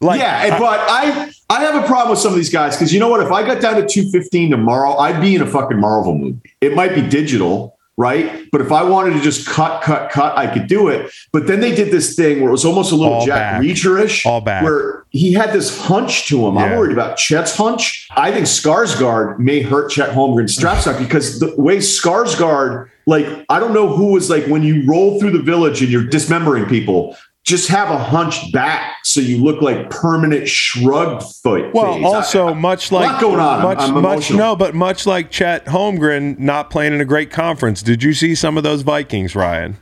[0.00, 3.00] Like Yeah, but I I have a problem with some of these guys because you
[3.00, 3.20] know what?
[3.20, 6.40] If I got down to two fifteen tomorrow, I'd be in a fucking Marvel movie.
[6.60, 8.50] It might be digital, right?
[8.50, 11.12] But if I wanted to just cut, cut, cut, I could do it.
[11.32, 13.62] But then they did this thing where it was almost a little All Jack back.
[13.62, 14.62] Reacher-ish, All back.
[14.64, 16.56] where he had this hunch to him.
[16.56, 18.08] I'm worried about Chet's hunch.
[18.16, 23.58] I think Skarsgård may hurt Chet Holmgren's strap stock because the way Skarsgård, like, I
[23.58, 27.16] don't know who was like when you roll through the village and you're dismembering people.
[27.50, 31.74] Just have a hunch back so you look like permanent shrugged foot.
[31.74, 32.04] Well, face.
[32.04, 33.58] also I- much a like going on.
[33.58, 34.38] I'm- Much, I'm much emotional.
[34.38, 37.82] no, but much like Chet Holmgren not playing in a great conference.
[37.82, 39.78] Did you see some of those Vikings, Ryen?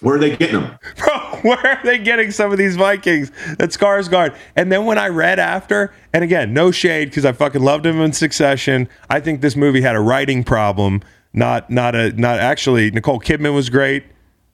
[0.00, 0.76] where are they getting them?
[0.96, 3.30] Bro, where are they getting some of these Vikings?
[3.58, 4.34] That Skarsgård.
[4.56, 8.00] And then when I read after, and again, no shade because I fucking loved him
[8.00, 8.88] in Succession.
[9.08, 11.00] I think this movie had a writing problem,
[11.32, 12.90] not not a not actually.
[12.90, 14.02] Nicole Kidman was great.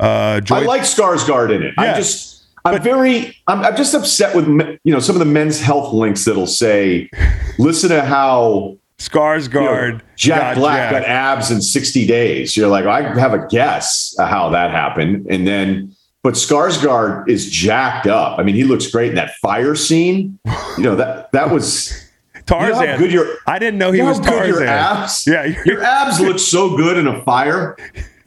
[0.01, 1.75] Uh, Joy, I like Skarsgård in it.
[1.77, 1.93] Yeah.
[1.93, 4.47] I just, I'm very, I'm, I'm just upset with
[4.85, 7.09] you know some of the men's health links that'll say,
[7.59, 11.07] listen to how Skarsgård, you know, Jack got Black jacked.
[11.07, 12.57] got abs in 60 days.
[12.57, 15.95] You're like, I have a guess how that happened, and then.
[16.25, 18.41] But Skarsgård is jacked up.
[18.41, 20.39] I mean, he looks great in that fire scene.
[20.77, 21.93] You know that that was
[22.35, 22.99] you know Tarzan.
[22.99, 24.53] good your I didn't know he you know was how good Tarzan.
[24.55, 25.27] your abs.
[25.29, 27.77] Yeah, your abs look so good in a fire.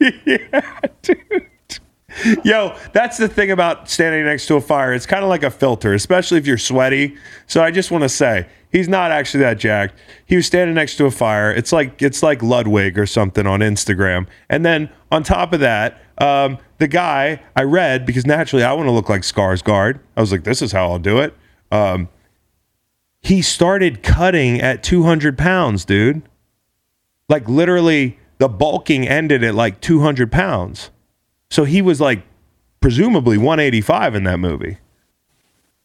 [2.44, 4.92] Yo, that's the thing about standing next to a fire.
[4.92, 7.16] It's kind of like a filter, especially if you're sweaty.
[7.46, 9.94] So I just want to say, he's not actually that jacked.
[10.26, 11.52] He was standing next to a fire.
[11.52, 14.26] It's like it's like Ludwig or something on Instagram.
[14.48, 18.86] And then on top of that, um, the guy I read because naturally I want
[18.86, 20.00] to look like Skarsgård.
[20.16, 21.34] I was like, this is how I'll do it.
[21.70, 22.08] Um,
[23.20, 26.22] he started cutting at 200 pounds, dude.
[27.28, 30.90] Like literally, the bulking ended at like 200 pounds.
[31.52, 32.22] So he was like
[32.80, 34.78] presumably 185 in that movie.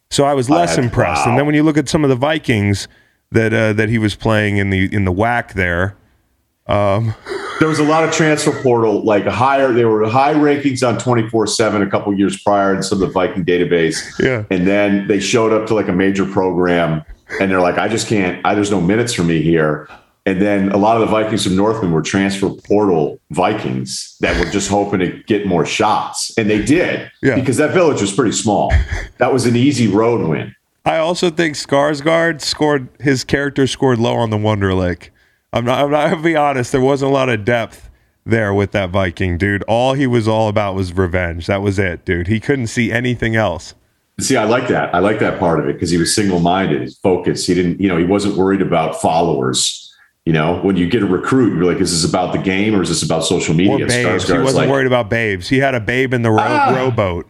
[0.09, 1.25] So I was less Uh, impressed.
[1.25, 1.31] wow.
[1.31, 2.87] And then when you look at some of the Vikings
[3.31, 5.97] that uh, that he was playing in the in the whack there,
[6.67, 9.73] there was a lot of transfer portal, like higher.
[9.73, 13.07] There were high rankings on twenty four seven a couple years prior in some of
[13.07, 13.97] the Viking database.
[14.19, 14.43] Yeah.
[14.49, 17.03] and then they showed up to like a major program,
[17.41, 18.39] and they're like, I just can't.
[18.45, 19.89] I, there's no minutes for me here.
[20.27, 24.51] And then a lot of the Vikings from Northman were transfer portal Vikings that were
[24.51, 27.35] just hoping to get more shots, and they did Yeah.
[27.35, 28.73] because that village was pretty small.
[29.19, 30.53] That was an easy road win.
[30.85, 35.11] I also think Skarsgård scored his character scored low on the Wonderlic.
[35.53, 35.79] I'm not.
[35.85, 36.07] I'm not.
[36.09, 36.73] I'll be honest.
[36.73, 37.89] There wasn't a lot of depth
[38.25, 39.63] there with that Viking dude.
[39.63, 41.47] All he was all about was revenge.
[41.47, 42.27] That was it, dude.
[42.27, 43.75] He couldn't see anything else.
[44.19, 44.93] See, I like that.
[44.93, 47.47] I like that part of it because he was single minded, his focus.
[47.47, 49.86] He didn't, you know, he wasn't worried about followers.
[50.27, 52.81] You know, when you get a recruit, you're like, is this about the game or
[52.81, 53.87] is this about social Or media?
[53.87, 54.27] babes.
[54.27, 55.47] He wasn't like, worried about babes.
[55.47, 56.73] He had a babe in the row, Ah.
[56.75, 57.27] rowboat.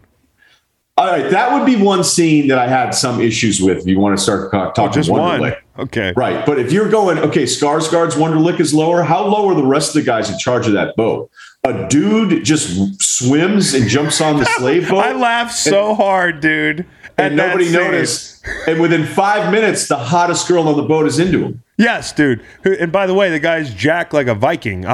[0.98, 3.78] All right, that would be one scene that I had some issues with.
[3.78, 5.54] If you want to start talking Oh, Just one.
[5.78, 6.12] Okay.
[6.18, 6.44] Right.
[6.44, 10.04] But if you're going, okay, Skarsgård's Wonderlic is lower, how low are the rest of
[10.04, 11.30] the guys in charge of that boat?
[11.66, 15.06] A dude just swims and jumps on the slave boat.
[15.06, 16.88] I laughed so hard, dude.
[17.16, 18.44] and nobody noticed.
[18.68, 21.64] And within five minutes, the hottest girl on the boat is into him.
[21.78, 22.44] Yes, dude.
[22.64, 24.86] And by the way, the guy's jacked like a Viking.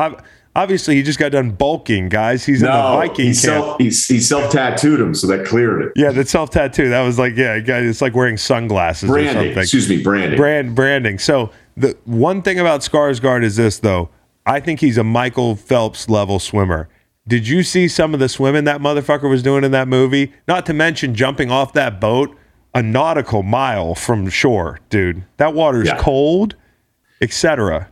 [0.55, 2.45] Obviously, he just got done bulking, guys.
[2.45, 3.35] He's in the Viking he camp.
[3.37, 5.91] self he, he self tattooed him, so that cleared it.
[5.95, 6.89] yeah, the self tattoo.
[6.89, 9.61] That was like, yeah, it's like wearing sunglasses or Branding, something.
[9.61, 10.37] excuse me, branding.
[10.37, 11.17] Brand branding.
[11.19, 14.09] So the one thing about Skarsgård is this, though.
[14.45, 16.87] I think he's a Michael Phelps level swimmer.
[17.27, 20.33] Did you see some of the swimming that motherfucker was doing in that movie?
[20.47, 22.37] Not to mention jumping off that boat
[22.75, 25.23] a nautical mile from shore, dude.
[25.37, 25.97] That water's Yeah.
[25.97, 26.55] cold,
[27.23, 27.89] etc.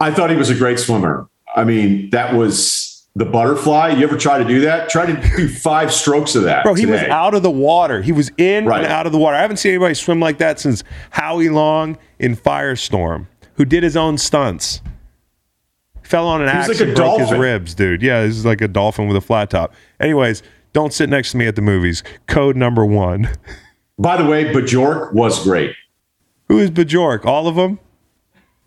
[0.00, 1.28] I thought he was a great swimmer.
[1.54, 3.90] I mean, that was the butterfly.
[3.90, 4.88] You ever try to do that?
[4.88, 6.64] Try to do five strokes of that.
[6.64, 8.02] Bro, he was out of the water.
[8.02, 8.82] He was in Right.
[8.84, 9.36] and out of the water.
[9.36, 13.96] I haven't seen anybody swim like that since Howie Long in Firestorm, who did his
[13.96, 14.80] own stunts.
[16.02, 17.40] Fell on an axe like a and broke his dolphin.
[17.40, 18.02] ribs, dude.
[18.02, 19.72] Yeah, this is like a dolphin with a flat top.
[20.00, 20.42] Anyways,
[20.72, 22.02] don't sit next to me at the movies.
[22.26, 23.30] Code number one.
[23.98, 25.74] By the way, Bajork was great.
[26.52, 27.24] Who is Bajork?
[27.24, 27.78] All of them?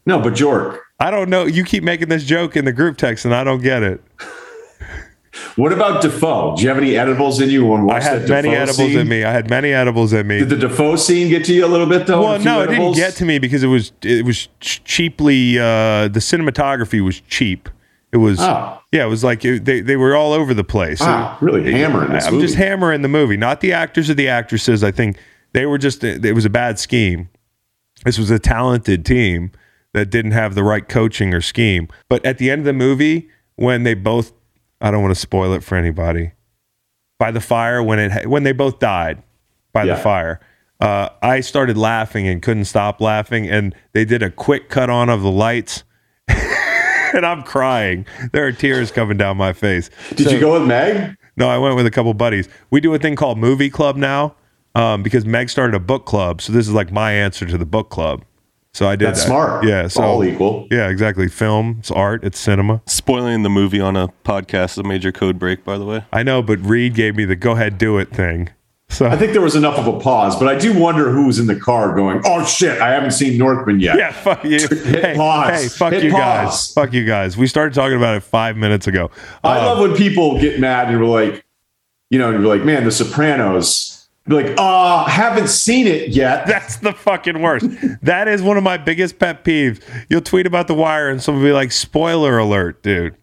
[0.05, 0.79] No, Bajork.
[0.99, 1.45] I don't know.
[1.45, 4.01] You keep making this joke in the group text, and I don't get it.
[5.57, 6.55] What about Dafoe?
[6.55, 7.65] Do you have any edibles in you?
[7.65, 8.99] When I had many Dafoe edibles scene?
[8.99, 9.23] in me.
[9.25, 10.39] I had many edibles in me.
[10.39, 12.21] Did the Dafoe scene get to you a little bit though?
[12.21, 15.59] Well, no, it didn't get to me because it was it was cheaply.
[15.59, 17.67] Uh, the cinematography was cheap.
[18.13, 18.79] It was Oh.
[18.93, 21.01] yeah, it was like it, they they were all over the place.
[21.01, 24.85] Wow, really hammering this I'm just hammering the movie, not the actors or the actresses.
[24.85, 25.17] I think
[25.51, 27.27] they were just it was a bad scheme.
[28.03, 29.51] This was a talented team
[29.93, 31.87] that didn't have the right coaching or scheme.
[32.09, 34.33] But at the end of the movie, when they both,
[34.81, 36.31] I don't want to spoil it for anybody.
[37.17, 39.23] By the fire, when it when they both died
[39.71, 39.95] by Yeah.
[39.95, 40.39] the fire,
[40.81, 43.49] uh, I started laughing and couldn't stop laughing.
[43.49, 45.85] And they did a quick cut on of the lights.
[46.27, 48.05] and I'm crying.
[48.33, 49.89] There are tears coming down my face.
[50.15, 51.15] Did you go with Meg?
[51.37, 52.49] No, I went with a couple buddies.
[52.69, 54.35] We do a thing called Movie Club now
[54.75, 56.41] um, because Meg started a book club.
[56.41, 58.23] So this is like my answer to the book club.
[58.73, 59.27] So I did That's that.
[59.27, 59.65] smart.
[59.65, 59.87] Yeah.
[59.87, 60.67] So all equal.
[60.69, 61.29] Yeah, exactly.
[61.29, 62.81] Film, it's art, it's cinema.
[62.85, 66.03] Spoiling the movie on a podcast is a major code break, by the way.
[66.11, 68.49] I know, but Reed gave me the go ahead, do it thing.
[68.89, 71.39] So I think there was enough of a pause, but I do wonder who was
[71.39, 74.59] in the car going, "Oh shit, I haven't seen Northman yet." yeah, fuck you.
[74.83, 75.61] hey, pause.
[75.61, 76.19] hey, fuck Hit you pause.
[76.21, 76.73] guys.
[76.73, 77.35] Fuck you guys.
[77.35, 79.09] We started talking about it five minutes ago.
[79.43, 81.43] I love when people get mad and you're like,
[82.11, 83.94] you know, and you're like, "Man, The Sopranos."
[84.27, 87.67] Like, "Uh, haven't seen it yet." That's the fucking worst.
[88.01, 89.81] that is one of my biggest pet peeves.
[90.09, 93.15] You'll tweet about The Wire and someone will be like, spoiler alert, dude.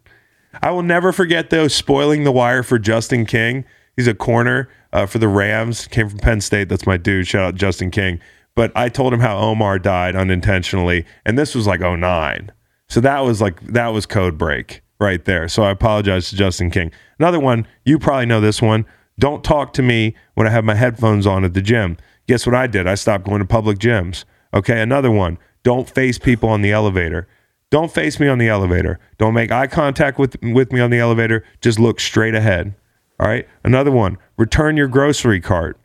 [0.63, 3.65] I will never forget, though, spoiling The Wire for Justin King.
[3.97, 6.69] He's a corner uh, for the Rams, came from Penn State.
[6.69, 7.27] That's my dude.
[7.27, 8.21] Shout out Justin King.
[8.55, 11.07] But I told him how Omar died unintentionally.
[11.25, 12.53] And this was like 09.
[12.89, 15.49] So that was like, that was code break right there.
[15.49, 16.93] So I apologize to Justin King.
[17.19, 18.85] Another one, you probably know this one.
[19.19, 21.97] Don't talk to me when I have my headphones on at the gym.
[22.27, 22.87] Guess what I did?
[22.87, 24.25] I stopped going to public gyms.
[24.55, 25.39] Okay, another one.
[25.63, 27.29] Don't face people on the elevator.
[27.71, 28.99] Don't face me on the elevator.
[29.19, 31.45] Don't make eye contact with with me on the elevator.
[31.61, 32.75] Just look straight ahead.
[33.19, 33.49] All right?
[33.65, 34.19] Another one.
[34.37, 35.79] Return your grocery cart.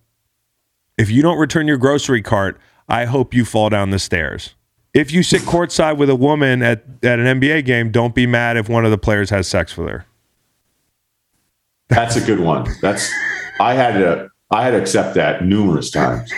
[0.97, 2.59] If you don't return your grocery cart,
[2.89, 4.55] I hope you fall down the stairs.
[4.93, 8.57] If you sit courtside with a woman at, at an NBA game, don't be mad
[8.57, 10.05] if one of the players has sex with her.
[11.89, 12.67] That's a good one.
[12.81, 13.09] That's
[13.59, 16.31] I had to I had to accept that numerous times.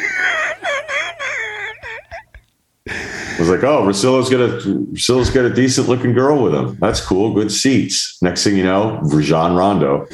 [2.87, 4.49] I was like, oh, Russillo's got a
[4.93, 6.77] Russillo's got a decent looking girl with him.
[6.79, 7.33] That's cool.
[7.33, 8.17] Good seats.
[8.21, 10.07] Next thing you know, Rajon Rondo.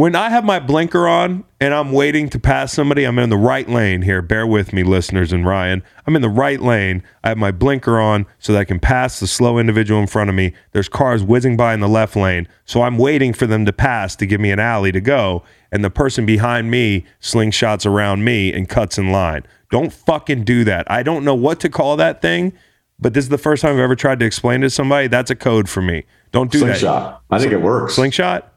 [0.00, 3.36] When I have my blinker on and I'm waiting to pass somebody, I'm in the
[3.36, 4.22] right lane here.
[4.22, 5.82] Bear with me, listeners and Ryen.
[6.06, 7.02] I'm in the right lane.
[7.22, 10.30] I have my blinker on so that I can pass the slow individual in front
[10.30, 10.54] of me.
[10.72, 12.48] There's cars whizzing by in the left lane.
[12.64, 15.42] So I'm waiting for them to pass to give me an alley to go.
[15.70, 19.46] And the person behind me slingshots around me and cuts in line.
[19.70, 20.90] Don't fucking do that.
[20.90, 22.54] I don't know what to call that thing,
[22.98, 25.08] but this is the first time I've ever tried to explain to somebody.
[25.08, 26.04] That's a code for me.
[26.32, 26.78] Don't do that.
[26.78, 27.22] Slingshot.
[27.30, 27.96] I think it works.
[27.96, 28.50] Slingshot?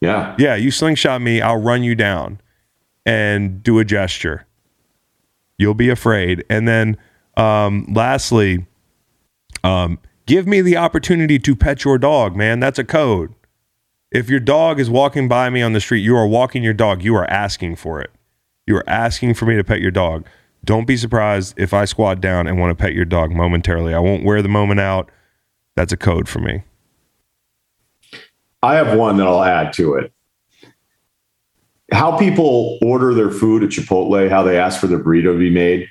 [0.00, 0.34] Yeah.
[0.38, 2.40] Yeah, you slingshot me, I'll run you down
[3.04, 4.46] and do a gesture.
[5.58, 6.44] You'll be afraid.
[6.48, 6.96] And then
[7.36, 8.66] um, lastly,
[9.62, 12.60] um, give me the opportunity to pet your dog, man.
[12.60, 13.34] That's a code.
[14.10, 17.04] If your dog is walking by me on the street, you are walking your dog,
[17.04, 18.10] you are asking for it.
[18.66, 20.26] You are asking for me to pet your dog.
[20.64, 23.94] Don't be surprised if I squat down and want to pet your dog momentarily.
[23.94, 25.10] I won't wear the moment out.
[25.76, 26.64] That's a code for me.
[28.62, 30.12] I have one that I'll add to it.
[31.92, 35.50] How people order their food at Chipotle, how they ask for their burrito to be
[35.50, 35.88] made,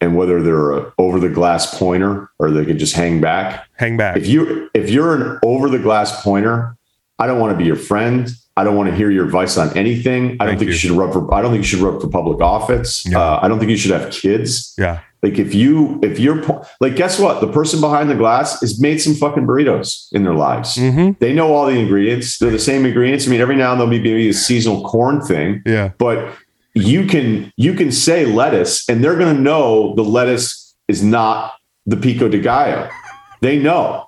[0.00, 3.66] and whether they're a over the glass pointer or they can just hang back.
[3.76, 4.16] Hang back.
[4.16, 6.76] If you if you're an over the glass pointer,
[7.18, 8.28] I don't want to be your friend.
[8.58, 10.24] I don't want to hear your advice on anything.
[10.40, 10.72] I don't Thank think you.
[10.72, 10.78] you.
[10.78, 11.32] should run for.
[11.32, 13.06] I don't think you should run for public office.
[13.06, 13.20] Yeah.
[13.20, 14.74] Uh, I don't think you should have kids.
[14.78, 15.00] yeah.
[15.26, 16.40] Like if you if you're
[16.80, 20.34] like guess what the person behind the glass has made some fucking burritos in their
[20.34, 20.76] lives.
[20.76, 21.18] Mm-hmm.
[21.18, 22.38] They know all the ingredients.
[22.38, 23.26] They're the same ingredients.
[23.26, 25.90] I mean, every now and then there'll be maybe a seasonal corn thing, Yeah.
[25.98, 26.32] but
[26.74, 31.54] you can you can say lettuce, and they're going to know the lettuce is not
[31.86, 32.88] the pico de gallo.
[33.40, 34.06] They know.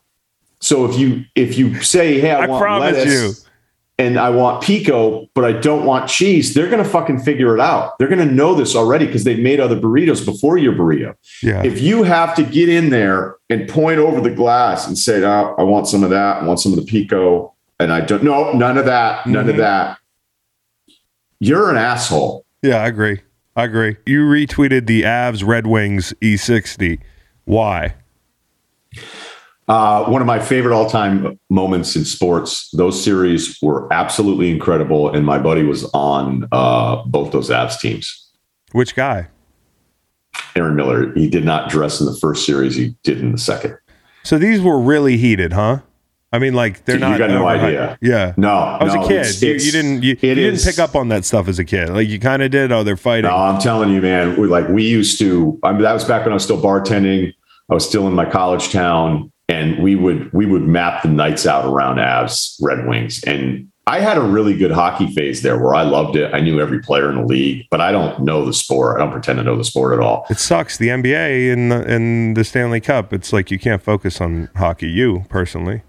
[0.60, 3.47] So if you if you say, "Hey, I, I want promise lettuce," you.
[3.98, 7.60] And I want pico, but I don't want cheese, they're going to fucking figure it
[7.60, 7.98] out.
[7.98, 11.14] They're going to know this already because they've made other burritos before your burrito.
[11.42, 11.62] Yeah.
[11.64, 15.54] If you have to get in there and point over the glass and say, oh,
[15.58, 18.52] I want some of that, I want some of the pico, and I don't, no,
[18.52, 19.58] none of that, none of Mhm.
[19.58, 19.98] that.
[21.40, 22.44] You're an asshole.
[22.62, 23.20] Yeah, I agree.
[23.56, 23.96] I agree.
[24.06, 26.98] You retweeted the Avs Red Wings E60.
[27.44, 27.94] Why?
[29.68, 32.70] Uh, one of my favorite all-time moments in sports.
[32.72, 38.30] Those series were absolutely incredible, and my buddy was on uh, both those Avs teams.
[38.72, 39.28] Which guy?
[40.56, 41.12] Aaron Miller.
[41.14, 42.76] He did not dress in the first series.
[42.76, 43.76] He did in the second.
[44.24, 45.80] So these were really heated, huh?
[46.30, 47.96] I mean, like they're Dude, you got no idea.
[48.02, 48.34] Yeah.
[48.36, 49.16] No, I was no, a kid.
[49.20, 50.02] it's- you, it's- you didn't.
[50.02, 51.88] You, you didn't is- pick up on that stuff as a kid.
[51.88, 52.70] Like you kind of did.
[52.70, 53.30] Oh, they're fighting.
[53.30, 54.38] No, I'm telling you, man.
[54.40, 55.58] We like we used to.
[55.62, 57.32] I mean, that was back when I was still bartending.
[57.70, 61.46] I was still in my college town, and we would we would map the nights
[61.46, 63.22] out around Avs Red Wings.
[63.24, 66.34] And I had a really good hockey phase there, where I loved it.
[66.34, 68.96] I knew every player in the league, but I don't know the sport.
[68.96, 70.26] I don't pretend to know the sport at all.
[70.28, 70.76] It sucks.
[70.76, 73.14] The NBA and the, and the Stanley Cup.
[73.14, 74.88] It's like you can't focus on hockey.
[74.90, 75.82] You personally.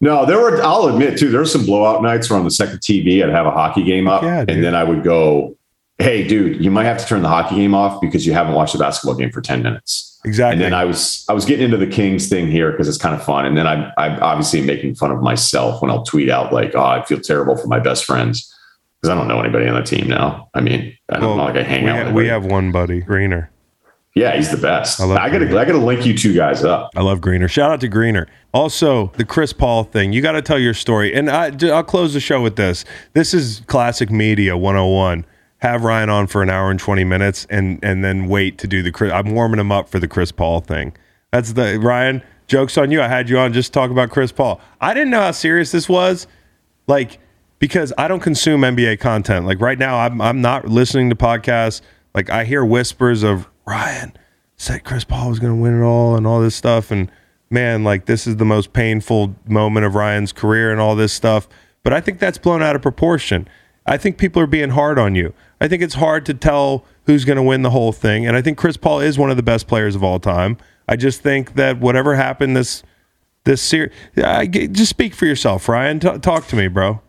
[0.00, 0.62] No, there were.
[0.62, 1.30] I'll admit too.
[1.30, 4.06] There were some blowout nights where on the second TV, I'd have a hockey game
[4.06, 5.56] up, Yeah, and then I would go,
[5.98, 8.72] "Hey, dude, you might have to turn the hockey game off because you haven't watched
[8.74, 10.52] the basketball game for ten minutes." Exactly.
[10.64, 13.14] And then I was I was getting into the Kings thing here because it's kind
[13.14, 13.46] of fun.
[13.46, 16.82] And then I I'm obviously making fun of myself when I'll tweet out like, oh,
[16.84, 18.54] I feel terrible for my best friends
[19.00, 20.50] because I don't know anybody on the team now.
[20.54, 21.96] I mean, I don't Well, know like I hang we, out.
[21.98, 23.50] ha- with we have one buddy, Greener.
[24.14, 25.00] yeah, he's the best.
[25.00, 25.58] I I, gotta Greener.
[25.58, 26.90] I gotta link you two guys up.
[26.94, 27.48] I love Greener.
[27.48, 28.26] Shout out to Greener.
[28.52, 30.12] Also, the Chris Paul thing.
[30.12, 31.14] You got to tell your story.
[31.14, 32.84] And I, I'll close the show with this.
[33.12, 35.24] This is classic media 101.
[35.60, 38.82] Have Ryen on for an hour and 20 minutes and, and then wait to do
[38.82, 39.14] the.
[39.14, 40.94] I'm warming him up for the Chris Paul thing.
[41.32, 43.00] That's the Ryen, joke's on you.
[43.00, 44.60] I had you on just to talk about Chris Paul.
[44.80, 46.26] I didn't know how serious this was.
[46.86, 47.18] Like,
[47.60, 49.46] because I don't consume NBA content.
[49.46, 51.82] Like right now, I'm I'm not listening to podcasts.
[52.14, 54.12] Like I hear whispers of Ryen
[54.56, 56.90] said Chris Paul was going to win it all and all this stuff.
[56.90, 57.10] And
[57.50, 61.48] man, like this is the most painful moment of Ryen's career and all this stuff.
[61.82, 63.46] But I think that's blown out of proportion.
[63.86, 65.32] I think people are being hard on you.
[65.60, 68.26] I think it's hard to tell who's going to win the whole thing.
[68.26, 70.56] And I think Chris Paul is one of the best players of all time.
[70.88, 72.82] I just think that whatever happened this
[73.44, 75.98] this series, just speak for yourself, Ryen.
[75.98, 77.00] T- talk to me, bro.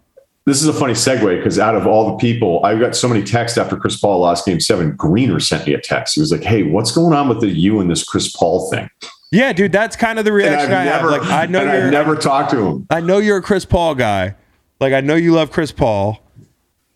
[0.46, 3.22] This is a funny segue because out of all the people, I got so many
[3.24, 4.96] texts after Chris Paul lost game seven.
[4.96, 6.16] Greener sent me a text.
[6.16, 8.90] He was like, Hey, what's going on with the you and this Chris Paul thing?
[9.32, 11.22] Yeah, dude, that's kind of the reaction I never, have.
[11.22, 12.88] Like, I know I've never talked to him.
[12.90, 14.36] I know you're a Chris Paul guy.
[14.80, 16.20] Like, I know you love Chris Paul,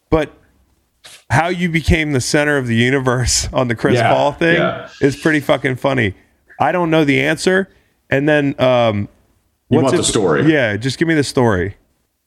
[0.10, 0.34] but
[1.36, 4.90] how you became the center of the universe on the Chris Yeah, Paul thing yeah.
[5.02, 6.16] is pretty fucking funny.
[6.60, 7.70] I don't know the answer.
[8.10, 9.10] And then, um,
[9.70, 10.52] You what's want the story?
[10.52, 11.76] Yeah, just give me the story.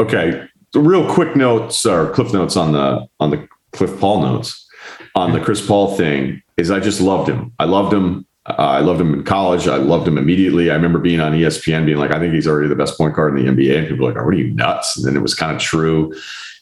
[0.00, 0.46] Okay.
[0.72, 4.66] The real quick notes or cliff notes on the on the Cliff Paul notes
[5.14, 7.52] on the Chris Paul thing is I just loved him.
[7.58, 8.26] I loved him.
[8.46, 9.66] Uh, I loved him in college.
[9.68, 10.70] I loved him immediately.
[10.70, 13.38] I remember being on ESPN being like, I think he's already the best point guard
[13.38, 13.78] in the NBA.
[13.78, 14.96] And people were like, Are you nuts?
[14.96, 16.14] And then it was kind of true.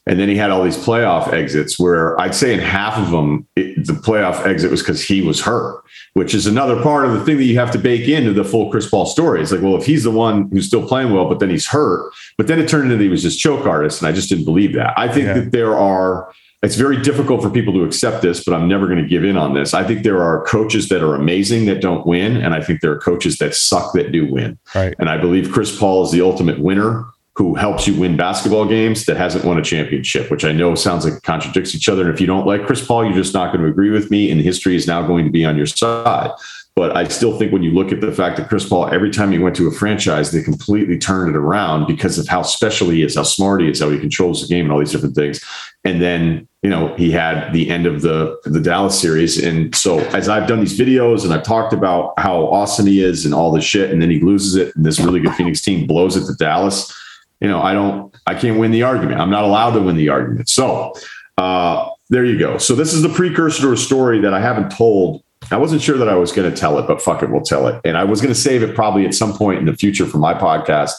[0.08, 3.46] And then he had all these playoff exits where I'd say in half of them,
[3.56, 5.82] it, the playoff exit was because he was hurt,
[6.14, 8.70] which is another part of the thing that you have to bake into the full
[8.70, 9.42] Chris Paul story.
[9.42, 12.12] It's like, well, if he's the one who's still playing well, but then he's hurt,
[12.38, 14.00] but then it turned into that he was just choke artist.
[14.00, 14.96] And I just didn't believe that.
[14.96, 15.34] I think Yeah.
[15.40, 19.02] that there are, it's very difficult for people to accept this, but I'm never going
[19.02, 19.74] to give in on this.
[19.74, 22.36] I think there are coaches that are amazing that don't win.
[22.36, 24.56] And I think there are coaches that suck that do win.
[24.72, 24.94] Right.
[25.00, 27.04] And I believe Chris Paul is the ultimate winner
[27.36, 31.04] who helps you win basketball games that hasn't won a championship, which I know sounds
[31.04, 32.02] like contradicts each other.
[32.02, 34.30] And if you don't like Chris Paul, you're just not going to agree with me.
[34.30, 36.30] And history is now going to be on your side.
[36.74, 39.32] But I still think when you look at the fact that Chris Paul, every time
[39.32, 43.02] he went to a franchise, they completely turned it around because of how special he
[43.02, 45.42] is, how smart he is, how he controls the game, and all these different things.
[45.84, 49.42] And then, you know, he had the end of the the Dallas series.
[49.42, 53.24] And so as I've done these videos and I've talked about how awesome he is
[53.24, 55.86] and all this shit, and then he loses it, and this really good Phoenix team
[55.86, 56.92] blows it to Dallas.
[57.40, 59.20] You know, I don't, I can't win the argument.
[59.20, 60.48] I'm not allowed to win the argument.
[60.48, 60.94] So
[61.36, 62.58] uh, there you go.
[62.58, 65.22] So this is the precursor to a story that I haven't told.
[65.50, 67.68] I wasn't sure that I was going to tell it, but fuck it, we'll tell
[67.68, 67.80] it.
[67.84, 70.18] And I was going to save it probably at some point in the future for
[70.18, 70.94] my podcast.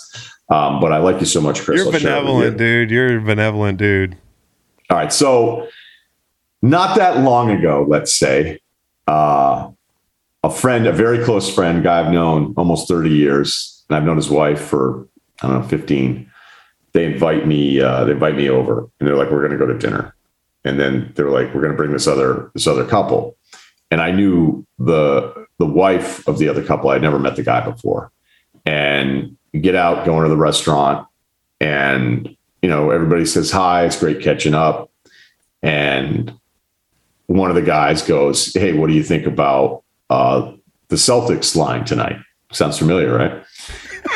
[0.50, 1.78] Um, but I like you so much, Chris.
[1.78, 2.58] You're I'll share it with benevolent, you.
[2.58, 2.92] dude.
[2.92, 4.16] You're a benevolent dude.
[4.90, 5.12] All right.
[5.12, 5.68] So,
[6.62, 8.60] not that long ago, let's say,
[9.08, 9.70] uh,
[10.44, 14.16] a friend, a very close friend, guy I've known almost 30 years, and I've known
[14.16, 15.08] his wife for,
[15.42, 16.32] I don't know, 15.
[16.94, 19.72] They invite me, uh, they invite me over and they're like, we're going to go
[19.72, 20.16] to dinner.
[20.64, 23.38] And then they're like, we're going to bring this other, this other couple.
[23.92, 26.90] And I knew the, the wife of the other couple.
[26.90, 28.12] I'd never met the guy before.
[28.66, 31.08] And get out, going to the restaurant,
[31.60, 33.86] and you know, everybody says hi.
[33.86, 34.92] It's great catching up.
[35.62, 36.34] And
[37.28, 40.54] one of the guys goes, Hey, what do you think about uh,
[40.90, 42.18] the Celtics line tonight?
[42.52, 43.44] Sounds familiar, right?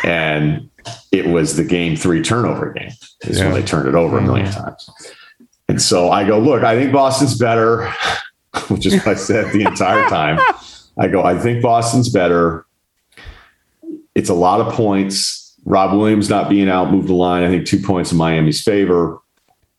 [0.03, 0.69] and
[1.11, 2.91] it was the game three turnover game,
[3.21, 3.45] is Yeah.
[3.45, 4.55] when they turned it over a million mm.
[4.55, 4.89] times.
[5.67, 7.89] And so I go, Look, I think Boston's better,
[8.67, 10.39] which is what I said the entire time.
[10.97, 12.65] I go, I think Boston's better.
[14.13, 15.55] It's a lot of points.
[15.63, 17.43] Rob Williams not being out moved the line.
[17.43, 19.19] I think two points in Miami's favor,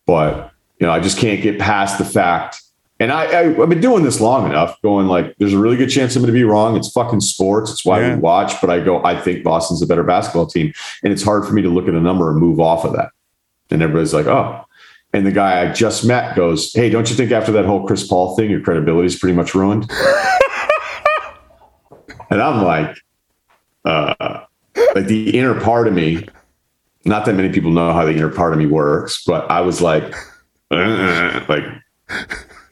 [0.05, 2.62] but you know I just can't get past the fact.
[3.03, 5.89] And I, I I've been doing this long enough, going like, there's a really good
[5.89, 6.77] chance I'm going to be wrong.
[6.77, 7.69] It's fucking sports.
[7.69, 8.15] It's why Yeah.
[8.15, 8.61] we watch.
[8.61, 10.71] But I go, I think Boston's a better basketball team,
[11.03, 13.09] and it's hard for me to look at a number and move off of that.
[13.69, 14.63] And everybody's like, oh.
[15.11, 18.07] And the guy I just met goes, hey, don't you think after that whole Chris
[18.07, 19.91] Paul thing, your credibility is pretty much ruined?
[22.29, 22.95] and I'm like,
[23.83, 24.45] uh,
[24.95, 26.25] like the inner part of me,
[27.03, 29.81] not that many people know how the inner part of me works, but I was
[29.81, 30.15] like,
[30.71, 31.65] uh, like,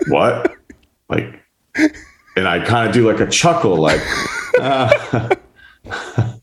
[0.07, 0.55] what?
[1.09, 1.41] Like,
[2.35, 4.01] and I kind of do like a chuckle, like,
[4.59, 5.35] uh.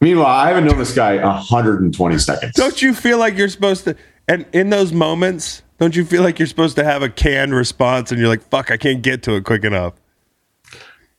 [0.00, 2.54] meanwhile, I haven't known this guy 120 seconds.
[2.54, 3.96] Don't you feel like you're supposed to?
[4.28, 8.10] And in those moments, don't you feel like you're supposed to have a canned response
[8.10, 9.94] and you're like, fuck, I can't get to it quick enough?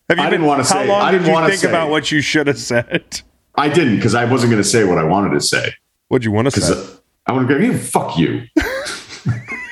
[0.10, 0.80] Have you I been, didn't wanna say.
[0.80, 1.70] How long I did didn't you think say.
[1.70, 3.22] about what you should have said?
[3.56, 5.74] I didn't because I wasn't going to say what I wanted to say.
[6.08, 6.74] What'd you want to say?
[6.74, 8.44] Because I want to go, "Yeah, fuck you.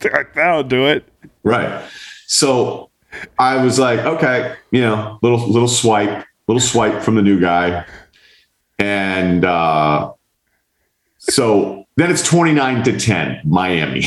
[0.34, 1.08] That'll do it.
[1.42, 1.84] Right.
[2.26, 2.90] So
[3.38, 7.86] I was like, okay, you know, little little swipe, little swipe from the new guy.
[8.78, 10.12] And uh
[11.18, 14.06] so then it's 29 to 10, Miami.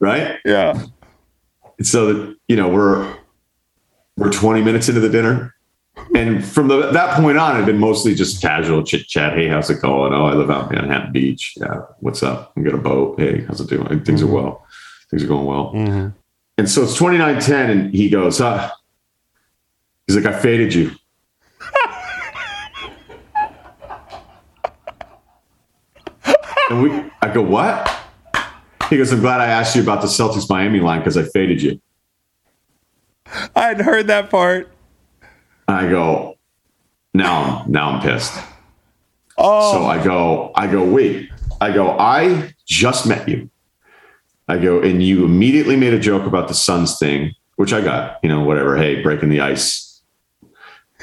[0.00, 0.38] right?
[0.44, 0.84] Yeah.
[1.78, 3.16] And so that, you know, we're
[4.16, 5.51] we're 20 minutes into the dinner.
[6.14, 9.34] And from the, that point on, it'd been mostly just casual chit chat.
[9.34, 10.12] Hey, how's it going?
[10.12, 11.54] Oh, I live out in Manhattan Beach.
[11.56, 12.52] Yeah, what's up?
[12.56, 13.20] I got a boat.
[13.20, 14.04] Hey, how's it doing?
[14.04, 14.66] Things are well.
[15.10, 15.72] Things are going well.
[15.72, 16.08] Mm-hmm.
[16.58, 18.70] And so it's 29 10, and he goes, uh,
[20.06, 20.92] he's like, I faded you.
[26.70, 27.90] and we, I go, what?
[28.90, 31.62] He goes, I'm glad I asked you about the Celtics Miami line because I faded
[31.62, 31.80] you.
[33.56, 34.70] I hadn't heard that part.
[35.72, 36.38] I go,
[37.14, 38.38] now, I'm now I'm pissed.
[39.38, 41.30] Oh, So I go, I go, wait.
[41.60, 43.50] I go, I just met you.
[44.48, 48.18] I go, and you immediately made a joke about the Suns thing, which I got,
[48.22, 48.76] you know, whatever.
[48.76, 50.02] Hey, breaking the ice.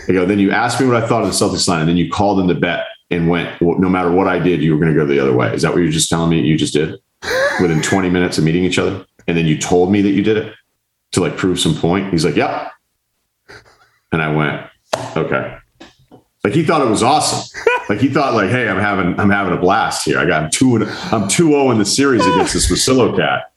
[0.07, 1.97] I go, then you asked me what I thought of the Celtics line, and then
[1.97, 4.79] you called in the bet and went, well, no matter what I did, you were
[4.79, 5.53] going to go the other way.
[5.53, 6.95] Is that what you're just telling me you just did
[7.61, 9.05] within 20 minutes of meeting each other?
[9.27, 10.53] And then you told me that you did it
[11.13, 12.11] to like prove some point.
[12.11, 12.71] He's like, yep.
[14.11, 14.65] And I went,
[15.15, 15.57] okay.
[16.43, 17.61] Like he thought it was awesome.
[17.89, 20.19] Like he thought, like, hey, I'm having I'm having a blast here.
[20.19, 23.51] I got two and I'm 2-0 in the series against this Russillo cat.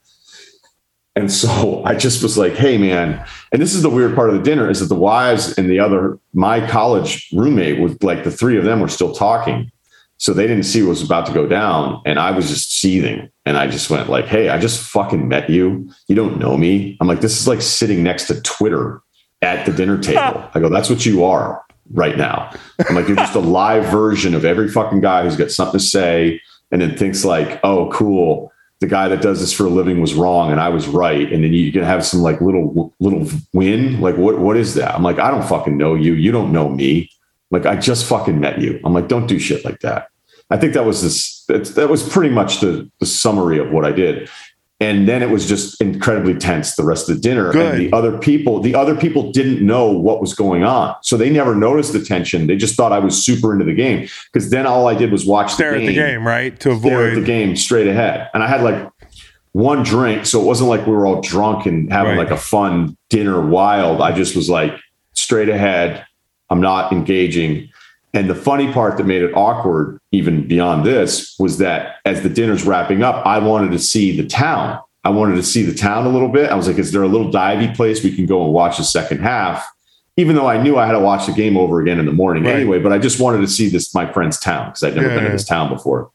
[1.15, 4.37] And so I just was like, hey man, and this is the weird part of
[4.37, 8.31] the dinner is that the wives and the other my college roommate was like the
[8.31, 9.71] three of them were still talking.
[10.19, 12.01] So they didn't see what was about to go down.
[12.07, 13.29] And I was just seething.
[13.45, 15.91] And I just went like, hey, I just fucking met you.
[16.07, 16.97] You don't know me.
[17.01, 19.03] I'm like, this is like sitting next to Twitter
[19.43, 20.49] at the dinner table.
[20.55, 22.51] I go, that's what you are right now.
[22.89, 25.85] I'm like, you're just a live version of every fucking guy who's got something to
[25.85, 26.41] say
[26.71, 28.53] and then thinks like, oh, cool.
[28.81, 31.31] The guy that does this for a living was wrong and I was right.
[31.33, 34.01] And then you can have some like little little win.
[34.01, 34.93] Like, what what is that?
[34.95, 36.15] I'm like, I don't fucking know you.
[36.15, 37.09] You don't know me.
[37.53, 38.81] Like, I just fucking met you.
[38.85, 40.09] I'm like, don't do shit like that.
[40.51, 41.45] I think that was this.
[41.75, 44.29] That, was pretty much the the summary of what I did.
[44.83, 47.53] And then it was just incredibly tense the rest of the dinner.
[47.53, 47.75] Good.
[47.75, 50.97] And the other people, the other people didn't know what was going on.
[51.03, 52.49] So they never noticed the tension.
[52.49, 54.09] They just thought I was super into the game.
[54.33, 56.59] Because then all I did was watch stare the at the game, right?
[56.61, 58.29] To stare at the game straight ahead.
[58.35, 58.91] And I had like
[59.53, 60.27] one drink.
[60.27, 62.29] So it wasn't like we were all drunk and having Right.
[62.29, 64.01] like a fun dinner wild.
[64.03, 64.75] I just was like
[65.15, 66.05] straight ahead.
[66.51, 67.69] I'm not engaging.
[68.15, 72.29] And the funny part that made it awkward, even beyond this, was that as the
[72.29, 74.81] dinner's wrapping up, I wanted to see the town.
[75.05, 76.51] I wanted to see the town a little bit.
[76.51, 78.85] I was like, is there a little divey place we can go and watch the
[78.85, 79.67] second half?
[80.19, 82.45] Even though I knew I had to watch the game over again in the morning
[82.45, 82.57] Right.
[82.57, 85.15] anyway, but I just wanted to see this, my friend's town, because I'd never Yeah,
[85.15, 85.31] been yeah.
[85.31, 86.11] to this town before.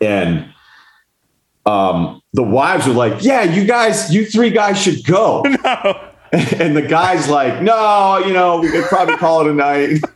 [0.00, 0.46] And
[1.66, 5.42] um, the wives were like, yeah, you guys, you three guys should go.
[6.32, 10.00] and the guy's like, no, you know, we could probably call it a night.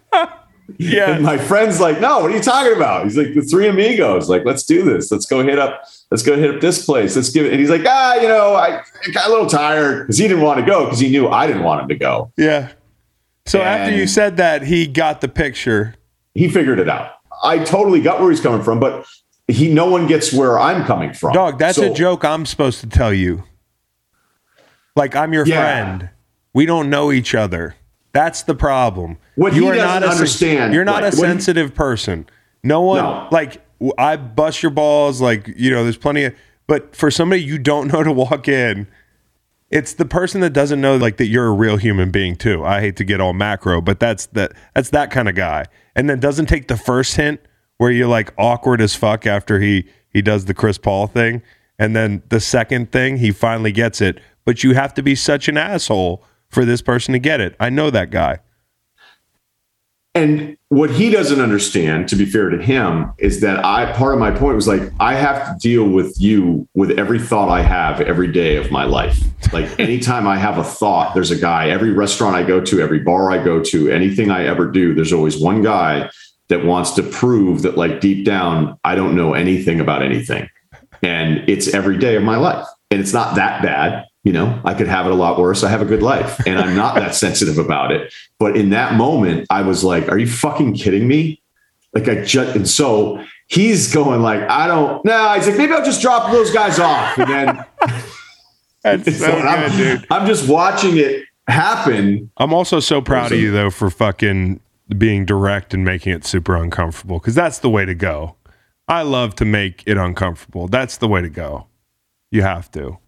[0.79, 1.19] And Yeah.
[1.19, 3.05] my friend's like, no, what are you talking about?
[3.05, 5.11] He's like, the three amigos, like, let's do this.
[5.11, 7.17] Let's go hit up, let's go hit up this place.
[7.17, 7.53] Let's give it.
[7.53, 8.83] And he's like, ah, you know, I
[9.13, 11.63] got a little tired because he didn't want to go because he knew I didn't
[11.63, 12.33] want him to go.
[12.37, 12.69] Yeah.
[13.47, 15.95] So after you said that, he got the picture.
[16.35, 17.13] He figured it out.
[17.43, 19.05] I totally got where he's coming from, but
[19.49, 21.33] he, no one gets where I'm coming from.
[21.33, 23.43] Dog, that's So- a joke I'm supposed to tell you.
[24.95, 25.61] Like I'm your Yeah.
[25.61, 26.11] friend.
[26.55, 27.75] We don't know each other.
[28.13, 29.17] That's the problem.
[29.35, 32.27] What you he are not a understand, You're not like, a what he- sensitive person.
[32.63, 33.29] No one No.
[33.31, 33.63] like
[33.99, 35.21] I bust your balls.
[35.21, 36.35] Like you know, there's plenty of.
[36.67, 38.87] But for somebody you don't know to walk in,
[39.71, 42.65] it's the person that doesn't know like that you're a real human being too.
[42.65, 45.65] I hate to get all macro, but that's that that's that kind of guy.
[45.97, 47.41] And then doesn't take the first hint
[47.79, 51.43] where you're like awkward as fuck after he he does the Chris Paul thing,
[51.79, 54.21] and then the second thing he finally gets it.
[54.45, 57.57] But you have to be such an asshole for this person to get it.
[57.59, 58.39] I know that guy.
[60.15, 64.21] And what he doesn't understand, to be fair to him, is that I part of
[64.21, 68.01] my point was like I have to deal with you with every thought I have
[68.03, 69.19] every day of my life.
[69.55, 71.71] Like anytime I have a thought, there's a guy.
[71.71, 75.15] Every restaurant I go to, every bar I go to, anything I ever do, there's
[75.15, 76.11] always one guy
[76.49, 80.47] that wants to prove that, like deep down, I don't know anything about anything.
[81.03, 82.67] And it's every day of my life.
[82.91, 84.05] And it's not that bad.
[84.25, 85.65] You know, I could have it a lot worse.
[85.65, 88.13] I have a good life and I'm not that sensitive about it.
[88.39, 91.43] But in that moment, I was like, are you fucking kidding me?
[91.93, 95.85] Like I just, and so he's going like, I don't, no, he's like, maybe I'll
[95.85, 97.19] just drop those guys off.
[97.19, 97.65] And then,
[98.83, 100.07] That's so And I'm, dude.
[100.11, 102.31] I'm just watching it happen.
[102.37, 104.61] I'm also so proud of you though for fucking
[104.99, 108.37] being direct and making it super uncomfortable because that's the way to go.
[108.89, 110.69] I love to make it uncomfortable.
[110.69, 111.67] That's the way to go.
[112.31, 112.99] You have to.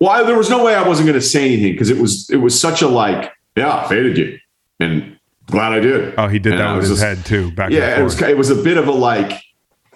[0.00, 2.28] Well, I, there was no way I wasn't going to say anything because it was
[2.30, 4.38] it was such a like, yeah, I faded you,
[4.80, 6.14] and glad I did.
[6.18, 7.50] Oh, he did And that I with his just- head too.
[7.52, 9.42] Back yeah, it was it was a bit of a like.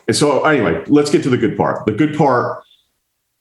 [0.09, 1.87] And so anyway, let's get to the good part.
[1.87, 2.65] The good part,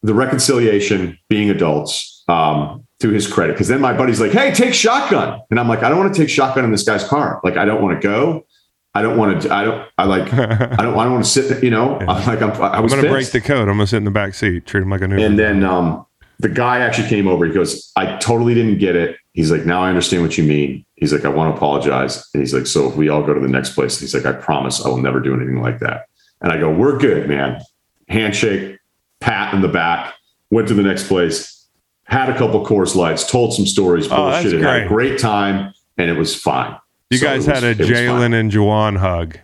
[0.03, 2.23] the reconciliation, being adults.
[2.27, 5.83] Um, to his credit, because then my buddy's like, "Hey, take shotgun," and I'm like,
[5.83, 7.39] "I don't want to take shotgun in this guy's car.
[7.45, 8.45] Like, I don't want to go.
[8.93, 9.53] I don't want to.
[9.53, 9.87] I don't.
[9.97, 10.33] I like.
[10.33, 10.79] I don't.
[10.79, 11.63] I don't want to sit.
[11.63, 11.97] You know.
[11.97, 12.51] I'm like, I'm.
[12.61, 13.69] I I'm was gonna break the code.
[13.69, 15.17] I'm gonna sit in the back seat, treat him like a new.
[15.17, 16.05] And then um,
[16.39, 17.45] the guy actually came over.
[17.45, 19.17] He goes, I totally didn't get it.
[19.33, 20.85] He's like, now I understand what you mean.
[20.95, 22.27] He's like, I want to apologize.
[22.33, 24.31] And he's like, so if we all go to the next place, he's like, I
[24.33, 26.05] promise I will never do anything like that.
[26.41, 27.61] And I go, we're good, man.
[28.07, 28.77] Handshake,
[29.19, 30.13] pat in the back,
[30.49, 31.67] went to the next place,
[32.05, 35.19] had a couple Coors Lights, told some stories, Oh, bullshit, had a great.
[35.19, 36.75] time, and it was fine.
[37.11, 37.97] you So guys was- had a it was fine.
[37.97, 39.37] Jalen and Juwan hug.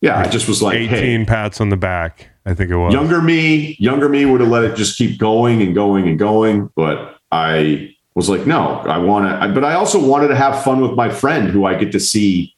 [0.00, 2.28] Yeah, I just was like, 18 hey, pats on the back.
[2.46, 2.92] I think it was.
[2.92, 6.70] younger me younger me would have let it just keep going and going and going
[6.74, 10.80] but i was like no i want to but i also wanted to have fun
[10.80, 12.52] with my friend who i get to see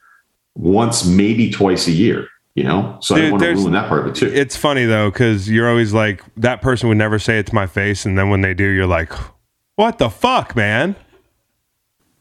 [0.54, 3.88] once maybe twice a year you know so i Dude, didn't want to ruin that
[3.88, 7.18] part of it too It's funny though, because you're always like, that person would never
[7.18, 8.06] say it to my face.
[8.06, 9.12] And then when they do, you're like,
[9.76, 10.94] what the fuck, man?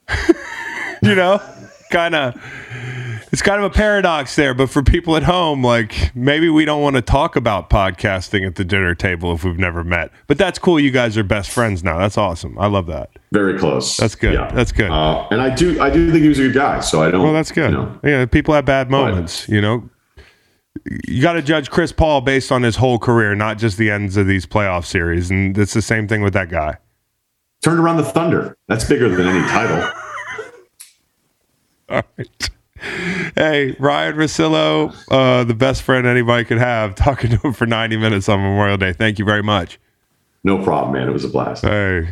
[1.04, 1.40] you know,
[1.92, 4.54] kind of, it's kind of a paradox there.
[4.54, 8.56] But for people at home, like, maybe we don't want to talk about podcasting at
[8.56, 10.12] the dinner table if we've never met.
[10.28, 10.80] But that's cool.
[10.80, 11.98] You guys are best friends now.
[11.98, 12.58] That's awesome.
[12.60, 13.10] I love that.
[13.32, 14.34] very close That's good.
[14.34, 14.52] Yeah.
[14.52, 14.92] That's good.
[14.92, 17.24] uh, and i do i do think he was a good guy so i don't
[17.24, 17.72] Well, that's good.
[17.72, 19.90] you know, yeah, people have bad moments, you know.
[21.08, 24.16] You got to judge Chris Paul based on his whole career, not just the ends
[24.18, 25.30] of these playoff series.
[25.30, 26.78] And it's the same thing with that guy.
[27.62, 29.92] turned around the thunder that's bigger than any title
[31.90, 32.50] All right.
[33.36, 37.98] Hey, Ryen Russillo, uh, the best friend anybody could have, talking to him for 90
[37.98, 38.92] minutes on Memorial Day.
[38.94, 39.80] Thank you very much.
[40.44, 42.08] no problem man it was a blast Hey.